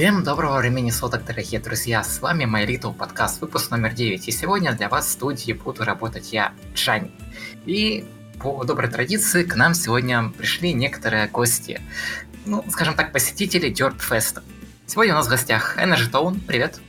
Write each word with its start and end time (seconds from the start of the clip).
Всем 0.00 0.24
доброго 0.24 0.58
времени 0.58 0.90
суток, 0.90 1.26
дорогие 1.26 1.60
друзья! 1.60 2.02
С 2.02 2.20
вами 2.22 2.44
My 2.44 2.66
Little 2.66 2.94
подкаст, 2.94 3.40
выпуск 3.40 3.70
номер 3.70 3.92
9. 3.92 4.28
И 4.28 4.32
сегодня 4.32 4.72
для 4.72 4.88
вас 4.88 5.06
в 5.06 5.10
студии 5.10 5.52
буду 5.52 5.84
работать 5.84 6.32
я, 6.32 6.52
Джани. 6.74 7.10
И 7.66 8.06
по 8.40 8.64
доброй 8.64 8.90
традиции 8.90 9.42
к 9.42 9.56
нам 9.56 9.74
сегодня 9.74 10.30
пришли 10.30 10.72
некоторые 10.72 11.26
гости. 11.28 11.80
Ну, 12.46 12.64
скажем 12.70 12.94
так, 12.94 13.12
посетители 13.12 13.70
Dirt 13.70 13.98
Fest. 13.98 14.42
Сегодня 14.86 15.12
у 15.12 15.16
нас 15.16 15.26
в 15.26 15.30
гостях 15.30 15.76
Energy 15.76 16.10
Tone, 16.10 16.40
привет. 16.46 16.80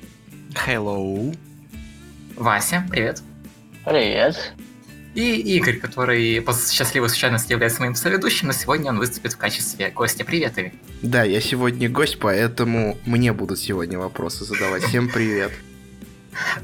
Hello. 0.65 1.37
Вася, 2.37 2.87
привет. 2.89 3.21
Привет. 3.85 4.53
И 5.15 5.57
Игорь, 5.57 5.77
который 5.77 6.39
по 6.41 6.53
счастливой 6.53 7.09
случайности 7.09 7.51
является 7.51 7.81
моим 7.81 7.95
соведущим, 7.95 8.47
но 8.47 8.53
сегодня 8.53 8.89
он 8.89 8.97
выступит 8.97 9.33
в 9.33 9.37
качестве 9.37 9.89
гостя. 9.89 10.23
Привет, 10.23 10.57
Игорь. 10.57 10.73
Да, 11.01 11.23
я 11.23 11.41
сегодня 11.41 11.89
гость, 11.89 12.19
поэтому 12.19 12.97
мне 13.05 13.33
будут 13.33 13.59
сегодня 13.59 13.99
вопросы 13.99 14.45
задавать. 14.45 14.83
Всем 14.83 15.09
привет. 15.09 15.51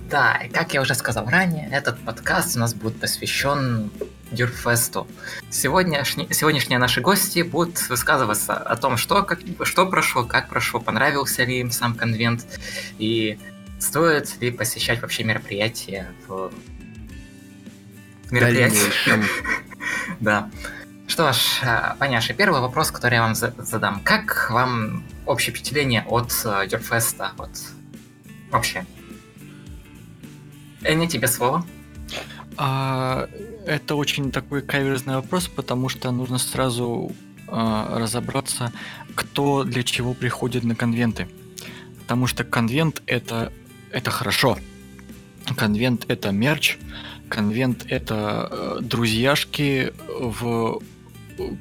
Да, 0.10 0.38
и 0.38 0.50
как 0.50 0.74
я 0.74 0.82
уже 0.82 0.96
сказал 0.96 1.26
ранее, 1.28 1.68
этот 1.74 2.00
подкаст 2.00 2.56
у 2.56 2.60
нас 2.60 2.74
будет 2.74 3.02
посвящен 3.02 3.92
Дюрфесту. 4.32 5.08
Сегодняшние, 5.50 6.34
сегодняшние 6.34 6.80
наши 6.80 7.02
гости 7.02 7.42
будут 7.42 7.90
высказываться 7.90 8.54
о 8.54 8.78
том, 8.78 8.96
что, 8.96 9.24
как, 9.24 9.40
что 9.64 9.86
прошло, 9.86 10.24
как 10.24 10.48
прошло, 10.48 10.80
понравился 10.80 11.44
ли 11.44 11.60
им 11.60 11.72
сам 11.72 11.96
конвент, 11.96 12.46
и 12.98 13.38
стоит 13.78 14.40
ли 14.40 14.52
посещать 14.52 15.02
вообще 15.02 15.26
мероприятия 15.26 16.08
в 16.28 16.50
мероприятие. 18.32 18.92
Да. 20.20 20.50
Что 21.08 21.32
ж, 21.32 21.38
Паняша, 22.00 22.34
первый 22.34 22.60
вопрос, 22.60 22.92
который 22.92 23.16
я 23.16 23.22
вам 23.22 23.36
задам. 23.36 24.02
Как 24.04 24.50
вам 24.50 25.04
общее 25.26 25.54
впечатление 25.54 26.04
от 26.08 26.34
Дюрфеста? 26.68 27.32
Вот 27.38 27.52
вообще. 28.50 28.86
Энни, 30.84 31.08
тебе 31.08 31.28
слово. 31.28 31.66
А, 32.58 33.30
это 33.66 33.96
очень 33.96 34.32
такой 34.32 34.62
каверзный 34.62 35.16
вопрос, 35.16 35.48
потому 35.48 35.90
что 35.90 36.12
нужно 36.12 36.38
сразу 36.40 37.12
а, 37.48 38.00
разобраться, 38.00 38.72
кто 39.16 39.64
для 39.64 39.84
чего 39.84 40.14
приходит 40.14 40.64
на 40.64 40.76
конвенты. 40.76 41.28
Потому 42.00 42.28
что 42.28 42.44
конвент 42.44 43.02
это, 43.06 43.52
это 43.92 44.12
хорошо. 44.12 44.58
Конвент 45.56 46.06
это 46.08 46.32
мерч, 46.32 46.78
конвент 47.30 47.86
это 47.90 48.50
э, 48.52 48.78
друзьяшки 48.82 49.94
в 50.20 50.82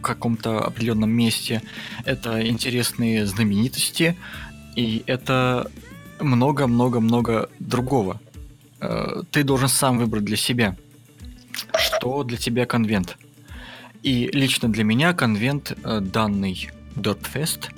каком-то 0.02 0.64
определенном 0.64 1.10
месте, 1.10 1.62
это 2.04 2.46
интересные 2.46 3.26
знаменитости, 3.26 4.16
и 4.74 5.02
это 5.06 5.70
много-много-много 6.20 7.50
другого. 7.58 8.20
Э, 8.80 9.22
ты 9.30 9.42
должен 9.42 9.68
сам 9.68 9.98
выбрать 9.98 10.24
для 10.24 10.36
себя, 10.36 10.76
что 11.74 12.22
для 12.24 12.36
тебя 12.36 12.66
конвент. 12.66 13.16
И 14.02 14.30
лично 14.32 14.68
для 14.68 14.84
меня 14.84 15.12
конвент 15.14 15.72
э, 15.82 16.00
данный 16.00 16.70
Dirtfest 16.94 17.70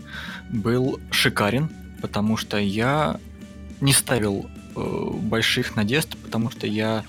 был 0.51 1.01
шикарен, 1.11 1.71
потому 2.01 2.37
что 2.37 2.59
я 2.59 3.19
не 3.81 3.93
ставил 3.93 4.49
э, 4.77 5.11
больших 5.23 5.77
надежд, 5.77 6.17
потому 6.23 6.51
что 6.51 6.67
я 6.67 7.05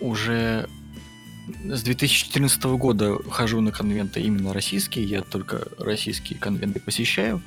уже 0.00 0.68
с 1.64 1.82
2014 1.82 2.62
года 2.64 3.18
хожу 3.30 3.60
на 3.60 3.72
конвенты 3.72 4.20
именно 4.20 4.52
российские, 4.52 5.04
я 5.04 5.22
только 5.22 5.66
российские 5.78 6.38
конвенты 6.38 6.80
посещаю. 6.80 7.42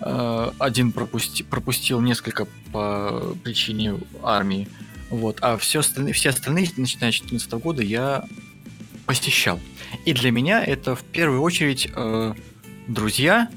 Один 0.00 0.92
пропусти, 0.92 1.42
пропустил 1.42 2.00
несколько 2.00 2.46
по 2.72 3.34
причине 3.42 3.98
армии. 4.22 4.68
Вот. 5.10 5.38
А 5.40 5.56
все 5.56 5.80
остальные, 5.80 6.12
все 6.12 6.28
остальные, 6.28 6.70
начиная 6.76 7.10
с 7.10 7.20
2014 7.20 7.52
года, 7.54 7.82
я 7.82 8.24
посещал. 9.06 9.58
И 10.04 10.12
для 10.12 10.30
меня 10.30 10.62
это 10.62 10.94
в 10.94 11.02
первую 11.02 11.40
очередь 11.40 11.88
э, 11.94 12.34
друзья 12.88 13.48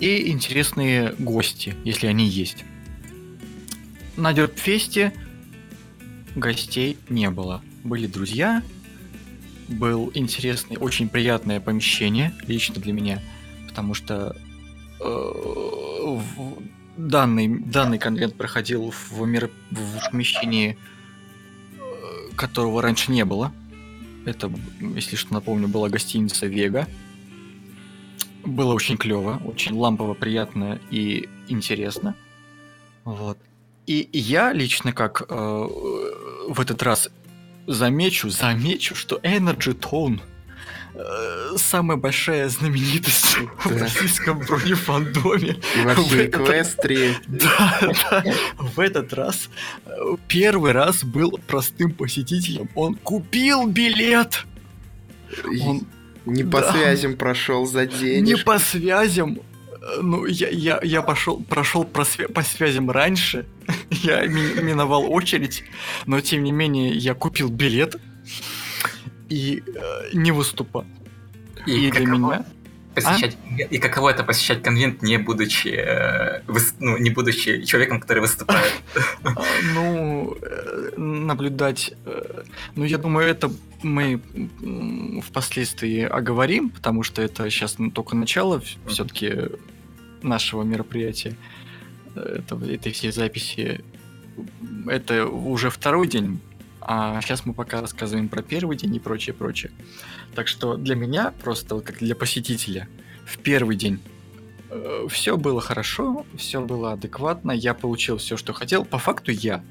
и 0.00 0.30
интересные 0.30 1.14
гости, 1.18 1.76
если 1.84 2.08
они 2.08 2.26
есть. 2.26 2.64
На 4.16 4.32
Дёрпфесте 4.32 5.12
гостей 6.34 6.98
не 7.08 7.30
было. 7.30 7.62
Были 7.84 8.06
друзья, 8.06 8.62
был 9.68 10.10
интересный, 10.14 10.76
очень 10.76 11.08
приятное 11.08 11.60
помещение, 11.60 12.34
лично 12.46 12.76
для 12.76 12.92
меня, 12.92 13.20
потому 13.68 13.94
что 13.94 14.36
э, 15.00 16.18
данный, 16.96 17.48
данный 17.48 17.98
конвент 17.98 18.34
проходил 18.34 18.90
в, 18.90 19.24
мир, 19.26 19.50
в 19.70 20.10
помещении, 20.10 20.76
э, 21.76 22.34
которого 22.36 22.82
раньше 22.82 23.10
не 23.10 23.24
было. 23.24 23.52
Это, 24.24 24.52
если 24.80 25.16
что 25.16 25.32
напомню, 25.34 25.68
была 25.68 25.88
гостиница 25.88 26.46
Вега. 26.46 26.86
Было 28.44 28.72
очень 28.74 28.96
клево, 28.96 29.40
очень 29.44 29.74
лампово, 29.74 30.14
приятно 30.14 30.80
и 30.90 31.28
интересно. 31.48 32.14
Вот. 33.04 33.38
И 33.86 34.08
я 34.12 34.52
лично 34.52 34.92
как 34.92 35.22
э, 35.28 35.68
в 36.48 36.60
этот 36.60 36.82
раз 36.82 37.08
замечу, 37.66 38.30
замечу, 38.30 38.94
что 38.94 39.16
Energy 39.18 39.78
Tone– 39.78 40.20
Э, 40.94 41.54
самая 41.56 41.96
большая 41.96 42.48
знаменитость 42.50 43.36
да. 43.64 43.70
в 43.70 43.76
российском 43.80 44.40
бронефандоме. 44.40 45.56
И 45.76 45.84
вообще 45.84 46.26
Эквестрии. 46.26 47.16
Да, 47.28 47.92
да. 48.10 48.24
В 48.58 48.78
этот 48.78 49.12
раз 49.14 49.48
э, 49.86 49.90
первый 50.28 50.72
раз 50.72 51.02
был 51.02 51.40
простым 51.46 51.92
посетителем. 51.92 52.68
Он 52.74 52.94
купил 52.96 53.66
билет. 53.66 54.44
Он... 55.62 55.86
Не 56.26 56.44
по 56.44 56.60
да. 56.60 56.72
связям 56.72 57.16
прошел 57.16 57.66
за 57.66 57.86
день. 57.86 58.24
Не 58.24 58.36
по 58.36 58.58
связям. 58.58 59.40
Э, 59.70 60.00
ну, 60.02 60.26
я, 60.26 60.50
я, 60.50 60.78
я 60.82 61.00
пошел, 61.00 61.42
прошел 61.42 61.84
по, 61.84 62.02
свя- 62.02 62.30
по 62.30 62.42
связям 62.42 62.90
раньше. 62.90 63.46
я 63.90 64.26
миновал 64.26 65.10
очередь. 65.12 65.64
Но, 66.06 66.20
тем 66.20 66.42
не 66.42 66.52
менее, 66.52 66.90
я 66.90 67.14
купил 67.14 67.50
билет 67.50 67.96
и 69.28 69.62
э, 69.66 70.10
не 70.12 70.32
выступать. 70.32 70.86
И, 71.66 71.88
и 71.88 71.90
для 71.90 72.06
меня 72.06 72.44
посещать 72.94 73.36
а? 73.58 73.62
и 73.62 73.78
каково 73.78 74.10
это 74.10 74.24
посещать 74.24 74.62
конвент 74.62 75.02
не 75.02 75.18
будучи 75.18 75.68
э, 75.68 76.42
выс, 76.46 76.74
ну 76.78 76.98
не 76.98 77.10
будучи 77.10 77.62
человеком 77.64 78.00
который 78.00 78.20
выступает 78.20 78.72
а, 79.24 79.42
ну 79.74 80.36
э, 80.40 80.90
наблюдать 80.96 81.94
э, 82.04 82.42
ну 82.74 82.84
я 82.84 82.98
думаю 82.98 83.28
это 83.28 83.50
мы 83.82 84.20
впоследствии 85.26 86.02
оговорим 86.02 86.70
потому 86.70 87.02
что 87.02 87.22
это 87.22 87.48
сейчас 87.50 87.78
ну, 87.78 87.90
только 87.90 88.14
начало 88.14 88.62
все-таки 88.86 89.32
нашего 90.22 90.62
мероприятия 90.62 91.36
это, 92.14 92.56
этой 92.64 92.92
всей 92.92 93.12
записи 93.12 93.84
это 94.86 95.26
уже 95.26 95.70
второй 95.70 96.08
день 96.08 96.40
а 96.84 97.20
сейчас 97.20 97.46
мы 97.46 97.54
пока 97.54 97.80
рассказываем 97.80 98.28
про 98.28 98.42
первый 98.42 98.76
день 98.76 98.94
и 98.96 98.98
прочее, 98.98 99.34
прочее. 99.34 99.70
Так 100.34 100.48
что 100.48 100.76
для 100.76 100.96
меня, 100.96 101.32
просто 101.42 101.80
как 101.80 101.98
для 101.98 102.14
посетителя, 102.14 102.88
в 103.24 103.38
первый 103.38 103.76
день 103.76 104.00
э, 104.70 105.06
все 105.08 105.36
было 105.36 105.60
хорошо, 105.60 106.26
все 106.36 106.60
было 106.60 106.92
адекватно, 106.92 107.52
я 107.52 107.74
получил 107.74 108.16
все, 108.16 108.36
что 108.36 108.52
хотел. 108.52 108.84
По 108.84 108.98
факту 108.98 109.30
я 109.30 109.62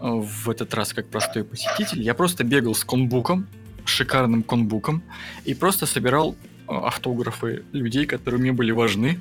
э, 0.00 0.06
в 0.06 0.50
этот 0.50 0.74
раз 0.74 0.92
как 0.92 1.08
простой 1.08 1.44
посетитель, 1.44 2.02
я 2.02 2.14
просто 2.14 2.44
бегал 2.44 2.74
с 2.74 2.84
конбуком, 2.84 3.46
шикарным 3.86 4.42
конбуком, 4.42 5.02
и 5.44 5.54
просто 5.54 5.86
собирал 5.86 6.36
э, 6.68 6.74
автографы 6.74 7.64
людей, 7.72 8.04
которые 8.04 8.40
мне 8.40 8.52
были 8.52 8.70
важны, 8.70 9.18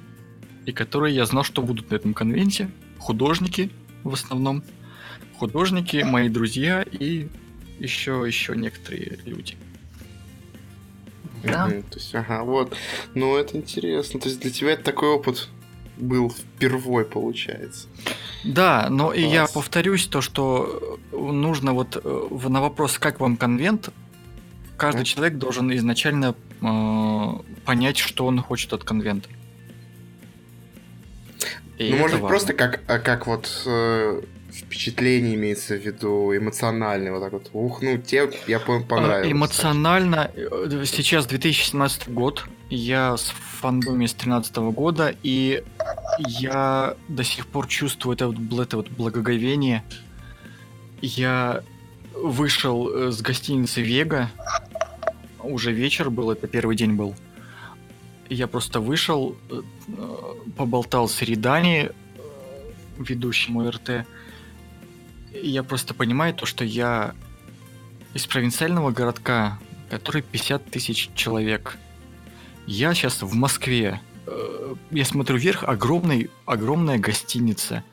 и 0.65 0.71
которые 0.71 1.15
я 1.15 1.25
знал, 1.25 1.44
что 1.44 1.62
будут 1.62 1.92
на 1.92 1.95
этом 1.95 2.13
конвенте, 2.13 2.69
художники 3.00 3.69
в 4.04 4.13
основном, 4.13 4.63
художники, 5.38 6.04
мои 6.04 6.30
друзья 6.30 6.83
и 6.83 7.27
еще, 7.80 8.24
еще 8.25 8.56
некоторые 8.56 9.19
люди. 9.25 9.56
Да. 11.44 11.68
то 11.68 11.98
есть, 11.98 12.15
ага, 12.15 12.44
вот. 12.44 12.74
Ну, 13.15 13.36
это 13.36 13.57
интересно. 13.57 14.19
То 14.19 14.30
есть 14.30 14.39
для 14.39 14.50
тебя 14.50 14.71
это 14.71 14.83
такой 14.83 15.10
опыт 15.10 15.50
был 15.98 16.30
впервой, 16.30 17.06
получается. 17.06 17.88
Да, 18.44 18.88
но 18.89 19.07
Класс. 19.07 19.18
и 19.18 19.21
я 19.21 19.48
повторюсь, 19.48 20.07
то, 20.07 20.21
что 20.21 21.00
нужно 21.12 21.74
вот 21.74 22.00
э, 22.01 22.48
на 22.48 22.62
вопрос, 22.62 22.98
как 22.98 23.19
вам 23.19 23.38
конвент, 23.38 23.89
каждый 24.77 25.01
mm. 25.01 25.06
человек 25.06 25.38
должен 25.38 25.74
изначально 25.75 26.36
э, 26.62 27.30
понять, 27.66 27.98
что 27.98 28.25
он 28.25 28.39
хочет 28.39 28.74
от 28.74 28.83
конвента. 28.83 29.30
И 31.77 31.91
ну, 31.91 31.97
может, 31.97 32.19
важно. 32.19 32.27
просто 32.27 32.53
как, 32.53 32.81
а 32.87 32.99
как 32.99 33.27
вот 33.27 33.63
э, 33.65 34.21
впечатление 34.51 35.35
имеется 35.35 35.75
в 35.75 35.79
виду 35.79 36.35
эмоциональное, 36.35 37.11
вот 37.11 37.21
так 37.21 37.33
вот. 37.33 37.49
Ух, 37.53 37.81
ну, 37.81 37.97
тебе, 37.97 38.29
я 38.47 38.59
понял, 38.59 38.85
понравилось. 38.85 39.31
Эмоционально, 39.31 40.31
э, 40.35 40.83
сейчас 40.85 41.25
2017 41.25 42.09
год, 42.09 42.45
я 42.69 43.17
с 43.17 43.33
фандоме 43.63 44.07
с 44.07 44.13
13 44.13 44.55
года, 44.57 45.15
и 45.23 45.63
я 46.19 46.95
до 47.07 47.23
сих 47.23 47.47
пор 47.47 47.67
чувствую 47.67 48.15
это 48.15 48.27
вот, 48.27 48.59
это 48.59 48.77
вот 48.77 48.89
благоговение. 48.89 49.83
Я 51.01 51.63
вышел 52.13 52.89
э, 52.89 53.11
с 53.11 53.21
гостиницы 53.21 53.81
Вега, 53.81 54.29
уже 55.41 55.71
вечер 55.71 56.09
был, 56.09 56.31
это 56.31 56.47
первый 56.47 56.75
день 56.75 56.93
был. 56.93 57.15
Я 58.33 58.47
просто 58.47 58.80
вышел, 58.80 59.38
э, 59.51 59.62
поболтал 60.57 61.07
с 61.07 61.21
Ридани, 61.21 61.91
ведущему 62.97 63.69
РТ, 63.69 64.07
я 65.31 65.62
просто 65.62 65.94
понимаю 65.94 66.33
то, 66.33 66.47
что 66.47 66.65
я 66.65 67.13
из 68.15 68.25
провинциального 68.25 68.89
городка, 68.89 69.59
который 69.91 70.24
50 70.24 70.65
тысяч 70.65 71.12
человек. 71.13 71.77
Я 72.65 72.95
сейчас 72.95 73.21
в 73.21 73.35
Москве. 73.35 74.01
Э, 74.25 74.75
я 74.89 75.06
смотрю 75.06 75.38
вверх, 75.38 75.63
огромный, 75.63 76.31
огромная 76.45 76.97
гостиница. 76.97 77.83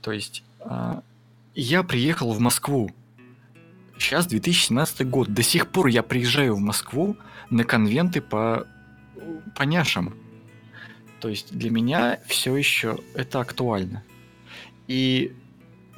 То 0.00 0.12
есть 0.12 0.42
я 1.54 1.82
приехал 1.82 2.32
в 2.32 2.40
Москву. 2.40 2.90
Сейчас 3.98 4.26
2017 4.26 5.06
год. 5.08 5.28
До 5.28 5.42
сих 5.42 5.68
пор 5.68 5.88
я 5.88 6.02
приезжаю 6.02 6.56
в 6.56 6.60
Москву 6.60 7.18
на 7.50 7.64
конвенты 7.64 8.22
по, 8.22 8.66
по 9.54 9.62
няшам. 9.62 10.14
То 11.20 11.28
есть 11.28 11.56
для 11.56 11.70
меня 11.70 12.20
все 12.26 12.54
еще 12.56 12.98
это 13.14 13.40
актуально. 13.40 14.02
И 14.88 15.32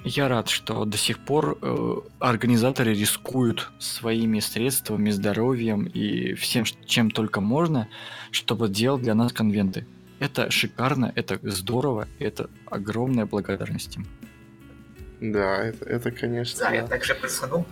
я 0.05 0.29
рад, 0.29 0.49
что 0.49 0.85
до 0.85 0.97
сих 0.97 1.19
пор 1.19 1.59
э, 1.61 1.97
организаторы 2.21 2.95
рискуют 2.95 3.73
своими 3.81 4.39
средствами, 4.39 5.11
здоровьем 5.11 5.85
и 5.85 6.35
всем, 6.35 6.65
чем 6.65 7.11
только 7.11 7.41
можно, 7.41 7.89
чтобы 8.31 8.69
делать 8.69 9.03
для 9.03 9.15
нас 9.15 9.33
конвенты. 9.33 9.85
Это 10.21 10.51
шикарно, 10.51 11.13
это 11.17 11.41
здорово, 11.43 12.07
это 12.21 12.49
огромная 12.67 13.27
благодарность 13.27 13.97
им. 13.97 14.07
Да, 15.21 15.65
это, 15.65 15.85
это 15.85 16.11
конечно. 16.11 16.61
Да, 16.61 16.71
я 16.71 16.87
также 16.87 17.15
присунул. 17.15 17.67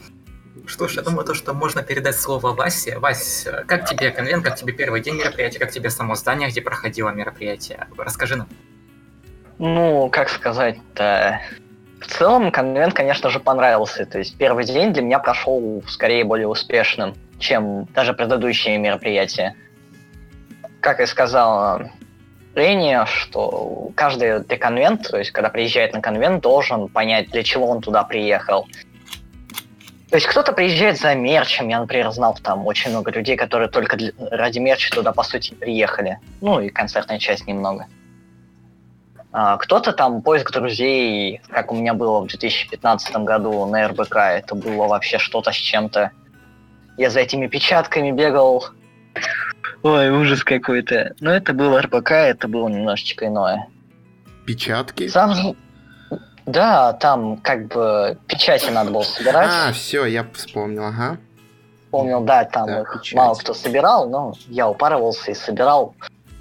Что 0.67 0.89
ж, 0.89 0.95
я 0.95 1.03
думаю, 1.03 1.25
то, 1.25 1.35
что 1.35 1.53
можно 1.53 1.83
передать 1.83 2.17
слово 2.17 2.55
Васе. 2.55 2.99
Вась, 2.99 3.47
как 3.67 3.89
тебе 3.89 4.11
конвент, 4.11 4.45
как 4.45 4.57
тебе 4.57 4.73
первый 4.73 5.01
день 5.01 5.17
мероприятия, 5.17 5.59
как 5.59 5.73
тебе 5.73 5.91
само 5.91 6.15
здание, 6.15 6.49
где 6.49 6.61
проходило 6.63 7.11
мероприятие? 7.11 7.87
Расскажи 7.99 8.37
нам. 8.37 8.49
Ну, 9.59 10.09
как 10.11 10.29
сказать-то... 10.29 11.41
В 12.01 12.07
целом, 12.07 12.53
конвент, 12.53 12.93
конечно 12.93 13.31
же, 13.31 13.41
понравился. 13.41 14.05
То 14.05 14.19
есть 14.19 14.37
первый 14.37 14.65
день 14.65 14.93
для 14.93 15.03
меня 15.03 15.19
прошел 15.19 15.83
скорее 15.89 16.25
более 16.25 16.47
успешным, 16.47 17.15
чем 17.39 17.87
даже 17.95 18.13
предыдущие 18.13 18.77
мероприятия. 18.77 19.55
Как 20.81 21.01
и 21.01 21.07
сказала 21.07 21.91
Ренни, 22.55 22.99
что 23.07 23.91
каждый 23.95 24.45
конвент, 24.59 25.09
то 25.09 25.19
есть 25.19 25.31
когда 25.31 25.49
приезжает 25.49 25.95
на 25.95 26.03
конвент, 26.03 26.43
должен 26.43 26.89
понять, 26.89 27.31
для 27.31 27.43
чего 27.43 27.69
он 27.69 27.81
туда 27.81 28.05
приехал. 28.05 28.69
То 30.15 30.19
есть 30.19 30.29
кто-то 30.29 30.53
приезжает 30.53 30.97
за 30.97 31.13
мерчем, 31.17 31.67
я, 31.67 31.81
например, 31.81 32.09
знал 32.13 32.39
там 32.41 32.65
очень 32.69 32.93
много 32.93 33.11
людей, 33.11 33.37
которые 33.37 33.69
только 33.69 33.97
для, 33.97 34.13
ради 34.31 34.61
мерча 34.61 34.89
туда, 34.95 35.11
по 35.11 35.25
сути, 35.25 35.55
приехали. 35.55 36.21
Ну 36.41 36.61
и 36.61 36.69
концертная 36.69 37.19
часть 37.19 37.49
немного. 37.49 37.89
А, 39.33 39.57
кто-то 39.57 39.93
там 39.93 40.23
поиск 40.23 40.53
друзей, 40.53 41.41
как 41.49 41.73
у 41.73 41.75
меня 41.75 41.95
было 41.95 42.21
в 42.21 42.29
2015 42.29 43.17
году 43.25 43.67
на 43.67 43.89
РБК, 43.89 44.15
это 44.15 44.55
было 44.55 44.87
вообще 44.87 45.19
что-то 45.19 45.51
с 45.51 45.57
чем-то. 45.57 46.13
Я 46.97 47.11
за 47.11 47.19
этими 47.19 47.49
печатками 47.49 48.13
бегал. 48.13 48.67
Ой, 49.83 50.11
ужас 50.11 50.45
какой-то. 50.45 51.17
Но 51.19 51.33
это 51.33 51.53
было 51.55 51.83
РБК, 51.83 52.13
это 52.13 52.47
было 52.47 52.69
немножечко 52.69 53.27
иное. 53.27 53.67
Печатки? 54.47 55.09
Сам 55.09 55.57
Да, 56.47 56.93
там 56.95 57.39
как 57.39 57.69
бы 57.69 58.19
печати 58.27 58.71
надо 58.71 58.91
было 58.91 59.03
собирать. 59.03 59.51
А, 59.51 59.73
все, 59.73 60.05
я 60.05 60.27
вспомнил, 60.35 60.85
ага. 60.85 61.17
Помнил, 61.91 62.21
да, 62.21 62.45
там 62.45 62.67
да, 62.67 62.83
их 62.83 62.93
печать. 62.93 63.17
мало 63.17 63.35
кто 63.35 63.55
собирал, 63.55 64.09
но 64.09 64.35
я 64.49 64.69
упарывался 64.69 65.31
и 65.31 65.35
собирал. 65.35 65.95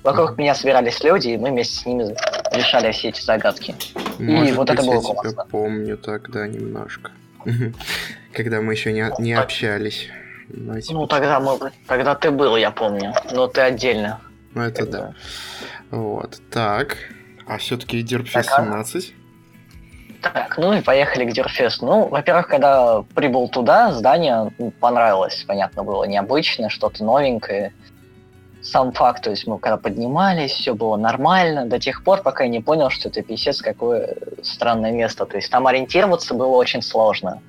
Вокруг 0.04 0.32
mm 0.32 0.38
меня 0.40 0.56
собирались 0.56 1.02
люди, 1.04 1.30
и 1.30 1.38
мы 1.38 1.52
вместе 1.52 1.76
с 1.76 1.86
ними 1.86 2.14
решали 2.54 2.92
все 2.92 3.10
эти 3.10 3.22
загадки. 3.22 3.76
Может 4.20 4.50
и 4.50 4.52
вот 4.52 4.68
быть, 4.70 4.80
это 4.80 4.86
было 4.86 4.96
я 4.96 5.02
классно. 5.02 5.32
Тебя 5.32 5.46
помню 5.46 5.98
тогда 5.98 6.48
немножко. 6.48 7.12
Когда 8.34 8.62
мы 8.62 8.74
еще 8.74 8.92
не, 8.92 9.10
не 9.20 9.34
общались. 9.34 10.10
Ну, 10.50 11.08
тогда 11.08 11.40
мы 11.40 11.58
тогда 11.88 12.16
ты 12.16 12.32
был, 12.32 12.58
я 12.58 12.72
помню. 12.72 13.14
Но 13.32 13.48
ты 13.48 13.62
отдельно. 13.62 14.20
Ну, 14.54 14.62
это 14.64 14.86
да. 14.86 15.14
Вот. 15.92 16.42
Так. 16.52 16.98
А 17.48 17.58
все-таки 17.58 18.02
Дерпфест 18.02 18.50
17. 18.50 19.14
Так, 20.24 20.58
ну 20.58 20.74
и 20.74 20.82
поехали 20.82 21.26
к 21.26 21.34
Дерфест. 21.34 21.82
Ну, 21.82 22.08
во-первых, 22.08 22.48
когда 22.48 23.04
прибыл 23.14 23.50
туда, 23.50 23.92
здание 23.92 24.52
понравилось. 24.80 25.44
Понятно 25.46 25.84
было, 25.84 26.06
необычное, 26.06 26.70
что-то 26.70 27.04
новенькое 27.04 27.74
сам 28.64 28.94
факт, 28.94 29.24
то 29.24 29.30
есть 29.30 29.46
мы 29.46 29.60
когда 29.60 29.76
поднимались, 29.78 30.52
все 30.52 30.74
было 30.74 30.96
нормально, 30.96 31.66
до 31.66 31.80
тех 31.80 32.04
пор, 32.04 32.22
пока 32.22 32.46
я 32.46 32.50
не 32.50 32.62
понял, 32.62 32.90
что 32.90 33.10
это 33.10 33.22
писец 33.22 33.62
какое 33.62 34.16
странное 34.42 34.92
место. 34.92 35.26
То 35.26 35.36
есть 35.36 35.52
там 35.52 35.68
ориентироваться 35.68 36.34
было 36.34 36.56
очень 36.56 36.82
сложно. 36.82 37.42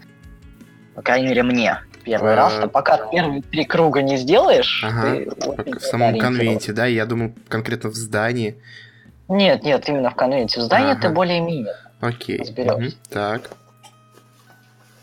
По 0.97 1.03
крайней 1.03 1.29
мере, 1.29 1.45
мне 1.45 1.79
первый 2.03 2.33
а... 2.33 2.37
раз. 2.37 2.55
То 2.55 2.69
пока 2.69 2.99
первые 3.09 3.43
три 3.43 3.65
круга 3.65 4.03
не 4.03 4.17
сделаешь, 4.17 4.85
ага. 4.85 5.33
ты 5.63 5.79
в 5.79 5.83
самом 5.83 6.19
конвенте, 6.19 6.73
да? 6.73 6.87
Я 6.87 7.07
думал 7.07 7.33
конкретно 7.49 7.91
в 7.91 7.95
здании. 7.95 8.57
Нет, 9.29 9.63
нет, 9.63 9.89
именно 9.89 10.11
в 10.11 10.17
конвенте. 10.17 10.61
В 10.61 10.65
здании 10.65 10.93
ага. 10.93 11.03
ты 11.03 11.09
более-менее 11.11 11.75
Окей. 12.07 12.41
Угу. 12.41 12.85
Так. 13.11 13.51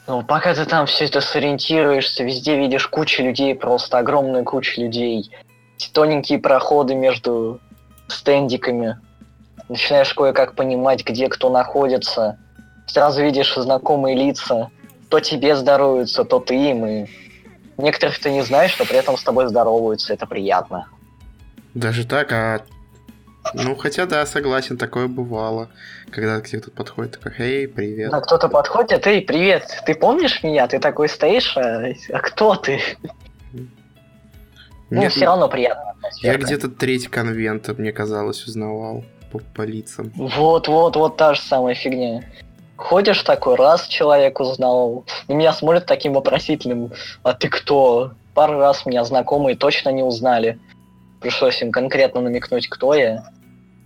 Ну, 0.08 0.24
пока 0.24 0.54
ты 0.54 0.66
там 0.66 0.86
все 0.88 1.06
это 1.06 1.22
сориентируешься, 1.22 2.24
везде 2.24 2.58
видишь 2.58 2.88
кучу 2.88 3.24
людей, 3.24 3.56
просто 3.56 3.98
огромную 3.98 4.44
кучу 4.44 4.82
людей 4.82 5.32
тоненькие 5.90 6.40
проходы 6.40 6.96
между 6.96 7.60
стендиками. 8.08 9.00
Начинаешь 9.70 10.14
кое-как 10.14 10.56
понимать, 10.56 11.06
где 11.06 11.28
кто 11.30 11.50
находится. 11.50 12.38
Сразу 12.88 13.24
видишь 13.24 13.56
знакомые 13.56 14.16
лица. 14.16 14.70
То 15.10 15.20
тебе 15.20 15.56
здороваются, 15.56 16.24
то 16.24 16.40
ты 16.40 16.56
им. 16.56 16.86
И 16.86 17.08
некоторых 17.78 18.20
ты 18.20 18.32
не 18.32 18.42
знаешь, 18.44 18.78
но 18.80 18.86
при 18.86 18.98
этом 18.98 19.18
с 19.18 19.24
тобой 19.24 19.48
здороваются. 19.48 20.14
Это 20.14 20.26
приятно. 20.26 20.88
Даже 21.74 22.06
так, 22.06 22.32
а 22.32 22.62
ну, 23.54 23.76
хотя 23.76 24.06
да, 24.06 24.26
согласен, 24.26 24.78
такое 24.78 25.08
бывало, 25.08 25.70
когда 26.12 26.40
кто-то 26.42 26.72
подходит, 26.72 27.20
такой, 27.20 27.34
эй, 27.40 27.68
привет. 27.68 28.14
А 28.14 28.22
кто-то 28.22 28.50
подходит, 28.50 29.06
эй, 29.08 29.22
привет, 29.22 29.82
ты 29.86 29.96
помнишь 29.96 30.44
меня? 30.44 30.68
Ты 30.68 30.80
такой 30.80 31.10
стоишь, 31.10 31.58
а, 31.58 31.86
а 32.12 32.20
кто 32.20 32.56
ты? 32.56 32.80
Ну, 34.90 35.10
все 35.10 35.26
равно 35.26 35.48
приятно. 35.48 35.96
Я 36.22 36.38
где-то 36.38 36.70
треть 36.70 37.08
конвента, 37.08 37.74
мне 37.74 37.92
казалось, 37.92 38.46
узнавал 38.46 39.06
по, 39.32 39.40
по 39.40 39.62
лицам. 39.62 40.12
Вот, 40.16 40.68
вот, 40.68 40.96
вот 40.96 41.18
та 41.18 41.34
же 41.34 41.42
самая 41.42 41.76
фигня. 41.76 42.24
Ходишь 42.76 43.22
такой, 43.24 43.56
раз 43.56 43.88
человек 43.88 44.40
узнал, 44.40 45.06
и 45.28 45.34
меня 45.34 45.54
смотрят 45.54 45.86
таким 45.86 46.14
вопросительным, 46.14 46.92
а 47.24 47.34
ты 47.34 47.48
кто? 47.48 48.12
Пару 48.34 48.60
раз 48.60 48.86
меня 48.86 49.04
знакомые 49.04 49.56
точно 49.56 49.90
не 49.90 50.04
узнали. 50.04 50.60
Пришлось 51.22 51.62
им 51.62 51.72
конкретно 51.72 52.22
намекнуть, 52.22 52.68
кто 52.68 52.94
я. 52.94 53.24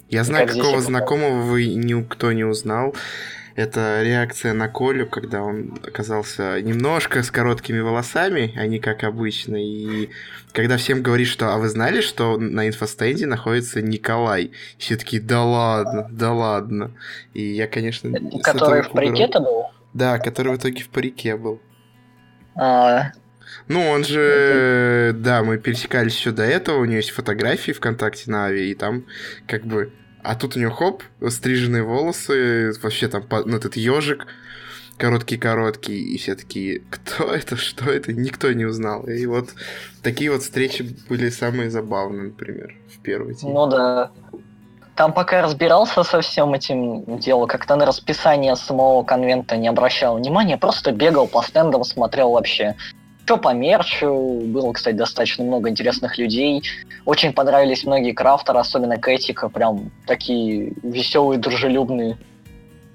Я 0.09 0.23
знаю, 0.23 0.47
какого 0.47 0.81
знакомого 0.81 1.41
вы 1.41 1.67
никто 1.67 2.31
не 2.31 2.43
узнал. 2.43 2.95
Это 3.55 4.03
реакция 4.03 4.51
на 4.51 4.67
Колю, 4.67 5.07
когда 5.07 5.41
он 5.41 5.79
оказался 5.81 6.61
немножко 6.61 7.23
с 7.23 7.31
короткими 7.31 7.79
волосами, 7.79 8.53
а 8.57 8.67
не 8.67 8.79
как 8.79 9.05
обычно. 9.05 9.55
И 9.55 10.09
когда 10.51 10.75
всем 10.75 11.01
говорит, 11.01 11.27
что 11.27 11.53
«А 11.53 11.57
вы 11.57 11.69
знали, 11.69 12.01
что 12.01 12.37
на 12.37 12.67
инфостенде 12.67 13.25
находится 13.25 13.81
Николай?» 13.81 14.51
Все 14.77 14.97
такие 14.97 15.21
«Да 15.21 15.43
ладно, 15.43 16.07
да 16.11 16.33
ладно». 16.33 16.91
И 17.33 17.43
я, 17.43 17.67
конечно... 17.67 18.11
Который 18.43 18.81
в 18.81 18.91
парике-то 18.91 19.39
был? 19.39 19.63
Да, 19.93 20.19
который 20.19 20.53
в 20.53 20.57
итоге 20.57 20.83
в 20.83 20.89
парике 20.89 21.37
был. 21.37 21.61
А, 22.55 23.11
ну, 23.67 23.87
он 23.89 24.03
же, 24.03 25.13
да, 25.15 25.43
мы 25.43 25.57
пересекались 25.57 26.15
еще 26.15 26.31
до 26.31 26.43
этого, 26.43 26.79
у 26.79 26.85
него 26.85 26.97
есть 26.97 27.11
фотографии 27.11 27.71
ВКонтакте 27.71 28.29
на 28.31 28.45
Ави, 28.45 28.71
и 28.71 28.75
там 28.75 29.05
как 29.47 29.65
бы 29.65 29.91
а 30.25 30.35
тут 30.35 30.55
у 30.55 30.59
него 30.59 30.71
хоп, 30.71 31.03
стриженные 31.29 31.83
волосы, 31.83 32.73
вообще 32.81 33.07
там 33.07 33.23
ну, 33.45 33.57
этот 33.57 33.75
ежик 33.75 34.25
короткий-короткий, 34.97 36.13
и 36.13 36.17
все 36.17 36.35
такие, 36.35 36.81
кто 36.89 37.33
это, 37.33 37.55
что 37.57 37.91
это, 37.91 38.13
никто 38.13 38.51
не 38.53 38.65
узнал. 38.65 39.03
И 39.07 39.25
вот 39.25 39.49
такие 40.01 40.31
вот 40.31 40.41
встречи 40.41 40.85
были 41.09 41.29
самые 41.29 41.69
забавные, 41.69 42.29
например, 42.29 42.75
в 42.93 42.99
первый 43.01 43.35
день. 43.35 43.51
Ну 43.51 43.67
да. 43.67 44.11
там 44.95 45.13
пока 45.13 45.41
разбирался 45.41 46.03
со 46.03 46.21
всем 46.21 46.53
этим 46.53 47.19
делом, 47.19 47.47
как-то 47.47 47.75
на 47.75 47.85
расписание 47.85 48.55
самого 48.55 49.03
конвента 49.03 49.57
не 49.57 49.67
обращал 49.67 50.17
внимания, 50.17 50.57
просто 50.57 50.91
бегал 50.91 51.27
по 51.27 51.43
стендам, 51.43 51.83
смотрел 51.83 52.31
вообще, 52.31 52.75
что 53.25 53.37
по 53.37 53.53
мерчу. 53.53 54.41
Было, 54.45 54.71
кстати, 54.71 54.95
достаточно 54.95 55.43
много 55.43 55.69
интересных 55.69 56.17
людей. 56.17 56.63
Очень 57.05 57.33
понравились 57.33 57.83
многие 57.83 58.11
крафтеры, 58.11 58.59
особенно 58.59 58.97
Кэтика, 58.97 59.49
прям 59.49 59.91
такие 60.05 60.73
веселые, 60.83 61.39
дружелюбные. 61.39 62.17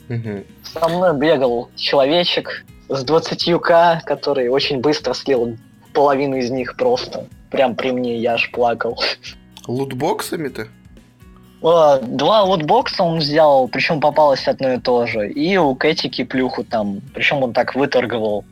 Угу. 0.08 0.44
Со 0.62 0.88
мной 0.88 1.18
бегал 1.18 1.68
человечек 1.76 2.64
с 2.88 3.04
20к, 3.04 4.00
который 4.04 4.48
очень 4.48 4.80
быстро 4.80 5.14
слил 5.14 5.56
половину 5.92 6.36
из 6.36 6.50
них 6.50 6.76
просто. 6.76 7.26
Прям 7.50 7.74
при 7.74 7.90
мне, 7.90 8.16
я 8.18 8.34
аж 8.34 8.50
плакал. 8.52 9.00
Лутбоксами-то? 9.66 10.68
Два 11.60 12.42
лутбокса 12.42 13.02
он 13.02 13.18
взял, 13.18 13.68
причем 13.68 14.00
попалось 14.00 14.46
одно 14.48 14.74
и 14.74 14.78
то 14.78 15.06
же. 15.06 15.28
И 15.28 15.56
у 15.58 15.74
Кэтики 15.74 16.24
плюху 16.24 16.64
там, 16.64 17.00
причем 17.12 17.42
он 17.42 17.52
так 17.52 17.74
выторговал. 17.74 18.44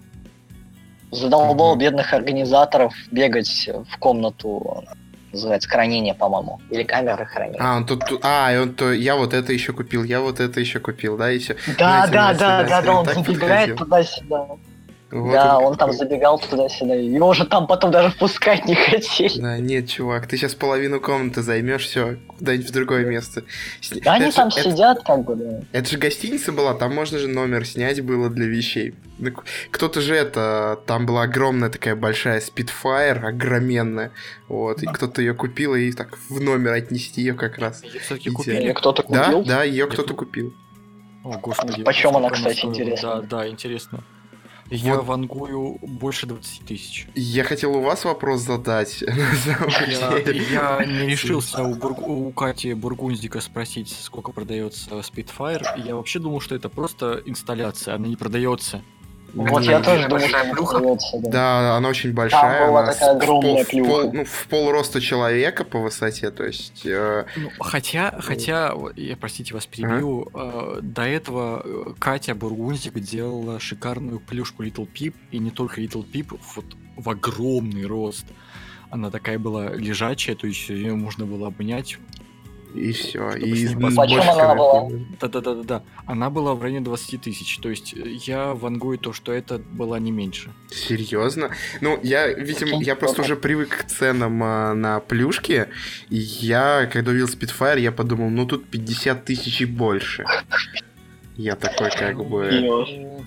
Задолбал 1.10 1.72
угу. 1.72 1.80
бедных 1.80 2.12
организаторов 2.12 2.94
бегать 3.10 3.70
в 3.90 3.98
комнату 3.98 4.84
называется 5.32 5.68
хранение, 5.68 6.14
по-моему. 6.14 6.60
Или 6.70 6.82
камера 6.82 7.24
хранения. 7.24 7.60
А, 7.60 7.76
он 7.76 7.86
тут, 7.86 8.02
а, 8.22 8.50
он 8.60 8.74
то, 8.74 8.92
я 8.92 9.16
вот 9.16 9.34
это 9.34 9.52
еще 9.52 9.72
купил, 9.72 10.04
я 10.04 10.20
вот 10.20 10.40
это 10.40 10.60
еще 10.60 10.80
купил, 10.80 11.16
да, 11.16 11.30
и 11.30 11.38
все. 11.38 11.56
Да, 11.78 12.06
да, 12.06 12.34
да, 12.34 12.64
да, 12.64 12.82
да, 12.82 12.92
он 12.92 13.04
забегает 13.04 13.76
туда-сюда. 13.76 14.48
Вот 15.10 15.32
да, 15.32 15.58
он, 15.58 15.72
он 15.72 15.76
там 15.76 15.92
забегал 15.92 16.38
туда-сюда. 16.38 16.94
Его 16.94 17.32
же 17.32 17.46
там 17.46 17.66
потом 17.66 17.90
даже 17.90 18.10
впускать 18.10 18.66
не 18.66 18.74
хотели. 18.90 19.40
Да, 19.40 19.58
нет, 19.58 19.88
чувак, 19.88 20.26
ты 20.26 20.36
сейчас 20.36 20.54
половину 20.54 21.00
комнаты 21.00 21.40
займешь, 21.42 21.86
все, 21.86 22.18
куда-нибудь 22.26 22.68
в 22.68 22.72
другое 22.72 23.06
место. 23.06 23.44
Да, 24.04 24.14
они 24.14 24.30
там 24.30 24.48
это, 24.48 24.62
сидят, 24.62 25.02
как 25.04 25.24
бы, 25.24 25.34
да. 25.36 25.60
Это 25.72 25.88
же 25.88 25.96
гостиница 25.96 26.52
была, 26.52 26.74
там 26.74 26.94
можно 26.94 27.18
же 27.18 27.28
номер 27.28 27.66
снять 27.66 28.02
было 28.02 28.28
для 28.28 28.46
вещей. 28.46 28.94
Кто-то 29.70 30.02
же 30.02 30.14
это, 30.14 30.78
там 30.86 31.06
была 31.06 31.22
огромная 31.22 31.70
такая 31.70 31.96
большая 31.96 32.40
Spitfire, 32.40 33.24
огроменная, 33.24 34.12
вот, 34.46 34.82
и 34.82 34.86
кто-то 34.86 35.22
ее 35.22 35.32
купил 35.32 35.74
и 35.74 35.90
так 35.92 36.18
в 36.28 36.38
номер 36.38 36.72
отнести 36.72 37.22
ее 37.22 37.32
как 37.32 37.56
раз. 37.56 37.82
Ее 37.82 38.00
все-таки 38.00 38.30
купили? 38.30 38.72
Кто-то 38.72 39.02
купил? 39.02 39.42
Да, 39.42 39.56
да, 39.56 39.64
ее 39.64 39.86
кто-то 39.86 40.12
купил. 40.12 40.52
О, 41.24 41.38
господи. 41.38 41.82
Почем 41.82 42.14
она, 42.14 42.28
кстати, 42.28 42.64
интересно? 42.64 43.22
Да, 43.22 43.38
да, 43.38 43.48
интересно. 43.48 44.04
Я 44.70 44.96
вот. 44.96 45.06
вангую 45.06 45.78
больше 45.82 46.26
20 46.26 46.66
тысяч. 46.66 47.06
Я 47.14 47.44
хотел 47.44 47.76
у 47.76 47.80
вас 47.80 48.04
вопрос 48.04 48.42
задать. 48.42 49.02
Я, 49.02 50.84
не 50.84 51.06
решился 51.06 51.62
у, 51.62 52.30
Кати 52.32 52.74
Бургундика 52.74 53.40
спросить, 53.40 53.88
сколько 53.88 54.32
продается 54.32 54.90
Spitfire. 54.98 55.64
Я 55.84 55.96
вообще 55.96 56.18
думал, 56.18 56.40
что 56.40 56.54
это 56.54 56.68
просто 56.68 57.22
инсталляция, 57.24 57.94
она 57.94 58.08
не 58.08 58.16
продается. 58.16 58.82
Вот 59.34 59.62
я 59.62 59.80
тоже 59.80 60.08
думаю, 60.08 60.28
что 60.28 60.44
плюха. 60.52 60.80
Да. 60.80 61.30
да, 61.30 61.76
она 61.76 61.88
очень 61.88 62.12
большая. 62.12 62.60
Там 62.60 62.68
была 62.68 62.86
такая 62.92 63.10
огромная 63.10 63.64
в, 63.64 63.68
плюха. 63.68 63.88
В 63.88 63.92
пол, 63.92 64.12
ну, 64.12 64.24
в 64.24 64.46
пол 64.48 64.72
роста 64.72 65.00
человека 65.00 65.64
по 65.64 65.78
высоте, 65.78 66.30
то 66.30 66.44
есть... 66.44 66.86
Э... 66.86 67.24
Ну, 67.36 67.50
хотя, 67.60 68.18
хотя, 68.20 68.72
я, 68.96 69.16
простите, 69.16 69.54
вас 69.54 69.66
перебью, 69.66 70.28
э, 70.34 70.78
до 70.82 71.02
этого 71.02 71.62
э, 71.64 71.94
Катя 71.98 72.34
Бургунзик 72.34 72.94
делала 72.94 73.60
шикарную 73.60 74.20
плюшку 74.20 74.64
Little 74.64 74.88
Peep, 74.92 75.14
и 75.30 75.38
не 75.38 75.50
только 75.50 75.80
Little 75.80 76.06
Peep, 76.10 76.38
вот 76.54 76.64
в 76.96 77.10
огромный 77.10 77.86
рост. 77.86 78.26
Она 78.90 79.10
такая 79.10 79.38
была 79.38 79.74
лежачая, 79.74 80.34
то 80.34 80.46
есть 80.46 80.68
ее 80.70 80.94
можно 80.94 81.26
было 81.26 81.48
обнять, 81.48 81.98
и 82.74 82.92
все. 82.92 83.30
И 83.32 83.74
Почем 83.74 84.30
она 84.30 84.54
была? 84.54 84.90
Да-да-да-да. 85.20 85.82
Она 86.06 86.30
была 86.30 86.54
в 86.54 86.62
районе 86.62 86.80
20 86.80 87.20
тысяч. 87.20 87.58
То 87.58 87.70
есть 87.70 87.94
э, 87.94 88.10
я 88.26 88.54
вангую 88.54 88.98
то, 88.98 89.12
что 89.12 89.32
это 89.32 89.58
была 89.58 89.98
не 89.98 90.10
меньше. 90.10 90.50
Серьезно? 90.70 91.50
Ну, 91.80 91.98
я, 92.02 92.28
видимо, 92.28 92.82
я 92.82 92.94
просто 92.96 93.22
уже 93.22 93.36
привык 93.36 93.78
к 93.78 93.84
ценам 93.84 94.42
а, 94.42 94.74
на 94.74 95.00
плюшки. 95.00 95.68
И 96.10 96.16
я, 96.16 96.88
когда 96.92 97.10
увидел 97.10 97.26
Spitfire, 97.26 97.80
я 97.80 97.92
подумал, 97.92 98.30
ну 98.30 98.46
тут 98.46 98.68
50 98.68 99.24
тысяч 99.24 99.60
и 99.60 99.64
больше. 99.64 100.24
Я 101.36 101.56
такой 101.56 101.90
как 101.90 102.24
бы... 102.24 103.24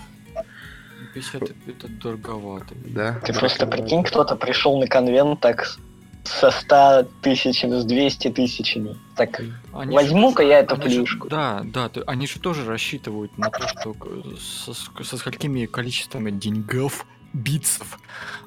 50 1.14 1.44
это 1.44 1.88
дороговато. 1.88 2.74
Да. 2.86 3.20
Ты 3.26 3.34
просто 3.34 3.68
прикинь, 3.68 4.04
кто-то 4.04 4.36
пришел 4.36 4.80
на 4.80 4.88
конвент 4.88 5.40
так 5.42 5.78
со 6.24 6.52
100 6.52 7.08
тысячами, 7.22 7.80
с 7.80 7.86
200 7.86 8.30
тысячами. 8.30 8.98
Так, 9.16 9.42
они 9.74 9.96
возьму-ка 9.96 10.44
я 10.44 10.60
эту 10.60 10.78
плюшку. 10.78 11.26
Же, 11.26 11.30
да, 11.30 11.62
да, 11.64 11.90
ты, 11.90 12.02
они 12.02 12.28
же 12.28 12.40
тоже 12.40 12.66
рассчитывают 12.66 13.38
на 13.38 13.50
то, 13.50 13.68
что 13.68 13.96
со, 14.40 14.74
со 14.74 15.18
сколькими 15.18 15.66
количествами 15.66 16.32
деньгов, 16.32 17.06
битцев 17.34 18.00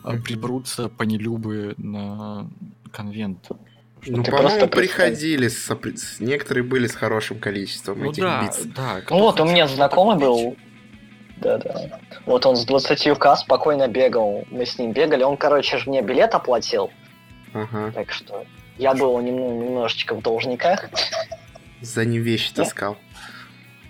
mm-hmm. 0.03 0.23
приберутся 0.23 0.89
понелюбы 0.89 1.75
на 1.79 2.49
конвент. 2.93 3.49
Ну, 4.07 4.23
по-моему, 4.23 4.69
приходили, 4.69 5.49
с, 5.49 5.71
с, 5.71 6.21
некоторые 6.21 6.63
были 6.63 6.87
с 6.87 6.95
хорошим 6.95 7.39
количеством 7.39 8.01
ну, 8.01 8.11
этих 8.11 8.23
да, 8.23 8.43
битцев. 8.43 8.75
Да, 8.75 9.01
ну 9.09 9.19
вот, 9.21 9.41
у 9.41 9.45
меня 9.47 9.67
знакомый 9.67 10.19
был, 10.19 10.57
да-да. 11.39 12.01
Вот 12.27 12.47
он 12.47 12.57
с 12.57 12.67
20к 12.67 13.37
спокойно 13.37 13.89
бегал, 13.89 14.45
мы 14.51 14.67
с 14.67 14.79
ним 14.79 14.93
бегали, 14.93 15.23
он, 15.23 15.37
короче, 15.37 15.79
же 15.79 15.89
мне 15.89 16.03
билет 16.03 16.35
оплатил, 16.35 16.91
Ага. 17.55 17.93
Так 17.93 18.13
что 18.13 18.45
я 18.77 18.95
был 18.95 19.19
немножечко 19.21 20.15
в 20.15 20.23
должниках. 20.23 20.91
За 21.81 22.05
ним 22.05 22.23
вещи 22.23 22.53
таскал. 22.53 22.97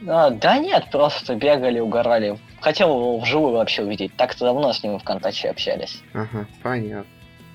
А, 0.07 0.31
да 0.31 0.59
нет, 0.59 0.91
просто 0.91 1.35
бегали, 1.35 1.81
угорали. 1.81 2.39
Хотел 2.61 2.91
его 2.91 3.19
вживую 3.19 3.55
вообще 3.55 3.83
увидеть. 3.83 4.15
Так-то 4.17 4.45
давно 4.45 4.73
с 4.73 4.83
ним 4.83 4.99
ВКонтакте 4.99 5.49
общались. 5.49 6.03
Ага, 6.13 6.47
понятно. 6.63 7.07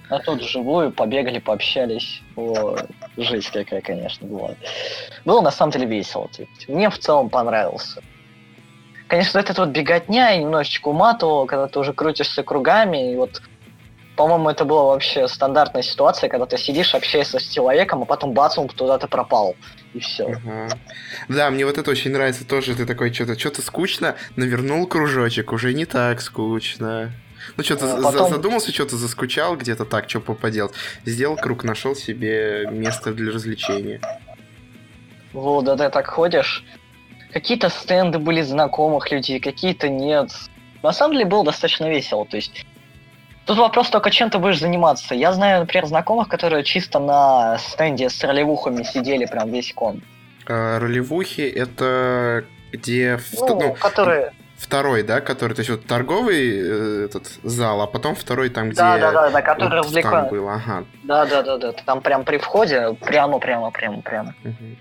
А 0.09 0.17
тут 0.17 0.41
вживую 0.41 0.91
побегали, 0.91 1.37
пообщались. 1.37 2.21
О, 2.35 2.75
жизнь 3.15 3.49
какая, 3.53 3.81
конечно, 3.81 4.27
была. 4.27 4.55
Было 5.23 5.41
на 5.41 5.51
самом 5.51 5.71
деле 5.71 5.85
весело. 5.85 6.27
Мне 6.67 6.89
в 6.89 6.97
целом 6.97 7.29
понравился. 7.29 8.01
Конечно, 9.07 9.37
этот 9.39 9.59
вот 9.59 9.69
беготня 9.69 10.35
немножечко 10.35 10.87
уматывал, 10.87 11.45
когда 11.45 11.67
ты 11.67 11.79
уже 11.79 11.93
крутишься 11.93 12.43
кругами, 12.43 13.13
и 13.13 13.15
вот 13.15 13.41
по-моему, 14.19 14.49
это 14.49 14.65
была 14.65 14.83
вообще 14.83 15.29
стандартная 15.29 15.81
ситуация, 15.81 16.29
когда 16.29 16.45
ты 16.45 16.57
сидишь, 16.57 16.93
общаешься 16.93 17.39
с 17.39 17.47
человеком, 17.47 18.01
а 18.01 18.05
потом 18.05 18.33
бац, 18.33 18.57
он 18.57 18.67
куда-то 18.67 19.07
пропал. 19.07 19.55
И 19.93 20.01
все. 20.01 20.25
Ага. 20.25 20.77
Да, 21.29 21.49
мне 21.49 21.65
вот 21.65 21.77
это 21.77 21.89
очень 21.89 22.11
нравится 22.11 22.45
тоже. 22.45 22.75
Ты 22.75 22.85
такой, 22.85 23.13
что-то 23.13 23.39
что-то 23.39 23.61
скучно, 23.61 24.17
навернул 24.35 24.88
кружочек, 24.88 25.53
уже 25.53 25.73
не 25.73 25.85
так 25.85 26.19
скучно. 26.19 27.13
Ну, 27.55 27.63
что-то 27.63 27.95
а, 27.95 28.01
потом... 28.01 28.29
задумался, 28.29 28.73
что-то 28.73 28.97
заскучал 28.97 29.55
где-то 29.55 29.85
так, 29.85 30.09
что 30.09 30.19
попадел. 30.19 30.69
Сделал 31.05 31.38
круг, 31.38 31.63
нашел 31.63 31.95
себе 31.95 32.67
место 32.69 33.13
для 33.13 33.31
развлечения. 33.31 34.01
Вот, 35.31 35.63
да 35.63 35.77
ты 35.77 35.89
так 35.89 36.07
ходишь. 36.07 36.65
Какие-то 37.31 37.69
стенды 37.69 38.19
были 38.19 38.41
знакомых 38.41 39.09
людей, 39.13 39.39
какие-то 39.39 39.88
нет. 39.88 40.29
На 40.83 40.91
самом 40.91 41.13
деле 41.13 41.25
было 41.25 41.45
достаточно 41.45 41.89
весело. 41.89 42.25
То 42.25 42.35
есть 42.35 42.65
Тут 43.50 43.58
вопрос 43.58 43.89
только, 43.89 44.12
чем 44.12 44.29
ты 44.29 44.38
будешь 44.38 44.60
заниматься. 44.60 45.15
Я 45.15 45.34
знаю, 45.34 45.62
например, 45.62 45.88
знакомых, 45.88 46.27
которые 46.27 46.63
чисто 46.63 47.00
на 47.00 47.58
стенде 47.58 48.08
с 48.08 48.24
ролевухами 48.24 48.84
сидели 48.84 49.25
прям 49.25 49.50
весь 49.50 49.74
кон. 49.74 50.03
А, 50.48 50.77
ролевухи 50.77 51.41
это 51.41 52.46
где... 52.72 53.20
Ну, 53.34 53.60
ну, 53.60 53.74
которые... 53.74 54.34
Второй, 54.56 55.01
да, 55.01 55.20
который, 55.20 55.53
то 55.53 55.62
есть 55.62 55.72
вот 55.72 55.84
торговый 55.88 56.60
э, 56.60 57.06
этот 57.06 57.25
зал, 57.41 57.82
а 57.82 57.88
потом 57.88 58.13
второй 58.13 58.50
там, 58.50 58.70
где... 58.70 58.75
Да, 58.75 59.00
да, 59.00 59.12
да, 59.12 59.29
да, 59.32 59.41
который 59.41 59.82
вот 59.82 60.00
Там 60.00 60.29
был, 60.29 60.48
ага. 60.48 60.84
Да, 61.01 61.25
да, 61.25 61.41
да, 61.41 61.58
да, 61.58 61.72
там 61.72 62.01
прям 62.01 62.25
при 62.25 62.38
входе, 62.38 62.96
прямо, 63.01 63.39
прямо, 63.39 63.72
прямо, 63.72 64.03
прямо. 64.03 64.36
Угу. 64.44 64.75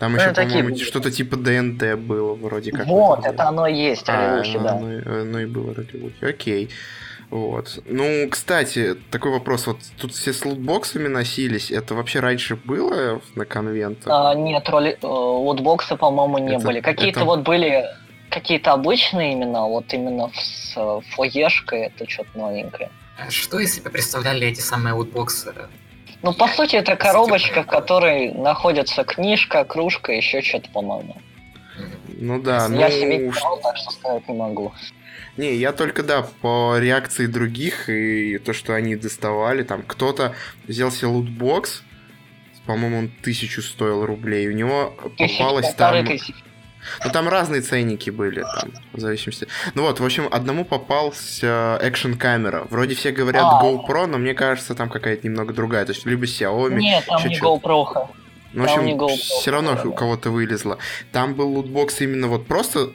Там 0.00 0.12
ну, 0.14 0.18
еще, 0.18 0.32
по-моему, 0.32 0.76
что-то 0.78 1.12
типа 1.12 1.36
ДНД 1.36 1.94
было 1.94 2.34
вроде 2.34 2.72
как. 2.72 2.86
Вот, 2.86 3.24
это 3.24 3.44
оно 3.44 3.68
и 3.68 3.74
есть, 3.74 4.08
ролевухи, 4.08 4.56
а, 4.56 4.60
да. 4.60 4.72
Оно, 4.72 5.20
оно 5.20 5.38
и 5.38 5.46
было 5.46 5.74
ролевухи, 5.76 6.24
окей. 6.24 6.70
Вот. 7.30 7.78
Ну, 7.86 8.28
кстати, 8.28 8.96
такой 9.10 9.30
вопрос. 9.30 9.66
Вот 9.68 9.78
тут 10.00 10.12
все 10.12 10.32
с 10.32 10.44
лутбоксами 10.44 11.06
носились. 11.06 11.70
Это 11.70 11.94
вообще 11.94 12.18
раньше 12.18 12.56
было 12.56 13.20
на 13.36 13.44
конвентах? 13.44 14.08
А, 14.08 14.34
нет, 14.34 14.68
роли... 14.68 14.98
Э, 15.00 15.06
лутбоксы, 15.06 15.96
по-моему, 15.96 16.38
не 16.38 16.56
это, 16.56 16.66
были. 16.66 16.80
Какие-то 16.80 17.20
это... 17.20 17.26
вот 17.26 17.40
были 17.40 17.84
какие-то 18.30 18.72
обычные 18.72 19.32
именно, 19.32 19.66
вот 19.66 19.92
именно 19.92 20.30
с 20.34 20.74
фоешкой, 21.10 21.86
это 21.86 22.08
что-то 22.08 22.38
новенькое. 22.38 22.90
А 23.18 23.30
что 23.30 23.58
из 23.58 23.74
себя 23.74 23.90
представляли 23.90 24.46
эти 24.46 24.60
самые 24.60 24.94
лутбоксы? 24.94 25.52
Ну, 26.22 26.32
по 26.32 26.48
сути, 26.48 26.76
это 26.76 26.96
коробочка, 26.96 27.62
в 27.62 27.66
которой 27.66 28.32
находится 28.32 29.04
книжка, 29.04 29.64
кружка, 29.64 30.12
еще 30.12 30.42
что-то, 30.42 30.70
по-моему. 30.70 31.16
Ну 32.08 32.40
да, 32.40 32.62
Я 32.62 32.68
ну... 32.68 32.80
Я 32.80 32.90
себе 32.90 33.18
не 33.18 33.32
так 33.62 33.76
что 33.76 33.90
сказать 33.90 34.28
не 34.28 34.34
могу. 34.34 34.72
Не, 35.40 35.54
я 35.54 35.72
только, 35.72 36.02
да, 36.02 36.20
по 36.42 36.76
реакции 36.78 37.24
других 37.24 37.88
и 37.88 38.36
то, 38.36 38.52
что 38.52 38.74
они 38.74 38.94
доставали, 38.94 39.62
там 39.62 39.82
кто-то 39.82 40.34
взял 40.68 40.90
себе 40.90 41.06
лутбокс, 41.06 41.82
по-моему, 42.66 42.98
он 42.98 43.10
тысячу 43.22 43.62
стоил 43.62 44.04
рублей. 44.04 44.48
У 44.48 44.52
него 44.52 44.94
попалось 45.16 45.72
там... 45.72 46.04
Ну, 47.04 47.10
там 47.10 47.26
разные 47.26 47.62
ценники 47.62 48.10
были, 48.10 48.42
там, 48.42 48.70
в 48.92 49.00
зависимости. 49.00 49.48
Ну 49.74 49.82
вот, 49.82 49.98
в 50.00 50.04
общем, 50.04 50.28
одному 50.30 50.66
попался 50.66 51.78
экшен 51.80 52.18
камера. 52.18 52.66
Вроде 52.68 52.94
все 52.94 53.10
говорят 53.10 53.44
а, 53.46 53.64
GoPro, 53.64 54.06
но 54.06 54.18
мне 54.18 54.34
кажется, 54.34 54.74
там 54.74 54.90
какая-то 54.90 55.26
немного 55.26 55.54
другая. 55.54 55.86
То 55.86 55.92
есть 55.92 56.04
либо 56.04 56.24
Xiaomi. 56.26 56.76
Нет, 56.76 57.06
там 57.06 57.26
не 57.26 57.38
GoPro. 57.38 58.08
Ну, 58.52 58.66
в 58.66 58.70
общем, 58.70 59.08
все 59.16 59.50
равно 59.50 59.78
у 59.84 59.92
кого-то 59.92 60.30
вылезло. 60.30 60.76
Там 61.12 61.34
был 61.34 61.48
лутбокс 61.48 62.02
именно 62.02 62.28
вот 62.28 62.46
просто 62.46 62.90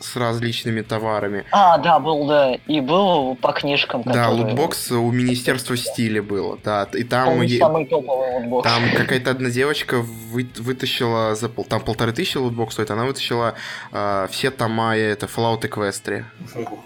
с 0.00 0.16
различными 0.16 0.82
товарами. 0.82 1.44
А, 1.50 1.78
да, 1.78 1.98
был, 1.98 2.26
да. 2.26 2.54
И 2.66 2.80
был 2.80 3.36
по 3.36 3.52
книжкам. 3.52 4.02
Которые... 4.02 4.24
Да, 4.24 4.30
лутбокс 4.30 4.90
у 4.90 5.10
Министерства 5.10 5.76
стиля 5.76 6.22
было, 6.22 6.58
да. 6.64 6.88
И 6.92 7.04
там... 7.04 7.28
Он 7.28 7.48
самый 7.48 7.86
топовый 7.86 8.40
лутбокс. 8.40 8.68
Там 8.68 8.82
какая-то 8.96 9.30
одна 9.30 9.50
девочка 9.50 10.00
вы... 10.00 10.48
вытащила 10.56 11.34
за 11.34 11.48
пол... 11.48 11.64
Там 11.64 11.80
полторы 11.80 12.12
тысячи 12.12 12.36
лутбокс 12.36 12.74
стоит, 12.74 12.90
она 12.90 13.04
вытащила 13.04 13.54
э, 13.92 14.26
все 14.30 14.50
тома 14.50 14.96
это 14.96 15.26
Fallout 15.26 15.62
Equestria. 15.62 16.24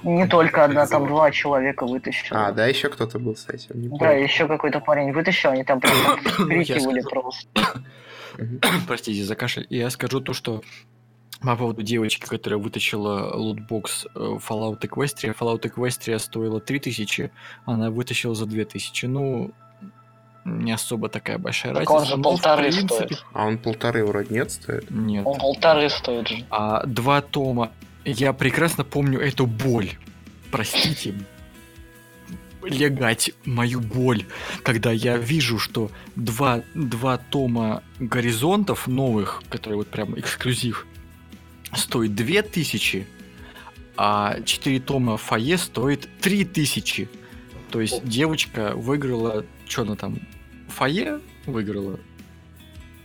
Не 0.03 0.27
только 0.27 0.65
одна, 0.65 0.87
там 0.87 1.07
два 1.07 1.31
человека 1.31 1.87
вытащила. 1.87 2.49
А, 2.49 2.53
да, 2.53 2.67
еще 2.67 2.89
кто-то 2.89 3.19
был 3.19 3.37
с 3.37 3.49
этим. 3.49 3.81
Не 3.81 3.99
да, 3.99 4.11
еще 4.13 4.47
какой-то 4.47 4.81
парень 4.81 5.13
вытащил, 5.13 5.51
они 5.51 5.65
там 5.65 5.81
прикидывали 5.81 7.01
просто. 7.11 7.49
Простите 8.87 9.23
за 9.25 9.35
кашель. 9.35 9.67
Я 9.71 9.91
скажу 9.91 10.21
то, 10.21 10.33
что 10.33 10.63
по 11.43 11.57
поводу 11.57 11.83
девочки, 11.83 12.25
которая 12.27 12.59
вытащила 12.59 13.35
лутбокс 13.37 14.07
э, 14.15 14.19
Fallout 14.19 14.81
Equestria. 14.81 15.37
Fallout 15.37 15.63
Equestria 15.63 16.19
стоила 16.19 16.61
3000, 16.61 17.31
она 17.65 17.91
вытащила 17.91 18.35
за 18.35 18.47
2000. 18.47 19.07
Ну, 19.07 19.51
не 20.45 20.73
особо 20.73 21.09
такая 21.09 21.39
большая 21.39 21.75
так 21.75 21.89
разница. 21.89 22.15
он 22.15 22.19
же 22.19 22.23
полторы 22.23 22.71
принципе... 22.71 22.95
стоит. 22.95 23.25
А 23.33 23.47
он 23.47 23.59
полторы 23.59 24.05
вроде 24.05 24.35
нет 24.35 24.51
стоит? 24.51 24.91
Нет. 24.91 25.27
Он 25.27 25.39
полторы 25.39 25.89
стоит 25.89 26.29
же. 26.29 26.45
А 26.51 26.85
два 26.87 27.21
тома. 27.21 27.73
Я 28.05 28.33
прекрасно 28.33 28.85
помню 28.85 29.21
эту 29.21 29.47
боль. 29.47 29.91
Простите, 30.51 31.15
легать 32.63 33.31
мою 33.45 33.81
боль, 33.81 34.27
когда 34.63 34.93
я 34.93 35.17
вижу, 35.17 35.59
что 35.59 35.91
два, 36.17 36.63
два 36.75 37.19
тома 37.19 37.83
горизонтов 37.99 38.87
новых, 38.87 39.43
которые 39.49 39.79
вот 39.79 39.89
прям 39.89 40.19
эксклюзив, 40.19 40.87
стоит 41.75 42.15
2000, 42.15 43.07
а 43.97 44.41
4 44.45 44.81
тома 44.81 45.17
фойе 45.17 45.59
стоит 45.59 46.09
3000. 46.21 47.09
То 47.71 47.81
есть 47.81 48.05
девочка 48.05 48.73
выиграла, 48.75 49.45
что 49.67 49.83
она 49.83 49.97
там, 49.97 50.19
фойе 50.69 51.21
выиграла? 51.47 51.99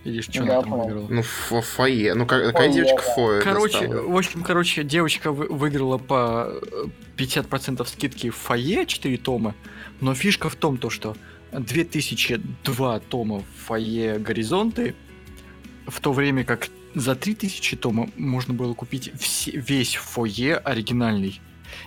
Или 0.03 0.21
что 0.21 0.43
она 0.43 0.61
там 0.61 0.79
выиграла? 0.79 1.07
Ну, 1.09 1.21
фойе. 1.21 2.13
Ну, 2.13 2.25
как, 2.25 2.43
какая 2.45 2.71
девочка 2.71 3.01
фойе 3.01 3.41
Короче, 3.41 3.87
достала? 3.87 4.07
в 4.07 4.17
общем, 4.17 4.43
короче, 4.43 4.83
девочка 4.83 5.31
выиграла 5.31 5.97
по 5.97 6.61
50% 7.17 7.85
скидки 7.85 8.29
в 8.29 8.35
фойе 8.35 8.85
4 8.85 9.17
тома, 9.17 9.55
но 9.99 10.13
фишка 10.13 10.49
в 10.49 10.55
том, 10.55 10.77
то, 10.77 10.89
что 10.89 11.15
2002 11.51 12.99
тома 13.01 13.39
в 13.39 13.65
фойе 13.65 14.19
горизонты, 14.19 14.95
в 15.87 15.99
то 15.99 16.13
время 16.13 16.43
как 16.43 16.69
за 16.99 17.15
3000 17.15 17.77
тома 17.77 18.09
можно 18.15 18.53
было 18.53 18.73
купить 18.73 19.11
все, 19.19 19.51
весь 19.51 19.95
фойе 19.95 20.57
оригинальный. 20.57 21.39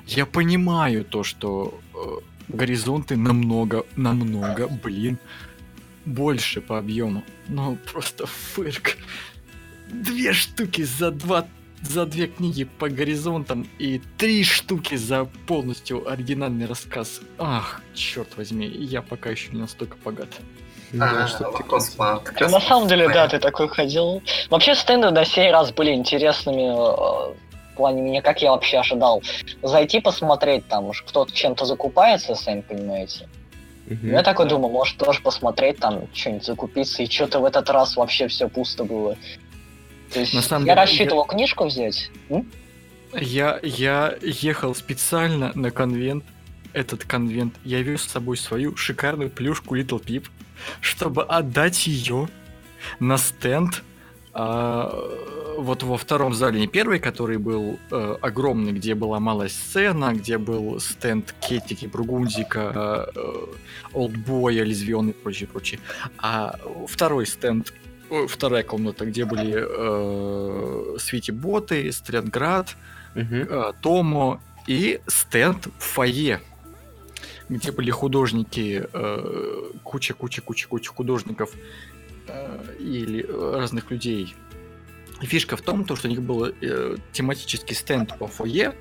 Я 0.06 0.26
понимаю 0.26 1.04
то, 1.04 1.22
что 1.24 1.80
э, 1.94 1.98
горизонты 2.48 3.16
намного, 3.16 3.86
намного, 3.96 4.68
блин, 4.68 5.18
больше 6.04 6.60
по 6.60 6.78
объему. 6.78 7.24
Но 7.48 7.76
просто 7.92 8.26
фырк. 8.26 8.96
Две 9.90 10.32
штуки 10.32 10.82
за 10.82 11.10
два 11.10 11.46
за 11.82 12.04
две 12.04 12.26
книги 12.26 12.64
по 12.64 12.88
горизонтам 12.88 13.66
и 13.78 14.00
три 14.18 14.44
штуки 14.44 14.96
за 14.96 15.24
полностью 15.46 16.08
оригинальный 16.10 16.66
рассказ. 16.66 17.20
Ах, 17.38 17.80
черт 17.94 18.36
возьми, 18.36 18.66
я 18.66 19.02
пока 19.02 19.30
еще 19.30 19.50
не 19.52 19.60
настолько 19.60 19.96
богат. 20.04 20.40
А, 20.98 21.28
вопрос 21.40 21.90
по... 21.90 22.22
На 22.40 22.60
самом 22.60 22.88
деле, 22.88 23.08
да, 23.08 23.28
ты 23.28 23.38
такой 23.38 23.68
ходил. 23.68 24.22
Вообще, 24.48 24.74
стенды 24.74 25.10
на 25.10 25.24
сей 25.24 25.50
раз 25.50 25.72
были 25.72 25.92
интересными 25.92 26.68
э, 26.68 27.34
в 27.72 27.76
плане 27.76 28.02
меня, 28.02 28.22
как 28.22 28.42
я 28.42 28.50
вообще 28.50 28.78
ожидал. 28.78 29.22
Зайти 29.62 30.00
посмотреть, 30.00 30.66
там 30.68 30.86
уж 30.86 31.02
кто-то 31.02 31.32
чем-то 31.32 31.64
закупается, 31.64 32.34
сами 32.34 32.62
понимаете. 32.62 33.28
Угу. 33.86 34.06
Я 34.06 34.22
такой 34.22 34.48
думаю, 34.48 34.72
может 34.72 34.96
тоже 34.96 35.20
посмотреть, 35.20 35.78
там 35.78 36.06
что-нибудь 36.12 36.44
закупиться, 36.44 37.02
и 37.02 37.10
что-то 37.10 37.40
в 37.40 37.44
этот 37.44 37.68
раз 37.70 37.96
вообще 37.96 38.28
все 38.28 38.48
пусто 38.48 38.84
было. 38.84 39.16
То 40.12 40.20
есть 40.20 40.34
на 40.34 40.42
самом 40.42 40.66
я 40.66 40.74
деле, 40.74 40.82
рассчитывал 40.82 41.22
я... 41.22 41.28
книжку 41.28 41.66
взять. 41.66 42.10
Я, 43.12 43.58
я 43.62 44.14
ехал 44.22 44.74
специально 44.74 45.52
на 45.54 45.70
конвент, 45.70 46.24
этот 46.72 47.04
конвент, 47.04 47.54
я 47.64 47.82
вез 47.82 48.02
с 48.02 48.10
собой 48.10 48.36
свою 48.36 48.76
шикарную 48.76 49.30
плюшку 49.30 49.76
Little 49.76 50.00
Peep, 50.00 50.26
чтобы 50.80 51.22
отдать 51.24 51.86
ее 51.86 52.28
на 52.98 53.18
стенд 53.18 53.82
а, 54.32 54.92
вот 55.58 55.82
во 55.82 55.96
втором 55.96 56.34
зале, 56.34 56.60
не 56.60 56.66
первый, 56.66 57.00
который 57.00 57.36
был 57.36 57.78
э, 57.90 58.16
огромный, 58.22 58.72
где 58.72 58.94
была 58.94 59.20
малая 59.20 59.48
сцена, 59.48 60.14
где 60.14 60.38
был 60.38 60.80
стенд 60.80 61.34
Кетики, 61.40 61.86
Бругунзика, 61.86 63.10
э, 63.14 63.46
Олдбоя, 63.92 64.62
Лезвион 64.62 65.10
и 65.10 65.12
прочее, 65.12 65.48
прочее. 65.48 65.80
А 66.18 66.58
второй 66.88 67.26
стенд, 67.26 67.72
вторая 68.28 68.62
комната, 68.62 69.04
где 69.04 69.24
были 69.24 69.54
э, 69.56 70.98
Свити 70.98 71.32
Боты, 71.32 71.90
Стрэнград, 71.92 72.76
э, 73.14 73.72
Томо 73.82 74.40
и 74.66 75.00
стенд 75.08 75.66
в 75.78 75.82
фойе 75.82 76.40
где 77.50 77.72
были 77.72 77.90
художники, 77.90 78.86
куча-куча-куча-куча 79.82 80.90
э, 80.90 80.94
художников 80.94 81.52
э, 82.28 82.76
или 82.78 83.26
разных 83.28 83.90
людей. 83.90 84.34
Фишка 85.20 85.56
в 85.56 85.60
том, 85.60 85.84
то, 85.84 85.96
что 85.96 86.06
у 86.08 86.10
них 86.10 86.22
был 86.22 86.46
э, 86.46 86.96
тематический 87.12 87.74
стенд 87.74 88.16
по 88.18 88.28
фойе, 88.28 88.74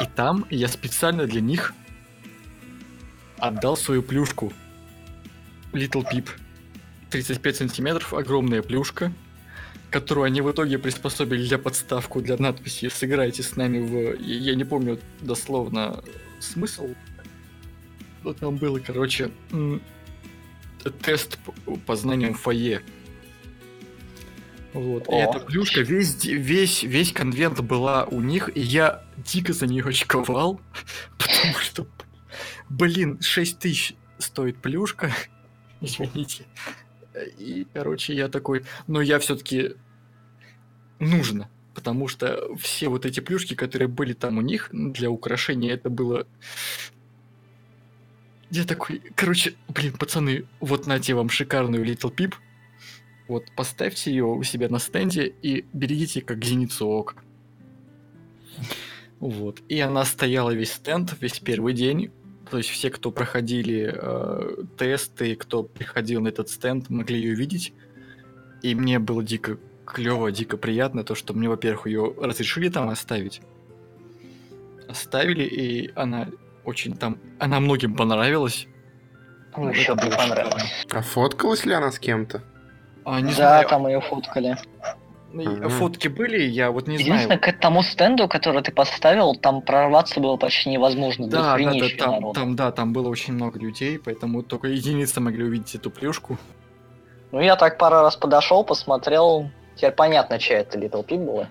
и 0.00 0.06
там 0.14 0.44
я 0.50 0.68
специально 0.68 1.26
для 1.26 1.40
них 1.40 1.72
отдал 3.38 3.76
свою 3.76 4.02
плюшку. 4.02 4.52
Little 5.72 6.04
Peep. 6.04 6.28
35 7.10 7.56
сантиметров, 7.56 8.14
огромная 8.14 8.62
плюшка, 8.62 9.12
которую 9.90 10.24
они 10.24 10.40
в 10.40 10.50
итоге 10.50 10.78
приспособили 10.78 11.46
для 11.46 11.58
подставку, 11.58 12.20
для 12.20 12.36
надписи 12.36 12.88
«Сыграйте 12.88 13.42
с 13.42 13.56
нами 13.56 13.78
в...» 13.78 14.20
Я 14.20 14.54
не 14.54 14.64
помню 14.64 14.98
дословно 15.20 16.02
смысл, 16.38 16.94
что 18.20 18.34
там 18.34 18.56
было, 18.56 18.78
короче, 18.78 19.30
тест 21.02 21.38
по 21.86 21.96
знаниям 21.96 22.34
фойе. 22.34 22.82
Вот. 24.72 25.04
О. 25.08 25.12
И 25.12 25.16
эта 25.16 25.40
плюшка, 25.40 25.80
весь, 25.80 26.24
весь, 26.24 26.82
весь 26.82 27.12
конвент 27.12 27.60
была 27.60 28.04
у 28.04 28.20
них, 28.20 28.50
и 28.54 28.60
я 28.60 29.02
дико 29.16 29.52
за 29.52 29.66
нее 29.66 29.84
очковал, 29.84 30.60
потому 31.18 31.54
что, 31.54 31.86
блин, 32.68 33.20
6 33.20 33.58
тысяч 33.58 33.94
стоит 34.18 34.58
плюшка, 34.58 35.12
извините. 35.80 36.44
И, 37.38 37.66
короче, 37.72 38.14
я 38.14 38.28
такой, 38.28 38.64
но 38.86 39.00
я 39.00 39.18
все-таки 39.18 39.72
нужно, 41.00 41.50
потому 41.74 42.06
что 42.06 42.54
все 42.56 42.88
вот 42.88 43.04
эти 43.04 43.18
плюшки, 43.18 43.54
которые 43.54 43.88
были 43.88 44.12
там 44.12 44.38
у 44.38 44.42
них 44.42 44.68
для 44.70 45.10
украшения, 45.10 45.74
это 45.74 45.90
было 45.90 46.28
я 48.50 48.64
такой, 48.64 49.00
короче, 49.14 49.54
блин, 49.68 49.92
пацаны, 49.92 50.44
вот 50.60 50.86
нате 50.86 51.14
вам 51.14 51.28
шикарную 51.28 51.84
Little 51.84 52.14
Pip. 52.14 52.34
Вот, 53.28 53.44
поставьте 53.54 54.10
ее 54.10 54.24
у 54.24 54.42
себя 54.42 54.68
на 54.68 54.80
стенде 54.80 55.32
и 55.42 55.64
берегите 55.72 56.20
как 56.20 56.44
зеницу 56.44 56.88
ока. 56.88 57.14
Вот. 59.20 59.60
И 59.68 59.78
она 59.78 60.04
стояла 60.04 60.50
весь 60.50 60.72
стенд, 60.72 61.14
весь 61.20 61.38
первый 61.38 61.74
день. 61.74 62.10
То 62.50 62.58
есть 62.58 62.70
все, 62.70 62.90
кто 62.90 63.12
проходили 63.12 63.94
э, 63.94 64.64
тесты, 64.76 65.36
кто 65.36 65.62
приходил 65.62 66.20
на 66.22 66.28
этот 66.28 66.48
стенд, 66.48 66.90
могли 66.90 67.20
ее 67.20 67.34
видеть. 67.34 67.72
И 68.62 68.74
мне 68.74 68.98
было 68.98 69.22
дико 69.22 69.58
клево, 69.86 70.32
дико 70.32 70.56
приятно, 70.56 71.04
то, 71.04 71.14
что 71.14 71.32
мне, 71.32 71.48
во-первых, 71.48 71.86
ее 71.86 72.14
разрешили 72.20 72.68
там 72.68 72.88
оставить. 72.88 73.42
Оставили, 74.88 75.44
и 75.44 75.92
она 75.94 76.28
очень 76.64 76.96
там... 76.96 77.18
Она 77.38 77.60
многим 77.60 77.94
понравилась. 77.94 78.66
Ну, 79.56 79.68
еще 79.70 79.94
бы 79.94 80.02
понравилось. 80.10 80.86
А 80.90 81.02
фоткалась 81.02 81.64
ли 81.64 81.72
она 81.72 81.90
с 81.90 81.98
кем-то? 81.98 82.42
А, 83.04 83.20
не 83.20 83.28
да, 83.28 83.34
знаю. 83.34 83.68
там 83.68 83.86
ее 83.86 84.00
фоткали. 84.00 84.56
Ага. 85.32 85.68
Фотки 85.68 86.08
были, 86.08 86.42
я 86.42 86.70
вот 86.72 86.88
не 86.88 86.94
Единственное, 86.94 87.38
знаю. 87.38 87.40
к 87.40 87.60
тому 87.60 87.82
стенду, 87.82 88.26
который 88.26 88.62
ты 88.62 88.72
поставил, 88.72 89.36
там 89.36 89.62
прорваться 89.62 90.18
было 90.18 90.36
почти 90.36 90.70
невозможно. 90.70 91.28
Да, 91.28 91.56
да, 91.56 91.72
да, 91.72 91.88
там, 91.96 92.32
там, 92.32 92.56
да, 92.56 92.72
там 92.72 92.92
было 92.92 93.08
очень 93.08 93.34
много 93.34 93.58
людей, 93.58 93.98
поэтому 93.98 94.42
только 94.42 94.68
единицы 94.68 95.20
могли 95.20 95.44
увидеть 95.44 95.76
эту 95.76 95.90
плюшку. 95.90 96.36
Ну, 97.30 97.40
я 97.40 97.54
так 97.54 97.78
пару 97.78 98.00
раз 98.00 98.16
подошел, 98.16 98.64
посмотрел. 98.64 99.50
Теперь 99.76 99.92
понятно, 99.92 100.38
чья 100.40 100.58
это 100.58 100.78
Little 100.78 101.06
Pig 101.06 101.24
было. 101.24 101.48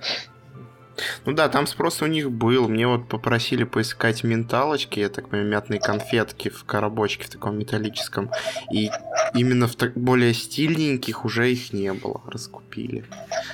Ну 1.26 1.34
да, 1.34 1.50
там 1.50 1.68
спрос 1.68 2.02
у 2.02 2.06
них 2.06 2.32
был. 2.32 2.68
Мне 2.68 2.88
вот 2.88 3.08
попросили 3.08 3.64
поискать 3.64 4.24
менталочки, 4.24 5.00
я 5.00 5.10
так 5.10 5.30
понимаю, 5.30 5.50
мятные 5.50 5.80
конфетки 5.80 6.50
в 6.50 6.64
коробочке 6.64 7.26
в 7.26 7.30
таком 7.30 7.58
металлическом. 7.58 8.32
И 8.72 8.90
именно 9.34 9.68
в 9.68 9.76
так 9.76 9.94
более 9.94 10.34
стильненьких 10.34 11.26
уже 11.26 11.52
их 11.52 11.74
не 11.74 11.94
было, 11.94 12.22
раскупили. 12.28 13.06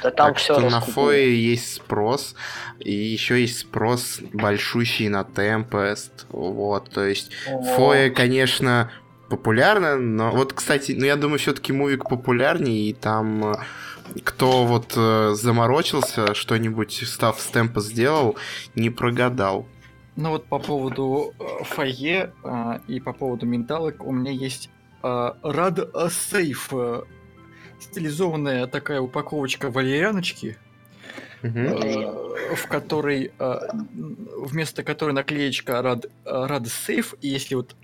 Да 0.03 0.11
там 0.11 0.29
так 0.29 0.39
что 0.39 0.59
на 0.59 0.81
Фое 0.81 1.29
есть 1.29 1.75
спрос, 1.75 2.35
и 2.79 2.93
еще 2.93 3.41
есть 3.41 3.59
спрос 3.59 4.19
большущий 4.33 5.07
на 5.07 5.21
Tempest. 5.21 6.25
Вот, 6.29 6.89
то 6.89 7.05
есть 7.05 7.31
Фое, 7.75 8.09
конечно, 8.09 8.91
популярно, 9.29 9.97
но 9.97 10.31
вот, 10.31 10.53
кстати, 10.53 10.93
ну 10.93 11.05
я 11.05 11.15
думаю, 11.15 11.39
все-таки 11.39 11.73
мувик 11.73 12.07
популярнее, 12.07 12.89
и 12.89 12.93
там 12.93 13.53
э, 13.53 13.55
кто 14.23 14.65
вот 14.65 14.93
э, 14.95 15.33
заморочился, 15.33 16.33
что-нибудь 16.33 17.03
став 17.05 17.39
стемпа 17.39 17.81
сделал, 17.81 18.37
не 18.75 18.89
прогадал. 18.89 19.67
Ну 20.15 20.29
вот 20.29 20.45
по 20.45 20.59
поводу 20.59 21.33
э, 21.39 21.63
фойе 21.63 22.33
э, 22.43 22.79
и 22.87 22.99
по 22.99 23.13
поводу 23.13 23.45
менталок 23.45 24.03
у 24.03 24.11
меня 24.11 24.31
есть 24.31 24.69
э, 25.03 25.31
Рад 25.41 25.79
Сейф, 26.11 26.69
э, 26.71 27.03
стилизованная 27.79 28.67
такая 28.67 29.01
упаковочка 29.01 29.69
валерьяночки, 29.69 30.57
э, 31.41 32.55
в 32.55 32.67
которой 32.67 33.33
э, 33.37 33.59
вместо 34.37 34.83
которой 34.83 35.11
наклеечка 35.11 35.81
Рад, 35.81 36.05
Рад 36.23 36.67
Сейф, 36.67 37.15
и 37.21 37.27
если 37.27 37.55
вот 37.55 37.75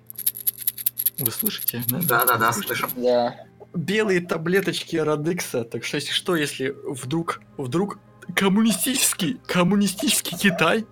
вы 1.20 1.32
слышите? 1.32 1.84
Да, 1.88 2.26
да, 2.26 2.38
да, 2.38 2.54
слышим. 2.54 2.90
Да 2.96 3.36
белые 3.74 4.22
таблеточки 4.22 4.96
Радекса. 4.96 5.64
Так 5.64 5.84
что, 5.84 5.98
если 5.98 6.12
что, 6.12 6.36
если 6.36 6.76
вдруг, 6.86 7.42
вдруг 7.58 8.00
коммунистический, 8.36 9.40
коммунистический 9.46 10.38
Китай 10.38 10.86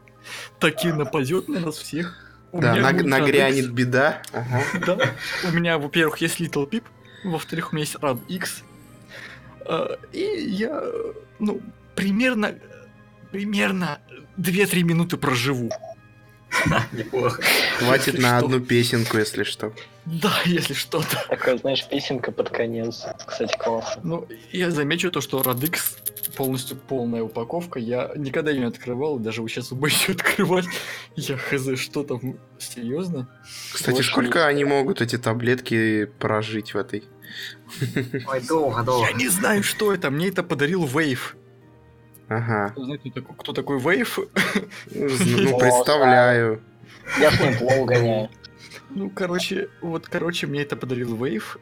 таки 0.59 0.91
нападет 0.91 1.47
на 1.47 1.59
нас 1.59 1.77
всех. 1.77 2.25
У 2.51 2.61
да, 2.61 2.75
на, 2.75 2.91
нагрянет 2.91 3.71
беда. 3.71 4.21
Ага. 4.33 4.63
Да. 4.85 4.97
У 5.47 5.51
меня, 5.51 5.77
во-первых, 5.77 6.17
есть 6.17 6.39
Little 6.39 6.67
Pip, 6.67 6.83
во-вторых, 7.23 7.71
у 7.71 7.75
меня 7.75 7.85
есть 7.85 7.95
Rad 7.95 8.19
X. 8.27 8.63
А, 9.61 9.99
и 10.11 10.23
я, 10.23 10.81
ну, 11.37 11.61
примерно, 11.95 12.55
примерно 13.31 13.99
2-3 14.37 14.83
минуты 14.83 15.17
проживу. 15.17 15.69
Неплохо. 16.91 17.41
Хватит 17.77 18.19
на 18.19 18.37
одну 18.37 18.59
песенку, 18.59 19.17
если 19.17 19.43
что. 19.43 19.73
Да, 20.05 20.33
если 20.45 20.73
что-то. 20.73 21.23
Такая, 21.29 21.57
знаешь, 21.57 21.85
песенка 21.87 22.31
под 22.31 22.49
конец. 22.49 23.05
Кстати, 23.25 23.55
классно. 23.57 24.01
Ну, 24.03 24.27
я 24.51 24.71
замечу 24.71 25.11
то, 25.11 25.21
что 25.21 25.43
Радикс 25.43 25.97
полностью 26.35 26.77
полная 26.77 27.21
упаковка. 27.21 27.79
Я 27.79 28.11
никогда 28.15 28.51
ее 28.51 28.59
не 28.59 28.65
открывал, 28.65 29.19
даже 29.19 29.41
вы 29.41 29.49
сейчас 29.49 29.71
боюсь 29.71 30.05
открывать. 30.09 30.65
Я 31.15 31.37
хз, 31.37 31.77
что 31.79 32.03
там, 32.03 32.39
серьезно? 32.57 33.27
Кстати, 33.73 33.95
Больше 33.95 34.09
сколько 34.09 34.47
они 34.47 34.63
могут, 34.65 35.01
эти 35.01 35.17
таблетки, 35.17 36.05
прожить 36.05 36.73
в 36.73 36.77
этой? 36.77 37.03
Ой, 38.27 38.41
долго, 38.47 38.83
долго. 38.83 39.07
Я 39.07 39.13
не 39.13 39.27
знаю, 39.27 39.63
что 39.63 39.93
это, 39.93 40.09
мне 40.09 40.29
это 40.29 40.43
подарил 40.43 40.85
Вейв. 40.85 41.35
Ага. 42.29 42.73
Знаете, 42.75 43.11
кто 43.11 43.53
такой 43.53 43.79
Вейв? 43.79 44.19
Ну, 44.91 45.57
представляю. 45.57 46.61
Я 47.19 47.31
с 47.31 47.39
ним 47.39 47.57
плохо 47.57 47.85
гоняю. 47.85 48.29
Ну, 48.91 49.09
короче, 49.09 49.69
вот, 49.81 50.07
короче, 50.07 50.47
мне 50.47 50.61
это 50.61 50.75
подарил 50.75 51.15
Вейв. 51.15 51.57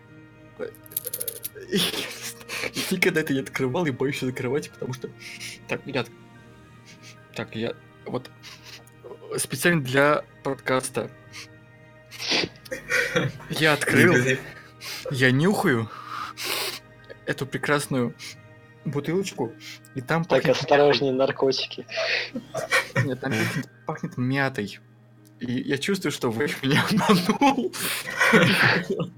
Никогда 2.91 3.21
это 3.21 3.33
не 3.33 3.39
открывал 3.39 3.85
и 3.85 3.91
боюсь 3.91 4.19
закрывать, 4.19 4.69
потому 4.71 4.93
что... 4.93 5.09
Так, 5.67 5.85
ребят. 5.87 6.07
Так, 7.33 7.55
я... 7.55 7.73
Вот... 8.05 8.29
Специально 9.37 9.81
для 9.81 10.23
подкаста. 10.43 11.09
Я 13.49 13.73
открыл. 13.73 14.15
Я 15.11 15.31
нюхаю 15.31 15.89
эту 17.25 17.45
прекрасную 17.45 18.13
бутылочку, 18.91 19.53
и 19.95 20.01
там 20.01 20.23
так, 20.23 20.43
пахнет... 20.43 20.57
осторожнее, 20.57 21.13
наркотики. 21.13 21.85
Нет, 23.05 23.19
там 23.19 23.31
пахнет, 23.31 23.69
пахнет 23.85 24.17
мятой. 24.17 24.79
И 25.39 25.51
я 25.61 25.77
чувствую, 25.77 26.11
что 26.11 26.31
вы 26.31 26.47
меня 26.63 26.83
обманул. 26.89 27.73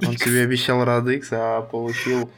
Он 0.05 0.15
тебе 0.15 0.41
обещал 0.41 0.83
Радикс, 0.83 1.29
а 1.31 1.61
получил 1.61 2.29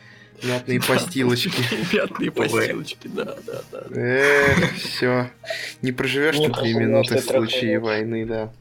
мятные 0.44 0.80
постилочки. 0.80 1.52
Мятные 1.96 2.32
постилочки, 2.32 3.08
да, 3.08 3.36
да, 3.46 3.62
да. 3.72 3.84
Эх, 3.92 4.76
все. 4.76 5.32
Не 5.82 5.92
проживешь 5.92 6.38
ты 6.38 6.52
три 6.52 6.74
минуты 6.74 7.18
в 7.18 7.24
случае 7.24 7.80
войны, 7.80 8.26
да. 8.26 8.54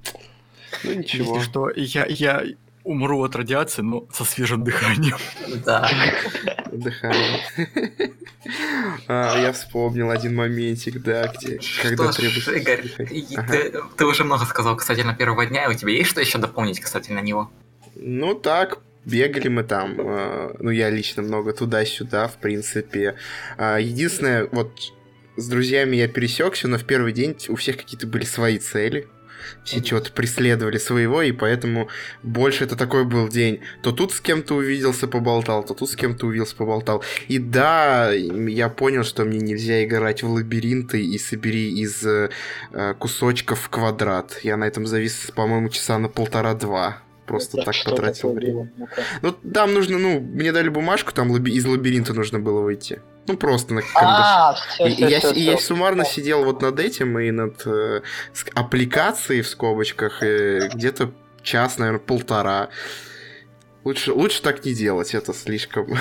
Ну 0.84 0.94
ничего. 0.94 1.36
Если 1.36 1.48
что, 1.48 1.70
я, 1.74 2.06
я 2.06 2.44
умру 2.84 3.22
от 3.22 3.36
радиации, 3.36 3.82
но 3.82 4.06
со 4.12 4.24
свежим 4.24 4.64
дыханием. 4.64 5.18
Да. 5.64 5.88
Дыхание. 6.72 7.40
А, 9.06 9.38
я 9.38 9.52
вспомнил 9.52 10.10
один 10.10 10.34
моментик, 10.34 11.02
да, 11.02 11.28
где... 11.28 11.58
Когда 11.82 12.10
требуется... 12.12 12.52
Игорь, 12.52 12.88
ты, 13.48 13.72
ты 13.96 14.06
уже 14.06 14.24
много 14.24 14.44
сказал 14.44 14.76
касательно 14.76 15.14
первого 15.14 15.46
дня, 15.46 15.68
у 15.68 15.74
тебя 15.74 15.92
есть 15.92 16.10
что 16.10 16.20
еще 16.20 16.38
дополнить 16.38 16.80
касательно 16.80 17.20
него? 17.20 17.50
Ну 17.96 18.34
так, 18.34 18.78
бегали 19.04 19.48
мы 19.48 19.62
там, 19.62 19.96
э, 19.98 20.54
ну 20.58 20.70
я 20.70 20.90
лично 20.90 21.22
много 21.22 21.52
туда-сюда, 21.52 22.28
в 22.28 22.38
принципе. 22.38 23.16
Э, 23.58 23.78
единственное, 23.80 24.46
вот 24.50 24.92
с 25.36 25.48
друзьями 25.48 25.96
я 25.96 26.08
пересекся, 26.08 26.68
но 26.68 26.78
в 26.78 26.84
первый 26.84 27.12
день 27.12 27.36
у 27.48 27.56
всех 27.56 27.76
какие-то 27.76 28.06
были 28.06 28.24
свои 28.24 28.58
цели 28.58 29.06
все 29.64 29.80
чего-то 29.80 30.12
преследовали 30.12 30.78
своего, 30.78 31.22
и 31.22 31.32
поэтому 31.32 31.88
больше 32.22 32.64
это 32.64 32.76
такой 32.76 33.04
был 33.04 33.28
день. 33.28 33.60
То 33.82 33.92
тут 33.92 34.12
с 34.12 34.20
кем-то 34.20 34.54
увиделся, 34.54 35.06
поболтал, 35.06 35.64
то 35.64 35.74
тут 35.74 35.90
с 35.90 35.96
кем-то 35.96 36.26
увиделся, 36.26 36.56
поболтал. 36.56 37.02
И 37.28 37.38
да, 37.38 38.12
я 38.12 38.68
понял, 38.68 39.04
что 39.04 39.24
мне 39.24 39.38
нельзя 39.38 39.84
играть 39.84 40.22
в 40.22 40.30
лабиринты 40.30 41.04
и 41.04 41.18
собери 41.18 41.72
из 41.72 42.04
э, 42.04 42.30
кусочков 42.98 43.68
квадрат. 43.68 44.40
Я 44.42 44.56
на 44.56 44.64
этом 44.64 44.86
завис, 44.86 45.30
по-моему, 45.34 45.68
часа 45.68 45.98
на 45.98 46.08
полтора-два 46.08 47.02
просто 47.30 47.58
это 47.60 47.70
так 47.70 47.84
потратил 47.84 48.32
время. 48.32 48.72
Ну, 49.22 49.30
там 49.32 49.72
нужно, 49.72 49.98
ну, 49.98 50.18
мне 50.20 50.50
дали 50.50 50.68
бумажку, 50.68 51.12
там 51.12 51.30
лаби- 51.30 51.52
из 51.52 51.64
лабиринта 51.64 52.12
нужно 52.12 52.40
было 52.40 52.60
выйти. 52.60 53.00
Ну, 53.28 53.36
просто 53.36 53.74
на 53.74 53.82
а, 53.94 54.56
и, 54.80 54.90
я, 54.90 55.18
и 55.18 55.40
я 55.40 55.56
суммарно 55.58 56.04
сидел 56.04 56.44
вот 56.44 56.60
над 56.60 56.80
этим 56.80 57.16
и 57.20 57.30
над 57.30 57.64
э, 57.66 58.00
аппликацией 58.54 59.42
в 59.42 59.48
скобочках 59.48 60.24
э, 60.24 60.70
где-то 60.74 61.12
час, 61.42 61.78
наверное, 61.78 62.00
полтора. 62.00 62.70
Лучше, 63.84 64.12
лучше 64.12 64.42
так 64.42 64.64
не 64.64 64.74
делать, 64.74 65.14
это 65.14 65.32
слишком 65.32 65.86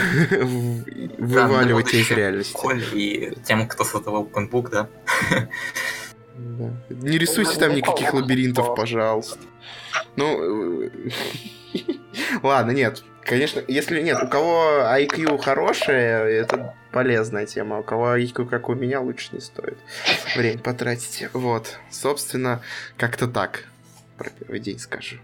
вываливать 1.19 1.93
из 1.93 2.09
реальности. 2.09 2.57
И 2.95 3.35
тем, 3.45 3.67
кто 3.67 3.83
создавал 3.83 4.25
конбук, 4.25 4.71
да? 4.71 4.89
да. 6.39 6.71
Не 6.89 7.17
рисуйте 7.17 7.59
там 7.59 7.75
никаких 7.75 8.13
лабиринтов, 8.13 8.75
пожалуйста. 8.75 9.39
Ну, 10.15 10.83
э, 10.83 10.89
ладно, 12.43 12.71
нет. 12.71 13.03
Конечно, 13.21 13.61
если 13.67 14.01
нет, 14.01 14.23
у 14.23 14.27
кого 14.27 14.81
IQ 14.97 15.37
хорошее, 15.39 16.33
это 16.33 16.73
полезная 16.91 17.45
тема. 17.45 17.77
А 17.77 17.79
у 17.81 17.83
кого 17.83 18.17
IQ, 18.17 18.49
как 18.49 18.69
у 18.69 18.73
меня, 18.73 19.01
лучше 19.01 19.29
не 19.33 19.39
стоит 19.39 19.77
время 20.35 20.59
потратить. 20.59 21.27
Вот, 21.33 21.77
собственно, 21.91 22.61
как-то 22.97 23.27
так 23.27 23.65
про 24.17 24.29
первый 24.31 24.59
день 24.59 24.79
скажу. 24.79 25.17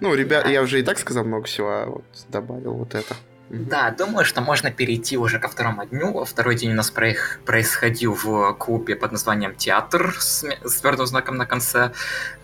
Ну, 0.00 0.14
ребят, 0.14 0.48
я 0.48 0.62
уже 0.62 0.80
и 0.80 0.82
так 0.82 0.98
сказал 0.98 1.24
много 1.24 1.46
всего, 1.46 1.70
а 1.70 1.86
вот 1.86 2.04
добавил 2.28 2.74
вот 2.74 2.94
это. 2.94 3.16
Да, 3.50 3.90
думаю, 3.90 4.24
что 4.24 4.40
можно 4.40 4.70
перейти 4.70 5.16
уже 5.18 5.38
ко 5.38 5.48
второму 5.48 5.84
дню. 5.84 6.24
Второй 6.24 6.56
день 6.56 6.72
у 6.72 6.74
нас 6.74 6.90
происходил 6.90 8.14
в 8.14 8.54
клубе 8.54 8.96
под 8.96 9.12
названием 9.12 9.54
Театр 9.54 10.14
с, 10.18 10.44
с 10.64 10.80
твердым 10.80 11.06
знаком 11.06 11.36
на 11.36 11.46
конце. 11.46 11.92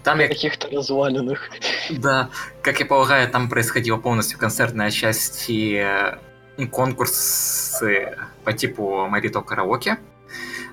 Там 0.02 0.20
я... 0.20 0.28
Каких-то 0.28 0.68
развалинах. 0.68 1.48
Да, 1.90 2.30
как 2.62 2.80
я 2.80 2.86
полагаю, 2.86 3.30
там 3.30 3.48
происходила 3.48 3.96
полностью 3.96 4.38
концертная 4.38 4.90
часть 4.90 5.46
и 5.48 5.84
конкурсы 6.70 8.18
по 8.44 8.52
типу 8.52 9.06
Марито 9.06 9.40
Караоке. 9.40 9.98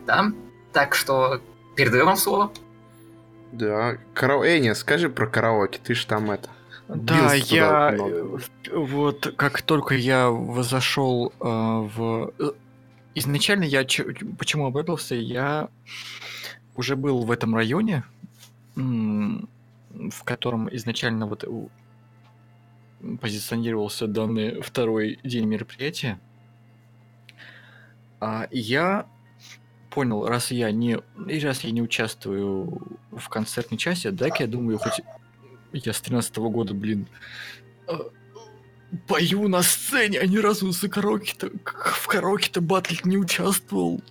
Да, 0.06 0.32
так 0.74 0.94
что 0.94 1.42
передаю 1.76 2.06
вам 2.06 2.18
слово. 2.18 2.52
Да, 3.54 3.98
карао... 4.14 4.44
Эня, 4.46 4.76
скажи 4.76 5.10
про 5.10 5.26
караоке, 5.26 5.80
ты 5.82 5.96
ж 5.96 6.04
там 6.06 6.32
это... 6.32 6.50
Да, 6.88 7.34
я 7.34 7.94
э, 7.98 8.38
вот 8.74 9.34
как 9.36 9.62
только 9.62 9.96
я 9.96 10.32
зашел 10.60 11.34
э, 11.40 11.44
в 11.44 12.34
э, 12.40 12.52
изначально 13.16 13.66
я 13.66 13.86
почему 14.38 14.68
обрадовался, 14.68 15.16
я 15.16 15.70
уже 16.76 16.96
был 16.96 17.24
в 17.24 17.32
этом 17.32 17.56
районе, 17.56 18.04
в 18.76 20.24
котором 20.24 20.74
изначально 20.76 21.26
вот 21.26 21.44
позиционировался 23.20 24.08
данный 24.08 24.62
второй 24.62 25.20
день 25.24 25.46
мероприятия. 25.46 26.20
А 28.20 28.48
я 28.52 29.08
понял, 29.90 30.26
раз 30.28 30.52
я 30.52 30.72
не, 30.72 31.00
и 31.28 31.40
раз 31.40 31.62
я 31.62 31.72
не 31.72 31.82
участвую 31.82 33.00
в 33.12 33.30
концертной 33.30 33.78
части, 33.78 34.10
дай-ка 34.10 34.44
я 34.44 34.48
думаю, 34.48 34.78
хоть 34.78 35.02
я 35.74 35.94
с 35.94 36.02
13 36.02 36.38
-го 36.38 36.50
года, 36.50 36.74
блин, 36.74 37.08
э, 37.88 37.94
пою 39.08 39.48
на 39.48 39.64
сцене, 39.64 40.20
а 40.20 40.26
ни 40.26 40.38
разу 40.38 40.72
за 40.72 40.90
караоке-то, 40.90 41.52
в 41.76 42.08
караоке-то 42.08 42.62
батлить 42.62 43.06
не 43.06 43.18
участвовал. 43.18 44.02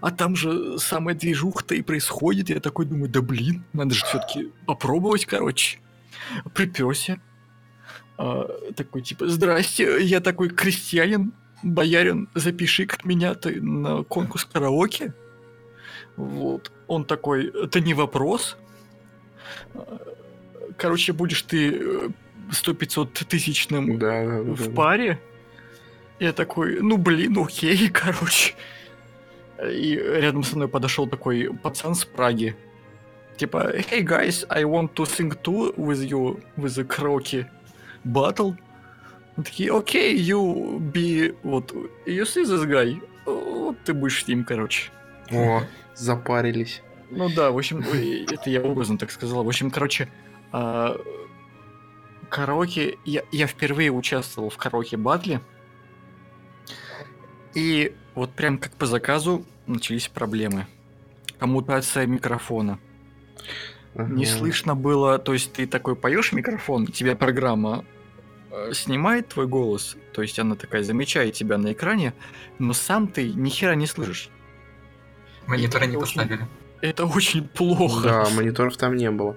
А 0.00 0.10
там 0.10 0.36
же 0.36 0.78
самая 0.78 1.14
движуха-то 1.14 1.74
и 1.74 1.82
происходит. 1.82 2.50
Я 2.50 2.60
такой 2.60 2.86
думаю, 2.86 3.08
да 3.08 3.22
блин, 3.22 3.64
надо 3.72 3.94
же 3.94 4.04
все-таки 4.04 4.52
попробовать, 4.66 5.24
короче. 5.24 5.78
Приперся. 6.54 7.20
А, 8.18 8.48
такой 8.76 9.02
типа, 9.02 9.28
здрасте, 9.28 10.02
я 10.02 10.20
такой 10.20 10.50
крестьянин, 10.50 11.32
боярин, 11.62 12.28
запиши 12.34 12.86
как 12.86 13.04
меня 13.04 13.34
ты 13.34 13.60
на 13.60 14.02
конкурс 14.04 14.44
караоке. 14.44 15.14
Вот. 16.16 16.70
Он 16.86 17.04
такой, 17.04 17.46
это 17.48 17.80
не 17.80 17.94
вопрос. 17.94 18.56
Короче, 20.82 21.12
будешь 21.12 21.42
ты 21.42 21.78
100-500 22.50 23.08
э, 23.20 23.24
тысячным 23.24 24.00
да, 24.00 24.26
да, 24.26 24.40
в 24.40 24.66
да, 24.66 24.70
паре. 24.72 25.20
Я 26.18 26.32
такой, 26.32 26.80
ну 26.80 26.96
блин, 26.96 27.38
окей, 27.38 27.88
короче. 27.92 28.54
И 29.64 29.94
рядом 29.94 30.42
со 30.42 30.56
мной 30.56 30.66
подошел 30.66 31.06
такой 31.06 31.54
пацан 31.62 31.94
с 31.94 32.04
Праги. 32.04 32.56
Типа, 33.36 33.72
hey 33.76 34.02
guys, 34.02 34.44
I 34.48 34.64
want 34.64 34.94
to 34.94 35.04
sing 35.04 35.40
too 35.40 35.72
with 35.76 36.02
you, 36.02 36.42
with 36.56 36.74
the 36.74 36.84
karaoke 36.84 37.46
battle. 38.04 38.56
Он 39.36 39.44
такие, 39.44 39.72
окей, 39.72 40.16
okay, 40.16 40.20
you 40.20 40.80
be, 40.80 41.36
вот, 41.44 41.72
you 42.06 42.24
see 42.24 42.42
this 42.42 42.66
guy? 42.66 43.00
Вот 43.24 43.78
ты 43.84 43.94
будешь 43.94 44.24
с 44.24 44.26
ним, 44.26 44.44
короче. 44.44 44.90
О, 45.30 45.62
запарились. 45.94 46.82
Ну 47.08 47.28
да, 47.28 47.52
в 47.52 47.58
общем, 47.58 47.82
это 47.82 48.50
я 48.50 48.60
образно 48.60 48.98
так 48.98 49.12
сказал. 49.12 49.44
В 49.44 49.48
общем, 49.48 49.70
короче, 49.70 50.08
а, 50.52 51.00
караоке... 52.28 52.98
Я, 53.04 53.22
я 53.32 53.46
впервые 53.46 53.90
участвовал 53.90 54.50
в 54.50 54.56
караоке 54.56 54.96
батле. 54.96 55.40
И 57.54 57.94
вот 58.14 58.32
прям 58.32 58.58
как 58.58 58.72
по 58.72 58.86
заказу 58.86 59.44
начались 59.66 60.08
проблемы. 60.08 60.66
Коммутация 61.38 62.06
микрофона. 62.06 62.78
Ага. 63.94 64.12
Не 64.12 64.24
слышно 64.24 64.74
было, 64.74 65.18
то 65.18 65.34
есть 65.34 65.52
ты 65.52 65.66
такой 65.66 65.96
поешь 65.96 66.32
микрофон, 66.32 66.86
тебе 66.86 67.14
программа 67.14 67.84
э, 68.50 68.72
снимает 68.72 69.28
твой 69.28 69.46
голос, 69.46 69.96
то 70.14 70.22
есть 70.22 70.38
она 70.38 70.54
такая 70.54 70.82
замечает 70.82 71.34
тебя 71.34 71.58
на 71.58 71.72
экране, 71.72 72.14
но 72.58 72.72
сам 72.72 73.06
ты 73.06 73.30
ни 73.30 73.50
хера 73.50 73.74
не 73.74 73.86
слышишь. 73.86 74.30
Монитора 75.46 75.84
не 75.84 75.96
очень, 75.96 76.20
поставили. 76.20 76.46
Это 76.80 77.04
очень 77.04 77.46
плохо. 77.46 78.02
Да, 78.02 78.30
мониторов 78.30 78.78
там 78.78 78.96
не 78.96 79.10
было. 79.10 79.36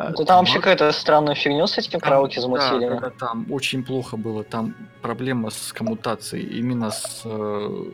Да, 0.00 0.24
там 0.24 0.38
вообще 0.38 0.54
какая-то 0.54 0.90
странная 0.92 1.34
фигню 1.34 1.66
с 1.66 1.76
этим 1.76 2.00
караоке 2.00 2.40
замутили. 2.40 2.88
Да, 2.88 3.00
да, 3.00 3.10
там 3.10 3.46
очень 3.52 3.84
плохо 3.84 4.16
было. 4.16 4.42
Там 4.44 4.74
проблема 5.02 5.50
с 5.50 5.74
коммутацией, 5.74 6.46
именно 6.58 6.90
с 6.90 7.20
э, 7.24 7.84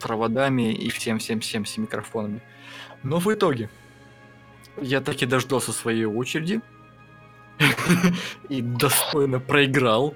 проводами 0.00 0.72
и 0.72 0.88
всем-всем-всем 0.88 1.66
с 1.66 1.76
микрофонами. 1.76 2.40
Но 3.02 3.18
в 3.18 3.32
итоге 3.32 3.68
я 4.80 5.02
так 5.02 5.20
и 5.20 5.26
дождался 5.26 5.72
своей 5.72 6.06
очереди 6.06 6.62
и 8.48 8.62
достойно 8.62 9.38
проиграл 9.38 10.14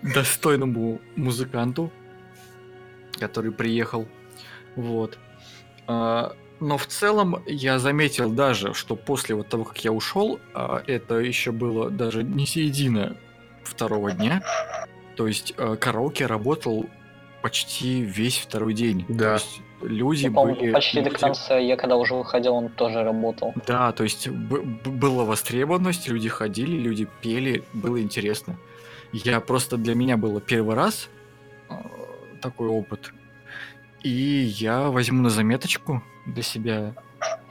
достойному 0.00 1.00
музыканту, 1.16 1.90
который 3.18 3.50
приехал. 3.50 4.06
Вот. 4.76 5.18
А, 6.60 6.64
но 6.64 6.76
в 6.76 6.86
целом 6.86 7.42
я 7.46 7.78
заметил 7.78 8.30
даже, 8.30 8.74
что 8.74 8.96
после 8.96 9.34
вот 9.34 9.48
того, 9.48 9.64
как 9.64 9.78
я 9.84 9.92
ушел, 9.92 10.40
а, 10.54 10.82
это 10.86 11.16
еще 11.16 11.52
было 11.52 11.90
даже 11.90 12.22
не 12.22 12.46
середина 12.46 13.16
второго 13.62 14.12
дня. 14.12 14.42
То 15.16 15.26
есть 15.26 15.54
а, 15.56 15.76
караоке 15.76 16.26
работал 16.26 16.86
почти 17.42 18.02
весь 18.02 18.38
второй 18.38 18.74
день. 18.74 19.04
Да. 19.08 19.24
То 19.24 19.32
есть 19.34 19.60
люди 19.82 20.26
ну, 20.26 20.44
были... 20.44 20.72
Почти 20.72 20.98
люди... 20.98 21.10
до 21.10 21.18
конца, 21.18 21.56
я 21.56 21.76
когда 21.76 21.96
уже 21.96 22.14
выходил, 22.14 22.54
он 22.54 22.68
тоже 22.68 23.02
работал. 23.02 23.54
Да, 23.66 23.92
то 23.92 24.04
есть 24.04 24.28
была 24.28 25.24
востребованность, 25.24 26.08
люди 26.08 26.28
ходили, 26.28 26.76
люди 26.76 27.08
пели, 27.22 27.64
было 27.72 28.00
интересно. 28.00 28.58
Я 29.12 29.40
просто 29.40 29.76
для 29.76 29.94
меня 29.94 30.16
было 30.16 30.40
первый 30.40 30.76
раз 30.76 31.08
такой 32.40 32.68
опыт. 32.68 33.12
И 34.02 34.10
я 34.10 34.88
возьму 34.88 35.22
на 35.22 35.30
заметочку 35.30 36.02
для 36.32 36.42
себя, 36.42 36.94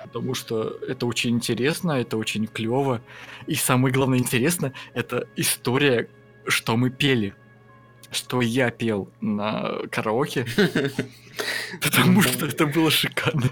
потому 0.03 0.33
что 0.33 0.77
это 0.87 1.05
очень 1.05 1.31
интересно, 1.31 1.93
это 1.93 2.17
очень 2.17 2.47
клево. 2.47 3.01
И 3.47 3.55
самое 3.55 3.93
главное 3.93 4.19
интересно, 4.19 4.73
это 4.93 5.27
история, 5.35 6.09
что 6.45 6.77
мы 6.77 6.89
пели. 6.89 7.33
Что 8.11 8.41
я 8.41 8.71
пел 8.71 9.09
на 9.21 9.81
караоке. 9.91 10.45
Потому 11.81 12.23
что 12.23 12.47
это 12.47 12.65
было 12.65 12.89
шикарно. 12.89 13.51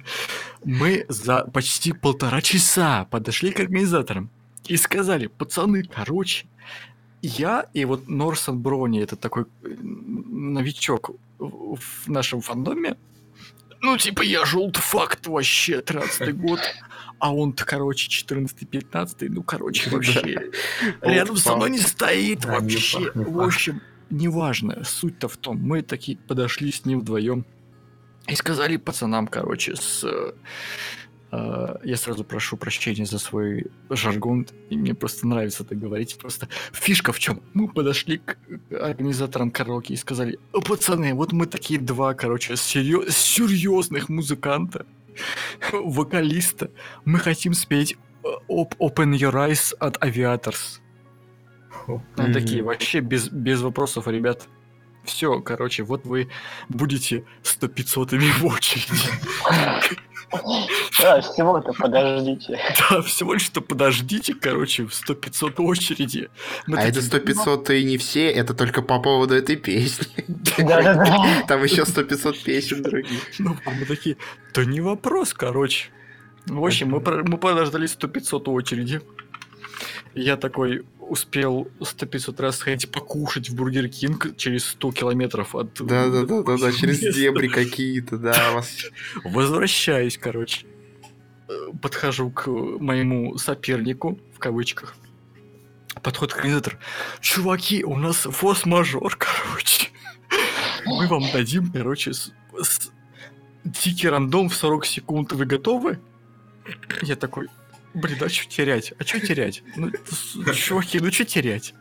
Мы 0.64 1.06
за 1.10 1.46
почти 1.46 1.94
полтора 1.94 2.42
часа 2.42 3.06
подошли 3.06 3.52
к 3.52 3.60
организаторам 3.60 4.32
и 4.68 4.76
сказали, 4.78 5.28
пацаны, 5.28 5.84
короче, 5.84 6.48
я 7.22 7.68
и 7.74 7.86
вот 7.86 8.08
Норсон 8.08 8.60
Брони, 8.60 9.02
это 9.02 9.16
такой 9.16 9.46
новичок 9.62 11.12
в 11.40 12.08
нашем 12.08 12.42
фандоме. 12.42 12.98
Ну, 13.82 13.98
типа, 13.98 14.22
я 14.22 14.46
желтый 14.46 14.82
факт 14.82 15.28
вообще, 15.28 15.82
13 15.82 16.36
год. 16.36 16.60
А 17.20 17.34
он-то, 17.34 17.66
короче, 17.66 18.10
14-15, 18.10 19.30
ну, 19.30 19.44
короче, 19.44 19.90
вообще. 19.90 20.52
Рядом 21.02 21.38
со 21.38 21.56
мной 21.56 21.72
не 21.72 21.80
стоит 21.80 22.46
вообще. 22.46 23.12
В 23.14 23.42
общем, 23.42 23.82
неважно, 24.10 24.84
суть-то 24.84 25.28
в 25.28 25.38
том, 25.38 25.58
мы 25.58 25.82
такие 25.82 26.18
подошли 26.18 26.72
с 26.72 26.86
ним 26.86 27.00
вдвоем 27.00 27.46
и 28.28 28.36
сказали 28.36 28.78
пацанам, 28.78 29.28
короче, 29.28 29.76
с 29.76 30.04
а, 30.04 30.36
я 31.32 31.98
сразу 31.98 32.24
прошу 32.24 32.56
прощения 32.58 33.06
за 33.06 33.20
свой 33.20 33.68
жаргон, 33.90 34.48
и 34.70 34.78
мне 34.78 34.94
просто 34.94 35.28
нравится 35.28 35.64
это 35.64 35.76
говорить. 35.76 36.18
Просто 36.18 36.48
фишка 36.72 37.12
в 37.12 37.20
чем? 37.20 37.42
Мы 37.54 37.68
подошли 37.68 38.20
к 38.20 38.38
организаторам 38.72 39.52
караоке 39.52 39.94
и 39.94 39.98
сказали, 39.98 40.40
пацаны, 40.52 41.14
вот 41.14 41.34
мы 41.34 41.46
такие 41.46 41.80
два, 41.80 42.14
короче, 42.14 42.56
серьез, 42.56 43.16
серьезных 43.18 44.08
музыканта, 44.10 44.86
вокалиста. 45.74 46.72
Мы 47.04 47.20
хотим 47.20 47.54
спеть 47.54 47.98
э, 48.24 48.28
Open 48.50 49.14
Your 49.14 49.34
Eyes 49.34 49.76
от 49.80 49.98
Aviators. 49.98 50.80
Mm-hmm. 51.88 52.34
Такие 52.34 52.64
вообще 52.64 53.00
без, 53.00 53.30
без 53.30 53.62
вопросов, 53.62 54.08
ребят. 54.08 54.48
Все, 55.04 55.40
короче, 55.40 55.84
вот 55.84 56.06
вы 56.06 56.30
будете 56.70 57.24
100-500 57.44 58.18
в 58.40 58.46
очереди. 58.46 59.98
Да, 61.00 61.22
всего-то 61.22 61.74
подождите. 61.74 62.60
Да, 62.90 63.02
всего 63.02 63.34
лишь 63.34 63.44
что 63.44 63.62
подождите, 63.62 64.34
короче, 64.34 64.84
в 64.84 64.90
100-500 64.90 65.54
очереди. 65.64 66.30
Мы 66.66 66.80
а 66.80 66.84
это 66.84 67.00
100-500 67.00 67.80
и 67.80 67.84
не 67.86 67.98
все, 67.98 68.30
это 68.30 68.54
только 68.54 68.82
по 68.82 69.00
поводу 69.00 69.36
этой 69.36 69.56
песни. 69.56 70.08
Да-да-да. 70.58 71.44
Там 71.48 71.64
еще 71.64 71.84
100-500 71.84 72.44
песен 72.44 72.84
других. 72.84 73.22
Ну, 73.40 73.56
мы 73.66 73.86
такие, 73.86 74.18
да 74.54 74.66
не 74.66 74.82
вопрос, 74.82 75.34
короче. 75.34 75.90
В 76.46 76.64
общем, 76.64 76.90
мы, 76.90 77.00
мы 77.00 77.38
подождали 77.38 77.88
100-500 77.88 78.50
очереди. 78.52 79.02
Я 80.14 80.38
такой, 80.38 80.84
успел 81.00 81.68
100-500 81.80 82.42
раз 82.42 82.58
сходить 82.58 82.92
покушать 82.92 83.50
в 83.50 83.56
Бургер 83.56 83.88
Кинг 83.90 84.36
через 84.38 84.66
100 84.66 84.92
километров 84.92 85.56
от... 85.56 85.74
Да-да-да, 85.74 86.44
да, 86.44 86.72
через 86.78 87.00
дебри 87.00 87.48
какие-то, 87.48 88.18
да. 88.18 88.52
Вас... 88.52 88.70
Возвращаюсь, 89.24 90.18
короче. 90.18 90.66
Подхожу 91.82 92.30
к 92.30 92.48
моему 92.48 93.38
сопернику, 93.38 94.20
в 94.34 94.40
кавычках. 94.40 94.96
Подходит 96.02 96.36
организатор. 96.36 96.80
Чуваки, 97.22 97.84
у 97.84 97.96
нас 97.96 98.18
форс-мажор, 98.18 99.18
короче. 99.18 99.90
Мы 100.86 101.08
вам 101.08 101.24
дадим, 101.32 101.72
короче, 101.72 102.14
с, 102.14 102.32
с... 102.62 102.92
дикий 103.64 104.08
рандом 104.08 104.50
в 104.50 104.56
40 104.56 104.86
секунд. 104.86 105.32
Вы 105.32 105.46
готовы? 105.46 106.00
Я 107.02 107.16
такой, 107.16 107.48
Блин, 107.94 108.18
а 108.22 108.30
что 108.30 108.48
терять? 108.50 108.94
А 109.00 109.04
что 109.04 109.20
терять? 109.20 109.64
Ну, 109.76 109.92
чуваки, 110.54 111.00
ну 111.00 111.12
что 111.12 111.26
терять? 111.26 111.74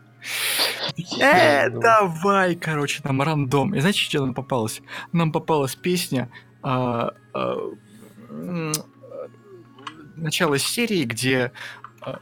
Э, 1.21 1.69
давай, 1.71 2.57
короче, 2.57 3.01
нам 3.05 3.23
рандом. 3.23 3.75
И 3.75 3.81
знаете, 3.81 4.01
что 4.01 4.25
нам 4.25 4.35
попалось? 4.35 4.83
Нам 5.13 5.33
попалась 5.33 5.77
песня 5.77 6.31
а, 6.63 7.15
а, 7.33 7.73
начало 10.17 10.59
серии, 10.59 11.05
где 11.05 11.53
а, 12.01 12.19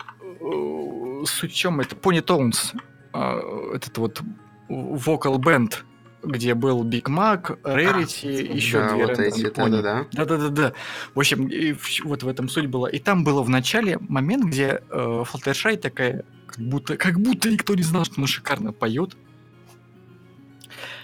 суть 1.26 1.52
в 1.52 1.56
чем 1.56 1.80
это 1.80 1.96
Пони 1.96 2.20
Тоунс, 2.20 2.72
а, 3.12 3.40
этот 3.74 3.96
вот 3.98 4.22
вокал 4.68 5.38
бенд 5.38 5.84
где 6.24 6.54
был 6.54 6.82
Биг 6.82 7.08
Мак, 7.08 7.58
Рерити, 7.64 8.26
а, 8.26 8.54
еще 8.54 8.78
да, 8.78 8.94
две 8.94 9.06
вот 9.06 9.18
эти, 9.18 9.42
да, 9.50 9.68
да, 9.68 9.82
да. 9.82 10.06
Да, 10.12 10.24
да, 10.24 10.36
да, 10.36 10.48
да. 10.48 10.72
В 11.14 11.18
общем, 11.18 11.46
и, 11.46 11.74
вот 12.04 12.22
в 12.22 12.28
этом 12.28 12.48
суть 12.48 12.66
была. 12.66 12.88
И 12.88 12.98
там 12.98 13.24
было 13.24 13.42
в 13.42 13.48
начале 13.48 13.98
момент, 14.08 14.44
где 14.44 14.82
э, 14.90 15.22
Флаттершай 15.26 15.76
такая, 15.76 16.24
как 16.46 16.58
будто, 16.58 16.96
как 16.96 17.20
будто 17.20 17.50
никто 17.50 17.74
не 17.74 17.82
знал, 17.82 18.04
что 18.04 18.14
она 18.18 18.26
шикарно 18.26 18.72
поет. 18.72 19.16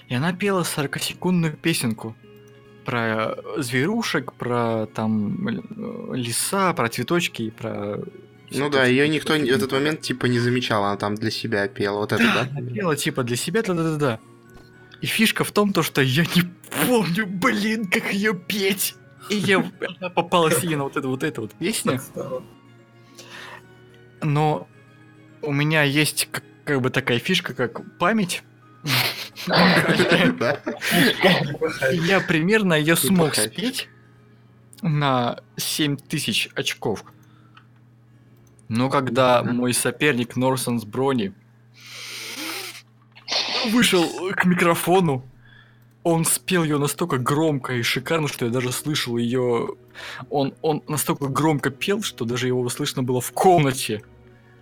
И 0.08 0.14
она 0.14 0.32
пела 0.32 0.62
40-секундную 0.62 1.56
песенку 1.56 2.16
про 2.84 3.36
зверушек, 3.58 4.32
про 4.32 4.86
там 4.86 5.48
леса, 6.12 6.72
про 6.72 6.88
цветочки, 6.88 7.50
про 7.50 8.00
ну 8.52 8.68
да, 8.68 8.84
ее 8.84 9.08
никто 9.08 9.34
в 9.34 9.36
этот 9.36 9.72
момент 9.72 10.00
типа 10.00 10.26
не 10.26 10.38
замечал, 10.38 10.84
она 10.84 10.96
там 10.96 11.14
для 11.14 11.30
себя 11.30 11.68
пела, 11.68 11.98
вот 11.98 12.12
это, 12.12 12.24
да? 12.24 12.48
да? 12.52 12.74
Пела 12.74 12.96
типа 12.96 13.22
для 13.22 13.36
себя, 13.36 13.62
да-да-да. 13.62 14.18
И 15.00 15.06
фишка 15.06 15.44
в 15.44 15.52
том, 15.52 15.72
то, 15.72 15.82
что 15.82 16.02
я 16.02 16.24
не 16.34 16.42
помню, 16.86 17.26
блин, 17.26 17.86
как 17.86 18.12
ее 18.12 18.34
петь. 18.34 18.94
И 19.28 19.36
я 19.36 19.60
попалась 20.14 20.62
ей 20.62 20.76
на 20.76 20.84
вот 20.84 20.96
эту 20.96 21.08
вот 21.08 21.22
эту 21.22 21.42
вот 21.42 21.54
песню. 21.54 22.00
Но 24.22 24.68
у 25.42 25.52
меня 25.52 25.82
есть 25.82 26.28
как, 26.30 26.44
как 26.64 26.80
бы 26.80 26.90
такая 26.90 27.18
фишка, 27.18 27.54
как 27.54 27.98
память. 27.98 28.42
Я 31.92 32.20
примерно 32.20 32.74
ее 32.74 32.96
смог 32.96 33.34
спеть 33.34 33.88
на 34.82 35.38
7000 35.56 36.50
очков. 36.54 37.04
Но 38.68 38.88
когда 38.90 39.42
мой 39.42 39.72
соперник 39.74 40.36
Норсон 40.36 40.78
с 40.78 40.84
Брони 40.84 41.32
вышел 43.70 44.04
к 44.36 44.44
микрофону, 44.44 45.24
он 46.02 46.24
спел 46.24 46.64
ее 46.64 46.78
настолько 46.78 47.18
громко 47.18 47.74
и 47.74 47.82
шикарно, 47.82 48.28
что 48.28 48.46
я 48.46 48.50
даже 48.50 48.72
слышал 48.72 49.16
ее. 49.16 49.68
Он, 50.30 50.54
он 50.62 50.82
настолько 50.88 51.26
громко 51.26 51.70
пел, 51.70 52.02
что 52.02 52.24
даже 52.24 52.46
его 52.46 52.66
слышно 52.70 53.02
было 53.02 53.20
в 53.20 53.32
комнате, 53.32 54.02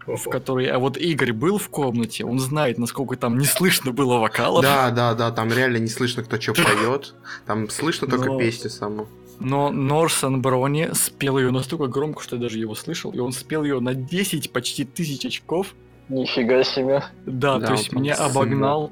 в 0.06 0.28
которой. 0.28 0.66
А 0.66 0.78
вот 0.78 0.96
Игорь 0.96 1.32
был 1.32 1.58
в 1.58 1.68
комнате, 1.68 2.24
он 2.24 2.40
знает, 2.40 2.78
насколько 2.78 3.16
там 3.16 3.38
не 3.38 3.46
слышно 3.46 3.92
было 3.92 4.18
вокалов. 4.18 4.62
Да, 4.62 4.90
да, 4.90 5.14
да, 5.14 5.30
там 5.30 5.52
реально 5.52 5.76
не 5.76 5.88
слышно, 5.88 6.24
кто 6.24 6.40
что 6.40 6.54
поет. 6.54 7.14
Там 7.46 7.68
слышно 7.70 8.08
только 8.08 8.26
Но... 8.26 8.38
песню 8.38 8.70
саму. 8.70 9.06
Но 9.40 9.70
Норсон 9.70 10.42
Брони 10.42 10.90
спел 10.94 11.38
ее 11.38 11.52
настолько 11.52 11.87
громко, 11.87 12.22
что 12.22 12.34
я 12.34 12.42
даже 12.42 12.58
его 12.58 12.74
слышал, 12.74 13.12
и 13.12 13.20
он 13.20 13.30
спел 13.30 13.62
ее 13.62 13.78
на 13.78 13.94
10 13.94 14.50
почти 14.50 14.84
тысяч 14.84 15.24
очков. 15.24 15.74
Нифига 16.08 16.62
себе. 16.64 17.02
Да, 17.26 17.58
да 17.58 17.68
то 17.68 17.72
есть 17.74 17.92
меня 17.92 18.14
обогнал. 18.14 18.90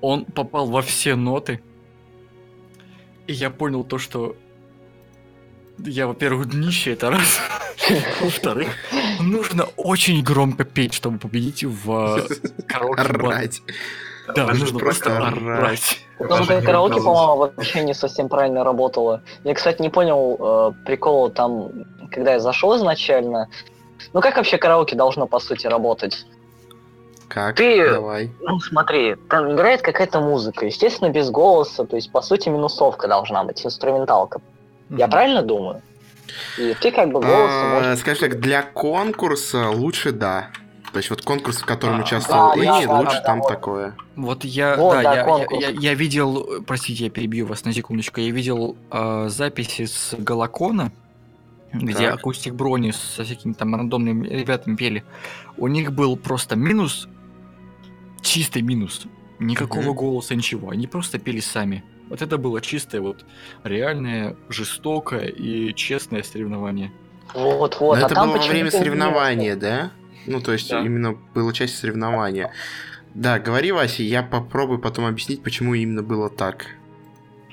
Он 0.00 0.24
попал 0.24 0.66
во 0.66 0.82
все 0.82 1.14
ноты. 1.14 1.62
И 3.26 3.32
я 3.32 3.50
понял 3.50 3.84
то, 3.84 3.98
что 3.98 4.36
я, 5.78 6.06
во-первых, 6.06 6.50
днище, 6.50 6.92
это 6.92 7.10
раз. 7.10 7.40
Во-вторых, 8.20 8.68
нужно 9.20 9.64
очень 9.76 10.22
громко 10.22 10.64
петь, 10.64 10.94
чтобы 10.94 11.18
победить 11.18 11.64
в 11.64 12.22
караоке. 12.66 13.62
Да, 14.34 14.46
нужно 14.48 14.78
просто 14.78 15.16
орать. 15.16 16.00
Потому 16.18 16.44
что 16.44 16.60
караоке, 16.60 17.00
по-моему, 17.00 17.36
вообще 17.36 17.82
не 17.82 17.94
совсем 17.94 18.28
правильно 18.28 18.62
работало. 18.62 19.22
Я, 19.44 19.54
кстати, 19.54 19.80
не 19.80 19.88
понял 19.88 20.36
э, 20.38 20.84
прикола 20.84 21.30
там, 21.30 21.70
когда 22.10 22.34
я 22.34 22.40
зашел 22.40 22.76
изначально. 22.76 23.48
Ну 24.12 24.20
как 24.20 24.36
вообще 24.36 24.58
караоке 24.58 24.96
должно, 24.96 25.26
по 25.26 25.38
сути, 25.38 25.66
работать? 25.66 26.26
Как? 27.28 27.56
Ты, 27.56 27.88
Давай. 27.88 28.30
ну 28.40 28.58
смотри, 28.58 29.14
там 29.28 29.52
играет 29.52 29.82
какая-то 29.82 30.20
музыка, 30.20 30.66
естественно, 30.66 31.10
без 31.10 31.30
голоса, 31.30 31.84
то 31.84 31.94
есть, 31.94 32.10
по 32.10 32.22
сути, 32.22 32.48
минусовка 32.48 33.06
должна 33.06 33.44
быть, 33.44 33.64
инструменталка. 33.64 34.40
Mm-hmm. 34.88 34.98
Я 34.98 35.06
правильно 35.06 35.42
думаю? 35.42 35.82
И 36.58 36.74
ты 36.80 36.90
как 36.90 37.08
бы 37.08 37.20
голосом 37.20 37.72
а, 37.72 37.74
можешь... 37.74 38.00
Скажи 38.00 38.20
так, 38.20 38.40
для 38.40 38.62
конкурса 38.62 39.70
лучше 39.70 40.10
да. 40.12 40.50
То 40.92 40.96
есть 40.96 41.10
вот 41.10 41.22
конкурс, 41.22 41.58
в 41.58 41.66
котором 41.66 42.00
участвовал 42.00 42.56
да, 42.56 42.64
Энни, 42.64 42.86
да, 42.86 42.98
лучше 42.98 43.16
да, 43.18 43.20
там 43.20 43.40
вот. 43.40 43.48
такое. 43.48 43.94
Вот 44.16 44.44
я, 44.44 44.76
вот, 44.76 44.94
да, 44.94 45.02
да 45.02 45.14
я, 45.14 45.46
я, 45.50 45.68
я, 45.68 45.68
я 45.68 45.94
видел, 45.94 46.64
простите, 46.66 47.04
я 47.04 47.10
перебью 47.10 47.46
вас 47.46 47.64
на 47.64 47.72
секундочку, 47.72 48.20
я 48.20 48.30
видел 48.32 48.76
э, 48.90 49.26
записи 49.28 49.86
с 49.86 50.14
Галакона, 50.18 50.90
где 51.72 52.10
так. 52.10 52.14
акустик 52.14 52.54
брони 52.54 52.90
со 52.90 53.24
всякими 53.24 53.52
там 53.52 53.74
рандомными 53.74 54.26
ребятами 54.28 54.76
пели. 54.76 55.04
У 55.56 55.68
них 55.68 55.92
был 55.92 56.16
просто 56.16 56.56
минус, 56.56 57.08
чистый 58.20 58.62
минус. 58.62 59.06
Никакого 59.38 59.90
угу. 59.90 59.94
голоса, 59.94 60.34
ничего. 60.34 60.70
Они 60.70 60.86
просто 60.86 61.18
пели 61.18 61.40
сами. 61.40 61.82
Вот 62.08 62.22
это 62.22 62.38
было 62.38 62.60
чистое, 62.60 63.00
вот 63.00 63.24
реальное, 63.62 64.36
жестокое 64.48 65.26
и 65.26 65.72
честное 65.74 66.22
соревнование. 66.22 66.92
Вот, 67.34 67.78
вот. 67.80 67.98
Но 67.98 68.04
а 68.04 68.06
это 68.06 68.14
было 68.14 68.36
во 68.36 68.46
время 68.46 68.70
соревнования, 68.70 69.56
да? 69.56 69.92
Ну, 70.26 70.40
то 70.40 70.52
есть 70.52 70.70
да. 70.70 70.80
именно 70.80 71.16
было 71.34 71.52
часть 71.52 71.78
соревнования. 71.78 72.52
Да, 73.14 73.38
говори, 73.38 73.72
Вася, 73.72 74.02
я 74.02 74.22
попробую 74.22 74.80
потом 74.80 75.06
объяснить, 75.06 75.42
почему 75.42 75.74
именно 75.74 76.02
было 76.02 76.28
так. 76.28 76.66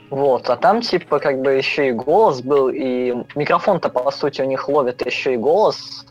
Вот, 0.10 0.50
а 0.50 0.56
там 0.56 0.82
типа 0.82 1.20
как 1.20 1.42
бы 1.42 1.52
еще 1.52 1.90
и 1.90 1.92
голос 1.92 2.42
был, 2.42 2.70
и 2.70 3.14
микрофон-то 3.36 3.90
по 3.90 4.10
сути 4.12 4.42
у 4.42 4.46
них 4.46 4.70
ловит 4.70 5.06
еще 5.06 5.34
и 5.34 5.38
голос. 5.38 6.06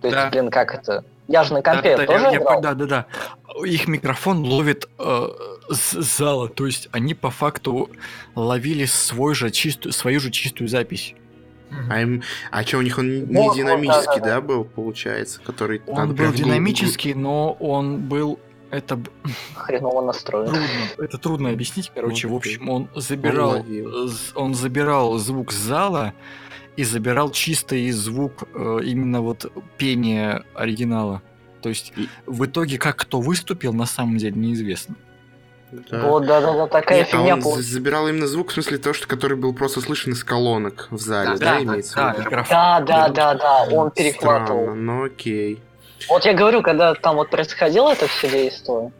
То 0.00 0.08
есть, 0.08 0.16
да. 0.18 0.30
блин, 0.30 0.50
как 0.50 0.74
это? 0.74 1.04
Я 1.28 1.44
же 1.44 1.54
на 1.54 1.62
компе 1.62 1.96
да, 1.96 2.06
тоже 2.06 2.24
да, 2.24 2.36
играл. 2.36 2.54
Я, 2.54 2.60
да, 2.60 2.74
да, 2.74 2.86
да. 2.86 3.06
Их 3.64 3.88
микрофон 3.88 4.44
ловит 4.44 4.88
э, 4.98 5.28
с 5.70 5.92
зала, 5.92 6.48
то 6.48 6.66
есть 6.66 6.88
они 6.92 7.14
по 7.14 7.30
факту 7.30 7.88
ловили 8.34 8.84
свой 8.84 9.34
же 9.34 9.50
чистую, 9.50 9.92
свою 9.92 10.20
же 10.20 10.30
чистую 10.30 10.68
запись. 10.68 11.14
А, 11.90 12.00
им, 12.00 12.22
а 12.50 12.62
что, 12.62 12.78
у 12.78 12.82
них 12.82 12.98
он 12.98 13.26
не 13.26 13.38
вот, 13.38 13.56
динамический, 13.56 14.20
да, 14.20 14.26
да, 14.26 14.34
да, 14.34 14.40
был, 14.40 14.64
получается, 14.64 15.40
который... 15.40 15.82
Он 15.86 16.14
был 16.14 16.32
динамический, 16.32 17.14
но 17.14 17.52
он 17.58 17.98
был... 17.98 18.38
Это... 18.74 18.98
Хреново 19.54 20.02
настроен. 20.02 20.48
Трудно, 20.48 21.04
это 21.04 21.18
трудно 21.18 21.50
объяснить, 21.50 21.92
короче. 21.94 22.26
В 22.28 22.34
общем, 22.34 22.68
он 22.68 22.88
забирал, 22.94 23.56
он, 23.56 24.10
он 24.34 24.54
забирал 24.54 25.16
звук 25.18 25.52
зала 25.52 26.12
и 26.76 26.82
забирал 26.82 27.30
чистый 27.30 27.88
звук 27.92 28.48
э, 28.52 28.80
именно 28.84 29.20
вот 29.20 29.50
пения 29.78 30.44
оригинала. 30.54 31.22
То 31.62 31.68
есть 31.68 31.92
в 32.26 32.44
итоге 32.44 32.78
как 32.78 32.96
кто 32.96 33.20
выступил, 33.20 33.72
на 33.72 33.86
самом 33.86 34.16
деле 34.16 34.34
неизвестно. 34.36 34.96
Да. 35.90 36.08
Вот, 36.08 36.26
да, 36.26 36.40
да, 36.40 36.52
да, 36.52 36.66
такая 36.66 36.98
Нет, 36.98 37.08
фигня. 37.08 37.32
А 37.32 37.36
он 37.36 37.42
получ... 37.42 37.64
забирал 37.64 38.08
именно 38.08 38.26
звук, 38.26 38.50
в 38.50 38.52
смысле 38.52 38.78
то, 38.78 38.92
что 38.92 39.08
который 39.08 39.36
был 39.36 39.52
просто 39.54 39.80
слышен 39.80 40.12
из 40.12 40.22
колонок 40.22 40.88
в 40.90 40.98
зале, 40.98 41.30
да, 41.30 41.36
да, 41.36 41.58
да 41.58 41.62
имеется 41.62 41.96
да, 41.96 42.12
в 42.12 42.18
виду? 42.18 42.30
Да, 42.30 42.80
да, 42.80 43.08
да, 43.08 43.34
да, 43.34 43.62
он 43.72 43.90
перехватывал. 43.90 44.62
Странно, 44.64 44.74
ну 44.74 45.04
окей. 45.04 45.62
Вот 46.08 46.24
я 46.24 46.34
говорю, 46.34 46.62
когда 46.62 46.94
там 46.94 47.16
вот 47.16 47.30
происходило 47.30 47.90
это 47.90 48.06
все 48.06 48.28
действие, 48.28 48.92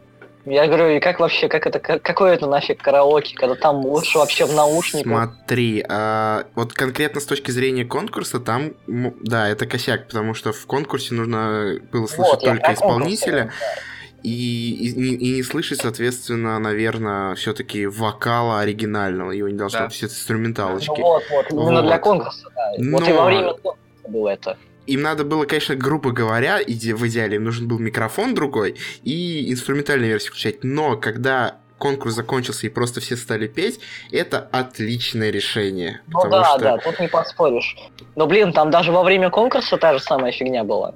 я 0.45 0.67
говорю, 0.67 0.89
и 0.89 0.99
как 0.99 1.19
вообще, 1.19 1.47
как 1.47 1.65
это, 1.65 1.79
какое 1.79 2.33
это 2.33 2.45
нафиг 2.45 2.79
караоке, 2.79 3.35
когда 3.35 3.55
там 3.55 3.77
лучше 3.77 4.19
вообще 4.19 4.45
в 4.45 4.53
наушниках? 4.53 5.11
Смотри, 5.11 5.83
а, 5.89 6.45
вот 6.53 6.73
конкретно 6.73 7.19
с 7.19 7.25
точки 7.25 7.49
зрения 7.49 7.83
конкурса, 7.83 8.39
там, 8.39 8.73
да, 8.85 9.49
это 9.49 9.65
косяк, 9.65 10.05
потому 10.07 10.35
что 10.35 10.53
в 10.53 10.65
конкурсе 10.67 11.15
нужно 11.15 11.79
было 11.91 12.05
слышать 12.05 12.33
вот, 12.33 12.43
только 12.43 12.73
исполнителя. 12.73 13.43
Конкурсе, 13.43 13.59
да 13.59 13.95
и, 14.25 14.89
и, 14.89 15.15
и 15.15 15.35
не 15.35 15.43
слышать, 15.43 15.81
соответственно, 15.81 16.57
наверное, 16.57 17.35
все-таки 17.35 17.85
вокала 17.85 18.59
оригинального. 18.59 19.29
Его 19.29 19.47
не 19.49 19.57
должно 19.57 19.81
да. 19.81 19.85
быть 19.85 20.03
инструменталочки. 20.03 20.99
Ну, 20.99 21.03
вот, 21.03 21.23
вот, 21.29 21.51
именно 21.51 21.81
вот. 21.81 21.85
для 21.85 21.99
конкурса, 21.99 22.49
да. 22.55 22.71
Но... 22.79 22.97
Вот 22.97 23.07
и 23.07 23.11
во 23.11 23.25
время 23.25 23.53
конкурса 23.53 24.07
было 24.07 24.29
это. 24.29 24.57
Им 24.87 25.01
надо 25.01 25.23
было, 25.23 25.45
конечно, 25.45 25.75
грубо 25.75 26.11
говоря, 26.11 26.59
в 26.59 27.07
идеале 27.07 27.37
им 27.37 27.43
нужен 27.43 27.67
был 27.67 27.79
микрофон 27.79 28.35
другой 28.35 28.75
и 29.03 29.51
инструментальную 29.51 30.09
версию 30.09 30.31
включать. 30.31 30.63
Но 30.63 30.97
когда 30.97 31.57
конкурс 31.77 32.15
закончился 32.15 32.67
и 32.67 32.69
просто 32.69 33.01
все 33.01 33.15
стали 33.15 33.47
петь, 33.47 33.79
это 34.11 34.47
отличное 34.51 35.31
решение. 35.31 36.01
Ну 36.07 36.29
да, 36.29 36.43
что... 36.43 36.59
да, 36.59 36.77
тут 36.77 36.99
не 36.99 37.07
поспоришь. 37.07 37.75
Но, 38.15 38.27
блин, 38.27 38.53
там 38.53 38.71
даже 38.71 38.91
во 38.91 39.03
время 39.03 39.29
конкурса 39.29 39.77
та 39.77 39.93
же 39.93 39.99
самая 39.99 40.31
фигня 40.31 40.63
была. 40.63 40.93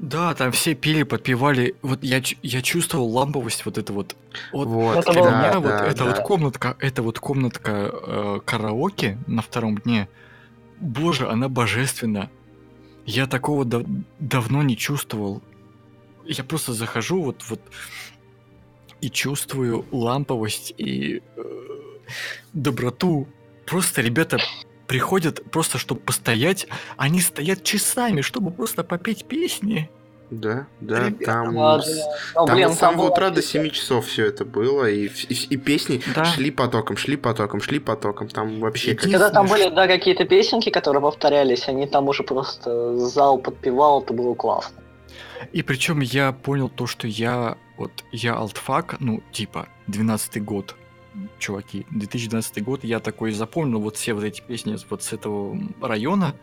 Да, 0.00 0.34
там 0.34 0.50
все 0.50 0.74
пили, 0.74 1.02
подпевали. 1.02 1.74
Вот 1.82 2.02
я, 2.02 2.22
я 2.42 2.62
чувствовал 2.62 3.06
ламповость 3.10 3.66
вот 3.66 3.76
это 3.76 3.92
вот. 3.92 4.16
Вот, 4.50 4.66
вот 4.66 4.96
это 4.96 5.12
для 5.12 5.20
меня 5.20 5.52
да, 5.52 5.60
вот 5.60 5.68
да, 5.68 5.86
эта 5.86 5.98
да. 5.98 6.04
вот 6.06 6.18
комнатка, 6.20 6.76
это 6.78 7.02
вот 7.02 7.18
комнатка 7.18 7.90
э, 7.92 8.40
караоке 8.46 9.18
на 9.26 9.42
втором 9.42 9.76
дне. 9.76 10.08
Боже, 10.78 11.28
она 11.28 11.50
божественна. 11.50 12.30
Я 13.06 13.26
такого 13.26 13.64
дав 13.64 13.84
давно 14.18 14.62
не 14.62 14.76
чувствовал. 14.76 15.42
Я 16.24 16.44
просто 16.44 16.72
захожу 16.72 17.22
вот 17.22 17.44
вот 17.48 17.60
и 19.00 19.10
чувствую 19.10 19.84
ламповость 19.90 20.74
и 20.78 21.22
э, 21.36 21.42
доброту. 22.52 23.26
Просто 23.66 24.02
ребята 24.02 24.38
приходят 24.86 25.50
просто, 25.50 25.78
чтобы 25.78 26.00
постоять. 26.00 26.66
Они 26.96 27.20
стоят 27.20 27.64
часами, 27.64 28.20
чтобы 28.20 28.50
просто 28.50 28.84
попеть 28.84 29.24
песни. 29.24 29.90
Да, 30.30 30.68
да, 30.80 31.08
Ребята, 31.08 31.24
там, 31.24 31.56
ладно. 31.56 31.92
там 32.34 32.46
блин, 32.54 32.70
с 32.70 32.78
самого 32.78 33.10
утра 33.10 33.30
до 33.30 33.42
7 33.42 33.68
часов 33.70 34.06
все 34.06 34.26
это 34.26 34.44
было, 34.44 34.88
и, 34.88 35.08
и, 35.28 35.34
и 35.34 35.56
песни 35.56 36.00
да. 36.14 36.24
шли 36.24 36.52
потоком, 36.52 36.96
шли 36.96 37.16
потоком, 37.16 37.60
шли 37.60 37.80
потоком, 37.80 38.28
там 38.28 38.60
вообще... 38.60 38.94
Как... 38.94 39.10
Когда 39.10 39.30
там 39.30 39.48
были, 39.48 39.68
да, 39.70 39.88
какие-то 39.88 40.24
песенки, 40.24 40.70
которые 40.70 41.02
повторялись, 41.02 41.66
они 41.66 41.88
там 41.88 42.08
уже 42.08 42.22
просто 42.22 42.96
зал 42.96 43.38
подпевал, 43.38 44.02
это 44.02 44.14
было 44.14 44.34
классно. 44.34 44.80
И 45.52 45.62
причем 45.62 46.00
я 46.00 46.30
понял 46.30 46.68
то, 46.68 46.86
что 46.86 47.08
я, 47.08 47.56
вот, 47.76 47.90
я 48.12 48.34
алтфак, 48.34 48.96
ну, 49.00 49.24
типа, 49.32 49.66
12 49.88 50.44
год, 50.44 50.76
чуваки, 51.40 51.86
2012 51.90 52.62
год, 52.62 52.84
я 52.84 53.00
такой 53.00 53.32
запомнил 53.32 53.80
вот 53.80 53.96
все 53.96 54.14
вот 54.14 54.22
эти 54.22 54.40
песни 54.42 54.76
вот 54.88 55.02
с 55.02 55.12
этого 55.12 55.58
района, 55.82 56.36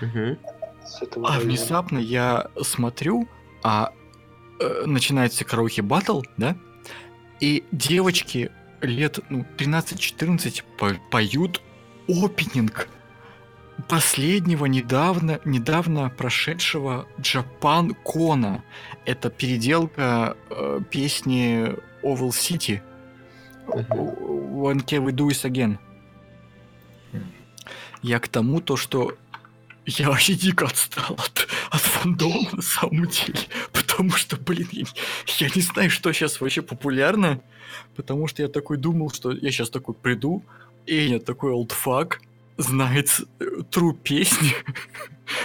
угу 0.00 0.36
а 1.24 1.40
внезапно 1.40 1.98
я 1.98 2.46
смотрю, 2.62 3.28
а 3.62 3.92
э, 4.60 4.84
начинается 4.86 5.44
караоке 5.44 5.82
батл, 5.82 6.22
да? 6.36 6.56
И 7.40 7.64
девочки 7.72 8.50
лет 8.80 9.18
ну, 9.28 9.44
13-14 9.58 10.62
по 10.78 10.94
поют 11.10 11.60
опенинг 12.08 12.88
последнего 13.88 14.66
недавно, 14.66 15.40
недавно 15.44 16.10
прошедшего 16.10 17.06
Джапан 17.20 17.94
Кона. 18.04 18.62
Это 19.04 19.30
переделка 19.30 20.36
э, 20.50 20.80
песни 20.90 21.74
Oval 22.02 22.30
City. 22.30 22.80
When 23.66 24.84
can 24.84 25.04
we 25.04 25.12
do 25.12 25.28
this 25.28 25.44
again? 25.44 25.78
Я 28.02 28.18
к 28.18 28.28
тому, 28.28 28.60
то, 28.60 28.76
что 28.76 29.16
я 29.86 30.08
вообще 30.08 30.34
дико 30.34 30.66
отстал 30.66 31.14
от, 31.14 31.48
от 31.70 31.80
фандома 31.80 32.48
на 32.52 32.62
самом 32.62 33.06
деле. 33.06 33.40
Потому 33.72 34.10
что, 34.12 34.36
блин, 34.36 34.68
я, 34.72 34.84
я 35.38 35.48
не 35.54 35.62
знаю, 35.62 35.90
что 35.90 36.12
сейчас 36.12 36.40
вообще 36.40 36.62
популярно. 36.62 37.40
Потому 37.96 38.28
что 38.28 38.42
я 38.42 38.48
такой 38.48 38.76
думал, 38.76 39.10
что 39.10 39.32
я 39.32 39.50
сейчас 39.50 39.70
такой 39.70 39.94
приду, 39.94 40.44
и 40.86 40.96
я 40.96 41.18
такой 41.18 41.52
олдфак, 41.52 42.20
знает 42.56 43.08
тру 43.70 43.92
песни. 43.92 44.54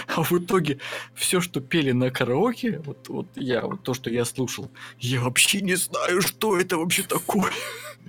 А 0.08 0.22
в 0.22 0.32
итоге 0.32 0.80
все, 1.14 1.40
что 1.40 1.60
пели 1.60 1.92
на 1.92 2.10
караоке, 2.10 2.82
вот, 2.84 3.08
вот 3.08 3.26
я, 3.36 3.62
вот 3.62 3.84
то, 3.84 3.94
что 3.94 4.10
я 4.10 4.26
слушал, 4.26 4.70
я 4.98 5.20
вообще 5.20 5.62
не 5.62 5.76
знаю, 5.76 6.20
что 6.20 6.58
это 6.58 6.76
вообще 6.76 7.04
такое. 7.04 7.52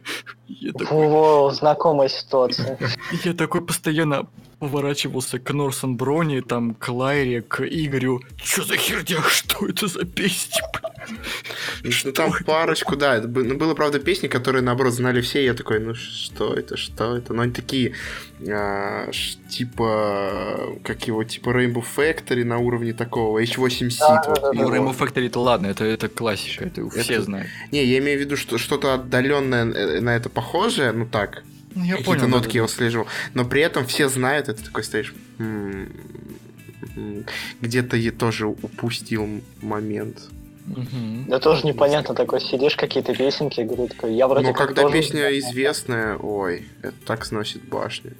Я 0.48 0.74
такой... 0.74 1.08
О, 1.08 1.52
знакомая 1.52 2.10
ситуация. 2.10 2.78
Я 3.24 3.34
такой 3.34 3.64
постоянно 3.64 4.28
поворачивался 4.60 5.40
к 5.40 5.54
Норсон 5.54 5.96
Брони, 5.96 6.42
там, 6.42 6.76
к 6.76 6.90
Лайре, 6.90 7.42
к 7.42 7.64
Игорю. 7.66 8.22
Чё 8.38 8.64
за 8.64 8.76
херня? 8.76 9.22
Что 9.30 9.68
это 9.68 9.88
за 9.88 10.06
песни, 10.06 10.62
Ну, 11.84 12.12
там 12.12 12.32
парочку, 12.46 12.96
да. 12.96 13.16
Это 13.16 13.28
ну, 13.28 13.56
было, 13.56 13.74
правда, 13.74 14.00
песни, 14.00 14.28
которые, 14.28 14.62
наоборот, 14.62 14.94
знали 14.94 15.22
все. 15.22 15.44
я 15.44 15.54
такой, 15.54 15.80
ну, 15.80 15.96
что 15.96 16.54
это, 16.54 16.76
что 16.78 17.16
это? 17.16 17.34
Ну, 17.34 17.42
они 17.42 17.54
такие, 17.54 17.94
а, 18.48 19.10
типа, 19.50 20.78
как 20.84 21.08
его, 21.08 21.24
типа 21.24 21.50
Rainbow 21.50 21.84
Factory 21.96 22.44
на 22.44 22.58
уровне 22.58 22.94
такого, 22.94 23.42
H8 23.42 23.88
Seed. 23.88 23.98
Да, 24.00 24.24
вот, 24.28 24.42
да, 24.42 24.54
ну, 24.54 24.70
Rainbow 24.70 24.98
Factory 24.98 25.28
это 25.28 25.40
ладно, 25.40 25.68
это, 25.68 25.86
это 25.86 26.10
классика, 26.10 26.66
это, 26.66 26.82
это 26.82 27.00
все 27.00 27.22
знают. 27.22 27.48
Не, 27.72 27.86
я 27.86 27.98
имею 28.00 28.18
в 28.18 28.22
виду, 28.22 28.36
что 28.36 28.58
что-то 28.58 28.94
отдаленное 28.94 30.02
на 30.02 30.16
это 30.16 30.30
похожее, 30.30 30.92
ну 30.92 31.06
так, 31.06 31.44
ну, 31.76 31.84
я 31.84 31.98
Какие-то 31.98 32.22
понял, 32.22 32.28
нотки 32.28 32.54
да, 32.54 32.60
я 32.60 32.64
услеживал. 32.64 33.08
Но 33.34 33.46
при 33.46 33.62
этом 33.62 33.86
все 33.86 34.10
знают, 34.10 34.50
это 34.50 34.64
такой 34.64 34.84
стоишь... 34.84 35.14
Где-то 37.62 37.98
я 37.98 38.12
тоже 38.12 38.48
упустил 38.48 39.42
момент. 39.62 40.20
Угу. 40.70 41.26
Да 41.28 41.40
тоже 41.40 41.66
непонятно, 41.66 42.14
такой 42.14 42.42
сидишь, 42.42 42.76
какие-то 42.76 43.16
песенки, 43.16 43.62
говорю, 43.62 43.88
такой, 43.88 44.14
я 44.14 44.28
вроде 44.28 44.48
Ну, 44.48 44.54
когда 44.54 44.84
тоже... 44.84 44.94
песня 44.94 45.38
известная, 45.40 46.16
ой, 46.16 46.68
это 46.82 46.94
так 47.06 47.26
сносит 47.26 47.64
башню. 47.64 48.14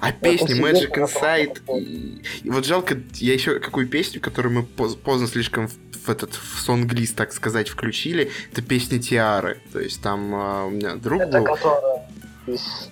А 0.00 0.10
это 0.10 0.20
песни 0.20 0.60
Magic 0.60 0.94
Inside, 0.94 1.80
и... 1.80 2.22
и 2.44 2.50
вот 2.50 2.64
жалко, 2.64 2.96
я 3.14 3.34
еще 3.34 3.58
какую 3.58 3.88
песню, 3.88 4.20
которую 4.20 4.54
мы 4.54 4.62
поздно 4.62 5.26
слишком 5.26 5.66
в, 5.66 5.74
в 6.06 6.08
этот 6.08 6.34
в 6.34 6.60
сонглист, 6.60 7.16
так 7.16 7.32
сказать, 7.32 7.68
включили, 7.68 8.30
это 8.52 8.62
песня 8.62 9.00
Тиары. 9.00 9.58
То 9.72 9.80
есть 9.80 10.00
там 10.00 10.32
а, 10.34 10.66
у 10.66 10.70
меня 10.70 10.94
друг 10.94 11.20
это 11.20 11.38
был... 11.38 11.46
Которая 11.46 12.08
из 12.46 12.90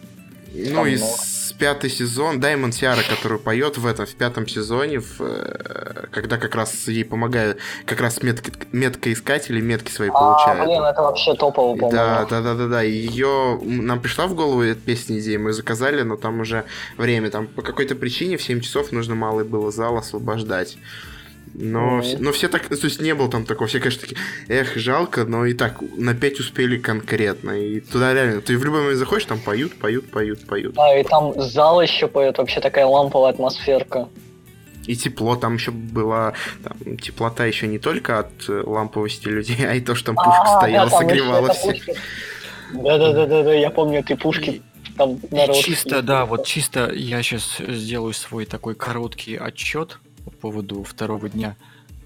ну, 0.54 0.86
и 0.86 0.96
с 0.96 1.52
пятый 1.58 1.90
сезон, 1.90 2.40
Даймон 2.40 2.72
Сиара, 2.72 3.02
которую 3.08 3.40
поет 3.40 3.76
в 3.76 3.86
этом, 3.86 4.06
в 4.06 4.14
пятом 4.14 4.46
сезоне, 4.46 5.00
в, 5.00 5.20
э, 5.20 6.06
когда 6.10 6.36
как 6.36 6.54
раз 6.54 6.88
ей 6.88 7.04
помогает, 7.04 7.58
как 7.86 8.00
раз 8.00 8.22
метка, 8.22 8.52
меткоискатели 8.72 9.60
метки 9.60 9.90
свои 9.90 10.08
а, 10.08 10.12
получают. 10.12 10.64
блин, 10.64 10.82
это 10.82 11.02
вообще 11.02 11.34
топово, 11.34 11.76
по 11.76 11.90
Да, 11.90 12.26
да, 12.30 12.40
да, 12.40 12.54
да, 12.54 12.66
да. 12.68 12.82
Ее 12.82 13.58
нам 13.62 14.00
пришла 14.00 14.26
в 14.26 14.34
голову 14.34 14.62
эта 14.62 14.80
песня 14.80 15.18
идея, 15.18 15.38
мы 15.38 15.52
заказали, 15.52 16.02
но 16.02 16.16
там 16.16 16.40
уже 16.40 16.64
время, 16.96 17.30
там 17.30 17.46
по 17.46 17.62
какой-то 17.62 17.94
причине 17.94 18.36
в 18.36 18.42
7 18.42 18.60
часов 18.60 18.92
нужно 18.92 19.14
малый 19.14 19.44
было 19.44 19.70
зал 19.70 19.96
освобождать. 19.96 20.78
Но, 21.54 22.00
mm-hmm. 22.00 22.16
но 22.18 22.32
все 22.32 22.48
так, 22.48 22.68
то 22.68 22.74
есть 22.74 23.00
не 23.00 23.14
было 23.14 23.30
там 23.30 23.44
такого, 23.44 23.68
все, 23.68 23.78
конечно, 23.78 24.00
такие, 24.00 24.18
эх, 24.48 24.76
жалко, 24.76 25.24
но 25.24 25.46
и 25.46 25.54
так 25.54 25.80
на 25.96 26.12
5 26.12 26.40
успели 26.40 26.78
конкретно. 26.78 27.52
И 27.52 27.80
туда 27.80 28.12
реально, 28.12 28.40
ты 28.40 28.58
в 28.58 28.64
любой 28.64 28.80
момент 28.80 28.98
заходишь, 28.98 29.26
там 29.26 29.38
поют, 29.38 29.78
поют, 29.78 30.10
поют, 30.10 30.46
поют. 30.46 30.74
Да, 30.74 30.98
и 30.98 31.04
там 31.04 31.40
зал 31.40 31.80
еще 31.80 32.08
поет, 32.08 32.38
вообще 32.38 32.60
такая 32.60 32.86
ламповая 32.86 33.30
атмосферка. 33.30 34.08
И 34.86 34.96
тепло, 34.96 35.36
там 35.36 35.54
еще 35.54 35.70
была 35.70 36.34
там, 36.62 36.96
теплота 36.98 37.46
еще 37.46 37.68
не 37.68 37.78
только 37.78 38.18
от 38.18 38.48
э, 38.48 38.62
ламповости 38.66 39.28
людей, 39.28 39.64
а 39.66 39.74
и 39.74 39.80
то, 39.80 39.94
что 39.94 40.06
там 40.06 40.16
пушка 40.16 40.42
а, 40.42 40.58
стояла, 40.58 40.90
да, 40.90 40.98
согревала 40.98 41.52
все. 41.52 41.80
Да-да-да, 42.72 43.54
я 43.54 43.70
помню 43.70 44.00
эти 44.00 44.14
пушки. 44.14 44.60
Там 44.96 45.18
народ. 45.30 45.56
Чисто, 45.56 46.02
да, 46.02 46.26
вот 46.26 46.46
чисто 46.46 46.90
я 46.92 47.22
сейчас 47.22 47.58
сделаю 47.58 48.12
свой 48.12 48.44
такой 48.44 48.74
короткий 48.74 49.36
отчет 49.36 49.98
по 50.24 50.30
поводу 50.30 50.82
второго 50.82 51.28
дня. 51.28 51.56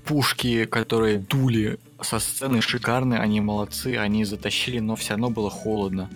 Пушки, 0.04 0.64
которые 0.64 1.18
дули 1.18 1.78
со 2.00 2.18
сцены, 2.18 2.62
шикарные, 2.62 3.20
они 3.20 3.40
молодцы, 3.40 3.96
они 3.96 4.24
затащили, 4.24 4.78
но 4.78 4.96
все 4.96 5.10
равно 5.10 5.30
было 5.30 5.50
холодно. 5.50 6.08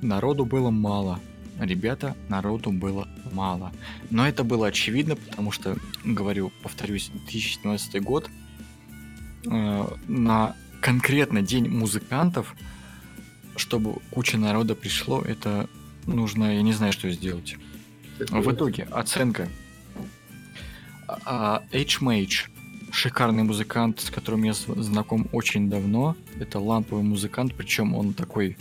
Народу 0.00 0.44
было 0.44 0.70
мало. 0.70 1.18
Ребята, 1.58 2.16
народу 2.28 2.70
было 2.70 3.08
мало. 3.32 3.72
Но 4.10 4.26
это 4.26 4.44
было 4.44 4.68
очевидно, 4.68 5.16
потому 5.16 5.52
что, 5.52 5.76
говорю, 6.04 6.52
повторюсь, 6.62 7.10
2017 7.12 8.02
год, 8.02 8.30
э, 9.46 9.86
на 10.08 10.56
конкретно 10.80 11.42
день 11.42 11.68
музыкантов, 11.68 12.54
чтобы 13.56 13.96
куча 14.10 14.38
народа 14.38 14.74
пришло, 14.74 15.20
это 15.20 15.68
нужно, 16.06 16.54
я 16.54 16.62
не 16.62 16.72
знаю, 16.72 16.92
что 16.92 17.10
сделать. 17.10 17.56
В 18.18 18.52
итоге 18.52 18.84
оценка 18.84 19.48
H-Mage. 21.72 22.48
Шикарный 22.90 23.42
музыкант, 23.42 24.00
с 24.00 24.10
которым 24.10 24.42
я 24.44 24.52
знаком 24.52 25.28
очень 25.32 25.70
давно. 25.70 26.16
Это 26.38 26.58
ламповый 26.58 27.04
музыкант, 27.04 27.54
причем 27.56 27.94
он 27.94 28.14
такой... 28.14 28.56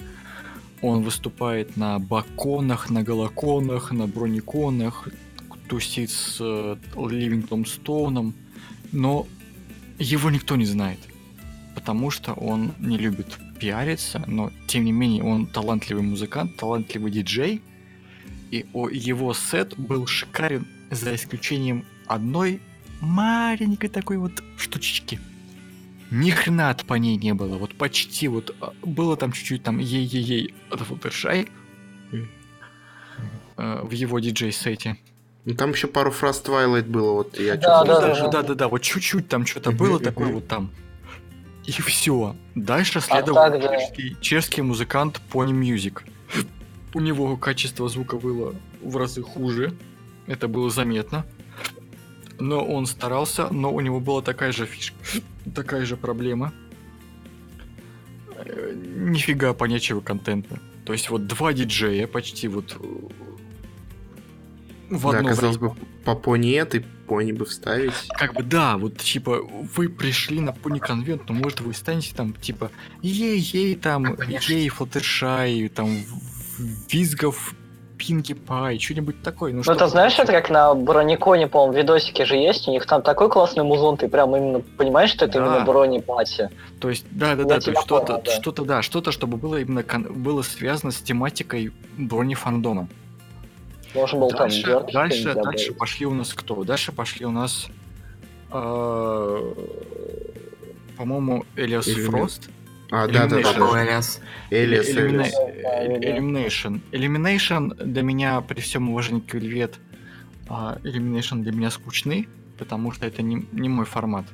Он 0.82 1.04
выступает 1.04 1.78
на 1.78 2.00
баконах, 2.00 2.90
на 2.90 3.04
галаконах, 3.04 3.92
на 3.92 4.08
брониконах, 4.08 5.08
тусит 5.72 6.10
с 6.10 6.38
э, 6.42 6.76
Ливингтом 6.98 7.66
Стоуном, 7.66 8.34
но 8.92 9.26
его 10.00 10.30
никто 10.30 10.58
не 10.58 10.66
знает, 10.66 11.00
потому 11.76 12.12
что 12.12 12.34
он 12.34 12.74
не 12.80 12.98
любит 12.98 13.38
пиариться, 13.58 14.22
но 14.28 14.52
тем 14.68 14.84
не 14.84 14.92
менее 14.92 15.24
он 15.24 15.48
талантливый 15.48 16.04
музыкант, 16.04 16.58
талантливый 16.58 17.12
диджей, 17.12 17.62
и 18.50 18.66
его 18.92 19.34
сет 19.34 19.78
был 19.78 20.08
шикарен 20.08 20.68
за 20.90 21.16
исключением 21.16 21.86
одной 22.14 22.62
маленькой 23.00 23.90
такой 23.90 24.18
вот 24.18 24.44
штучечки. 24.58 25.20
Ни 26.12 26.30
хрена 26.30 26.76
по 26.88 26.96
ней 26.96 27.18
не 27.18 27.34
было, 27.34 27.58
вот 27.58 27.76
почти 27.76 28.28
вот 28.28 28.56
а, 28.60 28.74
было 28.84 29.16
там 29.16 29.32
чуть-чуть 29.32 29.64
там 29.64 29.78
ей-ей-ей 29.78 30.54
от 30.70 30.82
Флаттершай 30.82 31.48
э, 32.12 33.82
в 33.84 33.92
его 33.92 34.20
диджей-сете. 34.20 34.98
Ну 35.46 35.56
там 35.56 35.72
еще 35.72 35.88
пару 35.88 36.12
фраз 36.12 36.44
Twilight 36.46 36.84
было, 36.84 37.14
вот 37.14 37.40
я 37.40 37.56
да, 37.56 37.86
да, 37.86 38.02
да, 38.02 38.30
да, 38.30 38.44
да, 38.44 38.54
да, 38.56 38.68
вот 38.68 38.82
чуть-чуть 38.82 39.30
там 39.30 39.46
что-то 39.46 39.72
было 39.72 40.00
такое 40.00 40.34
вот 40.34 40.48
там. 40.48 40.72
И 41.66 41.72
все. 41.72 42.36
Дальше 42.56 43.00
а 43.00 43.02
следовал 43.02 43.40
а 43.40 43.50
так, 43.50 43.62
чешский, 43.62 44.18
чешский 44.20 44.62
музыкант 44.62 45.22
Pony 45.32 45.52
Music. 45.52 46.02
У 46.94 47.00
него 47.00 47.38
качество 47.38 47.88
звука 47.88 48.18
было 48.18 48.54
в 48.82 48.98
разы 48.98 49.22
хуже. 49.22 49.74
Это 50.28 50.48
было 50.50 50.70
заметно 50.70 51.26
но 52.42 52.64
он 52.66 52.86
старался, 52.86 53.48
но 53.50 53.74
у 53.74 53.80
него 53.80 54.00
была 54.00 54.22
такая 54.22 54.52
же 54.52 54.66
фишка, 54.66 54.98
такая 55.56 55.86
же 55.86 55.96
проблема. 55.96 56.54
Э, 58.36 58.74
нифига 58.76 59.54
понячего 59.54 60.02
контента. 60.02 60.60
То 60.86 60.94
есть 60.94 61.10
вот 61.10 61.28
два 61.28 61.54
диджея 61.54 62.08
почти 62.08 62.48
вот 62.48 62.76
в 64.90 65.12
да, 65.12 65.24
казалось 65.24 65.58
время. 65.58 65.74
бы, 65.74 65.80
по 66.04 66.16
пони 66.16 66.52
это 66.52 66.78
и 66.78 66.86
пони 67.08 67.32
бы 67.32 67.46
вставить. 67.46 67.94
Как 68.10 68.34
бы 68.34 68.44
да, 68.44 68.78
вот 68.78 68.98
типа 68.98 69.40
вы 69.42 69.88
пришли 69.88 70.42
на 70.42 70.52
пони 70.52 70.80
конвент, 70.80 71.30
но 71.30 71.36
может 71.36 71.62
вы 71.62 71.74
станете 71.74 72.14
там 72.14 72.34
типа 72.34 72.72
ей-ей 73.02 73.76
там, 73.76 74.18
ей 74.48 74.68
Флаттершай, 74.70 75.70
там 75.70 75.90
визгов 76.90 77.56
Пинки 78.02 78.34
Пай, 78.34 78.80
что-нибудь 78.80 79.22
такое. 79.22 79.54
Ну, 79.54 79.62
ну 79.64 79.76
ты 79.76 79.88
знаешь, 79.88 80.18
это 80.18 80.32
как 80.32 80.50
на 80.50 80.74
Брониконе, 80.74 81.48
по-моему, 81.48 81.74
видосики 81.74 82.24
же 82.24 82.36
есть, 82.36 82.68
у 82.68 82.72
них 82.72 82.88
там 82.88 83.04
такой 83.04 83.30
классный 83.30 83.64
музон, 83.64 83.96
ты 83.98 84.08
прям 84.08 84.36
именно 84.36 84.62
понимаешь, 84.78 85.12
что 85.12 85.26
это 85.26 85.40
да. 85.40 85.46
именно 85.46 85.66
Брони 85.66 86.00
Пати. 86.00 86.50
То 86.80 86.90
есть, 86.90 87.06
да-да-да, 87.12 87.60
то 87.60 87.70
есть 87.70 87.82
что-то, 87.84 88.22
да. 88.26 88.32
что-то, 88.32 88.66
да, 88.66 88.82
что-то, 88.82 89.12
чтобы 89.12 89.38
было 89.38 89.58
именно 89.58 89.84
было 90.10 90.42
связано 90.42 90.92
с 90.92 90.98
тематикой 90.98 91.72
Брони 91.96 92.34
фандома. 92.34 92.88
Может 93.94 94.20
был 94.20 94.32
дальше, 94.32 94.64
там 94.64 94.72
Джордж, 94.72 94.94
дальше, 94.94 95.34
дальше 95.36 95.74
пошли 95.74 96.06
у 96.08 96.14
нас 96.16 96.34
кто? 96.34 96.64
Дальше 96.64 96.92
пошли 96.92 97.26
у 97.28 97.32
нас, 97.32 97.68
э, 98.52 99.54
по-моему, 100.98 101.46
Элиас 101.56 101.86
Фрост. 101.86 102.50
А, 102.92 103.08
да, 103.08 103.26
да, 103.26 103.42
да. 103.42 103.84
Элиас, 103.84 104.20
Elimination. 104.52 106.82
Elimination 106.92 107.84
для 107.84 108.04
меня, 108.04 108.42
при 108.42 108.60
всем 108.60 108.90
уважении 108.90 109.22
к 109.22 109.34
Вельвет, 109.34 109.80
Elimination 110.48 111.42
для 111.42 111.54
меня 111.54 111.72
скучный, 111.72 112.28
потому 112.58 112.92
что 112.92 113.08
это 113.08 113.22
не, 113.22 113.48
не 113.54 113.70
мой 113.70 113.86
формат. 113.86 114.26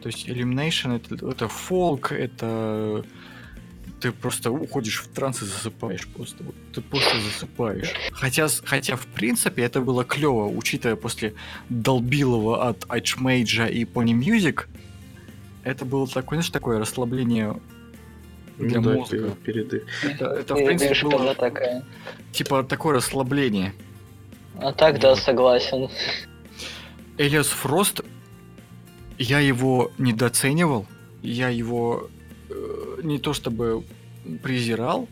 То 0.00 0.06
есть 0.06 0.28
Elimination 0.28 0.96
это, 0.96 1.28
это 1.28 1.48
фолк, 1.48 2.12
это 2.12 3.04
ты 4.00 4.12
просто 4.12 4.50
уходишь 4.50 5.02
в 5.02 5.08
транс 5.08 5.42
и 5.42 5.44
засыпаешь 5.44 6.08
просто. 6.08 6.42
Вот, 6.44 6.54
ты 6.72 6.80
просто 6.80 7.20
засыпаешь. 7.20 7.92
Хотя, 8.12 8.48
хотя, 8.64 8.96
в 8.96 9.06
принципе, 9.06 9.62
это 9.62 9.80
было 9.80 10.04
клево, 10.04 10.46
учитывая 10.46 10.96
после 10.96 11.34
долбилова 11.68 12.68
от 12.68 12.84
Арчмейджа 12.88 13.66
и 13.66 13.84
Pony 13.84 14.18
Music, 14.18 14.66
это 15.64 15.84
было 15.84 16.06
такое, 16.06 16.38
знаешь, 16.38 16.50
такое 16.50 16.78
расслабление 16.78 17.60
для 18.58 18.80
ну, 18.80 18.94
мозга. 18.94 19.28
Да, 19.28 19.34
перед, 19.44 19.72
Это, 19.72 20.26
это 20.26 20.54
в 20.54 20.64
принципе, 20.64 21.08
было 21.08 21.34
такая. 21.34 21.84
типа 22.32 22.62
такое 22.62 22.96
расслабление. 22.96 23.74
А 24.56 24.72
так, 24.72 25.00
да, 25.00 25.16
согласен. 25.16 25.88
Элиас 27.16 27.48
Фрост, 27.48 28.02
я 29.18 29.40
его 29.40 29.92
недооценивал, 29.98 30.86
я 31.22 31.48
его 31.48 32.08
э, 32.48 33.00
не 33.02 33.18
то 33.18 33.32
чтобы 33.32 33.84
презирал, 34.42 35.08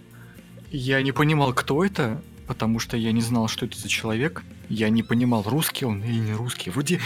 я 0.71 1.03
не 1.03 1.13
понимал, 1.13 1.53
кто 1.55 1.85
это, 1.85 2.21
потому 2.47 2.79
что 2.79 2.97
я 2.97 3.13
не 3.13 3.21
знал, 3.21 3.49
что 3.49 3.67
это 3.67 3.79
за 3.79 3.89
человек. 3.89 4.43
Я 4.69 4.91
не 4.91 5.03
понимал, 5.03 5.43
русский 5.47 5.87
он 5.87 6.03
или 6.03 6.19
не 6.19 6.35
русский. 6.35 6.71
Вроде... 6.71 7.01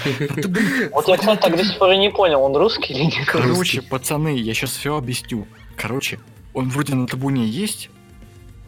Вот 0.92 1.06
я, 1.08 1.16
кстати, 1.16 1.40
так 1.40 1.56
до 1.56 1.64
сих 1.64 1.78
пор 1.78 1.92
и 1.92 1.96
не 1.96 2.10
понял, 2.10 2.42
он 2.42 2.56
русский 2.56 2.92
или 2.92 3.04
не 3.04 3.24
Короче, 3.24 3.82
пацаны, 3.82 4.36
я 4.36 4.52
сейчас 4.52 4.70
все 4.70 4.96
объясню. 4.96 5.46
Короче, 5.76 6.18
он 6.54 6.70
вроде 6.70 6.94
на 6.94 7.06
табуне 7.06 7.46
есть. 7.46 7.88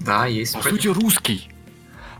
Да, 0.01 0.27
есть. 0.27 0.55
По 0.55 0.63
сути, 0.63 0.89
русский. 0.89 1.49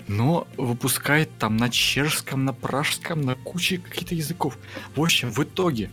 Но 0.09 0.47
выпускает 0.57 1.31
там 1.39 1.57
на 1.57 1.71
чешском, 1.71 2.45
на 2.45 2.53
пражском, 2.53 3.23
на 3.23 3.37
куче 3.37 3.79
каких-то 3.79 4.15
языков. 4.15 4.59
В 4.95 5.03
общем, 5.03 5.31
в 5.31 5.43
итоге, 5.43 5.91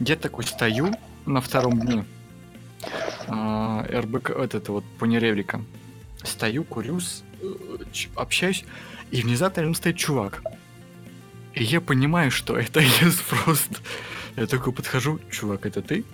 я 0.00 0.16
такой 0.16 0.44
стою 0.44 0.92
на 1.26 1.40
втором 1.40 1.78
дне. 1.80 2.04
А, 3.28 3.86
РБК, 3.88 4.30
вот 4.36 4.54
это 4.54 4.72
вот, 4.72 4.84
по 4.98 5.04
неревликам. 5.04 5.66
Стою, 6.22 6.64
курю, 6.64 6.98
э, 7.40 7.54
общаюсь. 8.16 8.64
И 9.10 9.22
внезапно 9.22 9.60
рядом 9.60 9.74
стоит 9.74 9.96
чувак. 9.96 10.42
И 11.54 11.62
я 11.62 11.80
понимаю, 11.80 12.30
что 12.30 12.56
это 12.58 12.80
Yes 12.80 13.20
Frost. 13.28 13.78
Я 14.36 14.46
такой 14.46 14.72
подхожу, 14.72 15.20
чувак, 15.30 15.66
это 15.66 15.82
ты? 15.82 16.04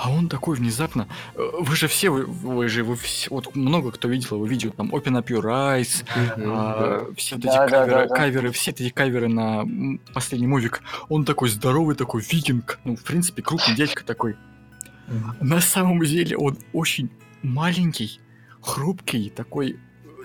А 0.00 0.10
он 0.10 0.30
такой 0.30 0.56
внезапно... 0.56 1.08
Э, 1.34 1.46
вы 1.60 1.76
же 1.76 1.86
все, 1.86 2.08
вы, 2.08 2.24
вы 2.24 2.68
же, 2.68 2.84
вы 2.84 2.96
все, 2.96 3.28
вот 3.28 3.54
много 3.54 3.90
кто 3.90 4.08
видел 4.08 4.36
его 4.36 4.46
видео, 4.46 4.70
там, 4.70 4.88
Open 4.94 5.20
Up 5.20 5.26
Your 5.26 5.44
Eyes, 5.44 6.06
mm-hmm, 6.06 6.42
а, 6.46 7.12
все 7.16 7.36
эти 7.36 7.42
да, 7.42 7.68
каверы, 7.68 7.90
да, 7.90 8.06
да, 8.06 8.14
каверы, 8.14 8.50
все 8.50 8.70
эти 8.70 8.88
каверы 8.88 9.28
на 9.28 9.66
последний 10.14 10.46
мувик. 10.46 10.80
Он 11.10 11.26
такой 11.26 11.50
здоровый, 11.50 11.96
такой 11.96 12.22
викинг, 12.22 12.80
ну, 12.84 12.96
в 12.96 13.02
принципе, 13.02 13.42
крупный 13.42 13.74
дядька 13.74 14.02
такой. 14.02 14.36
Mm-hmm. 15.08 15.34
На 15.40 15.60
самом 15.60 16.02
деле 16.02 16.34
он 16.38 16.56
очень 16.72 17.10
маленький, 17.42 18.20
хрупкий, 18.62 19.28
такой 19.28 19.78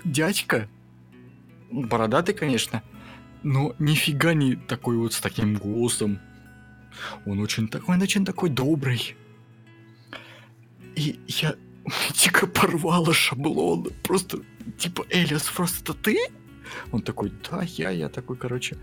дядька, 0.04 0.68
бородатый, 1.70 2.34
конечно, 2.34 2.82
но 3.42 3.74
нифига 3.78 4.34
не 4.34 4.56
такой 4.56 4.96
вот 4.96 5.12
с 5.12 5.20
таким 5.20 5.54
голосом. 5.54 6.18
Он 7.26 7.40
очень 7.40 7.68
такой, 7.68 7.94
он 7.96 8.02
очень 8.02 8.24
такой 8.24 8.50
добрый. 8.50 9.16
И 10.94 11.20
я 11.26 11.54
дико 12.14 12.46
порвала 12.46 13.12
шаблон. 13.12 13.88
Просто, 14.02 14.40
типа, 14.78 15.04
Элиас, 15.10 15.44
просто 15.44 15.94
ты? 15.94 16.18
Он 16.90 17.02
такой, 17.02 17.32
да, 17.50 17.62
я, 17.62 17.90
я 17.90 18.08
такой, 18.08 18.36
короче. 18.36 18.76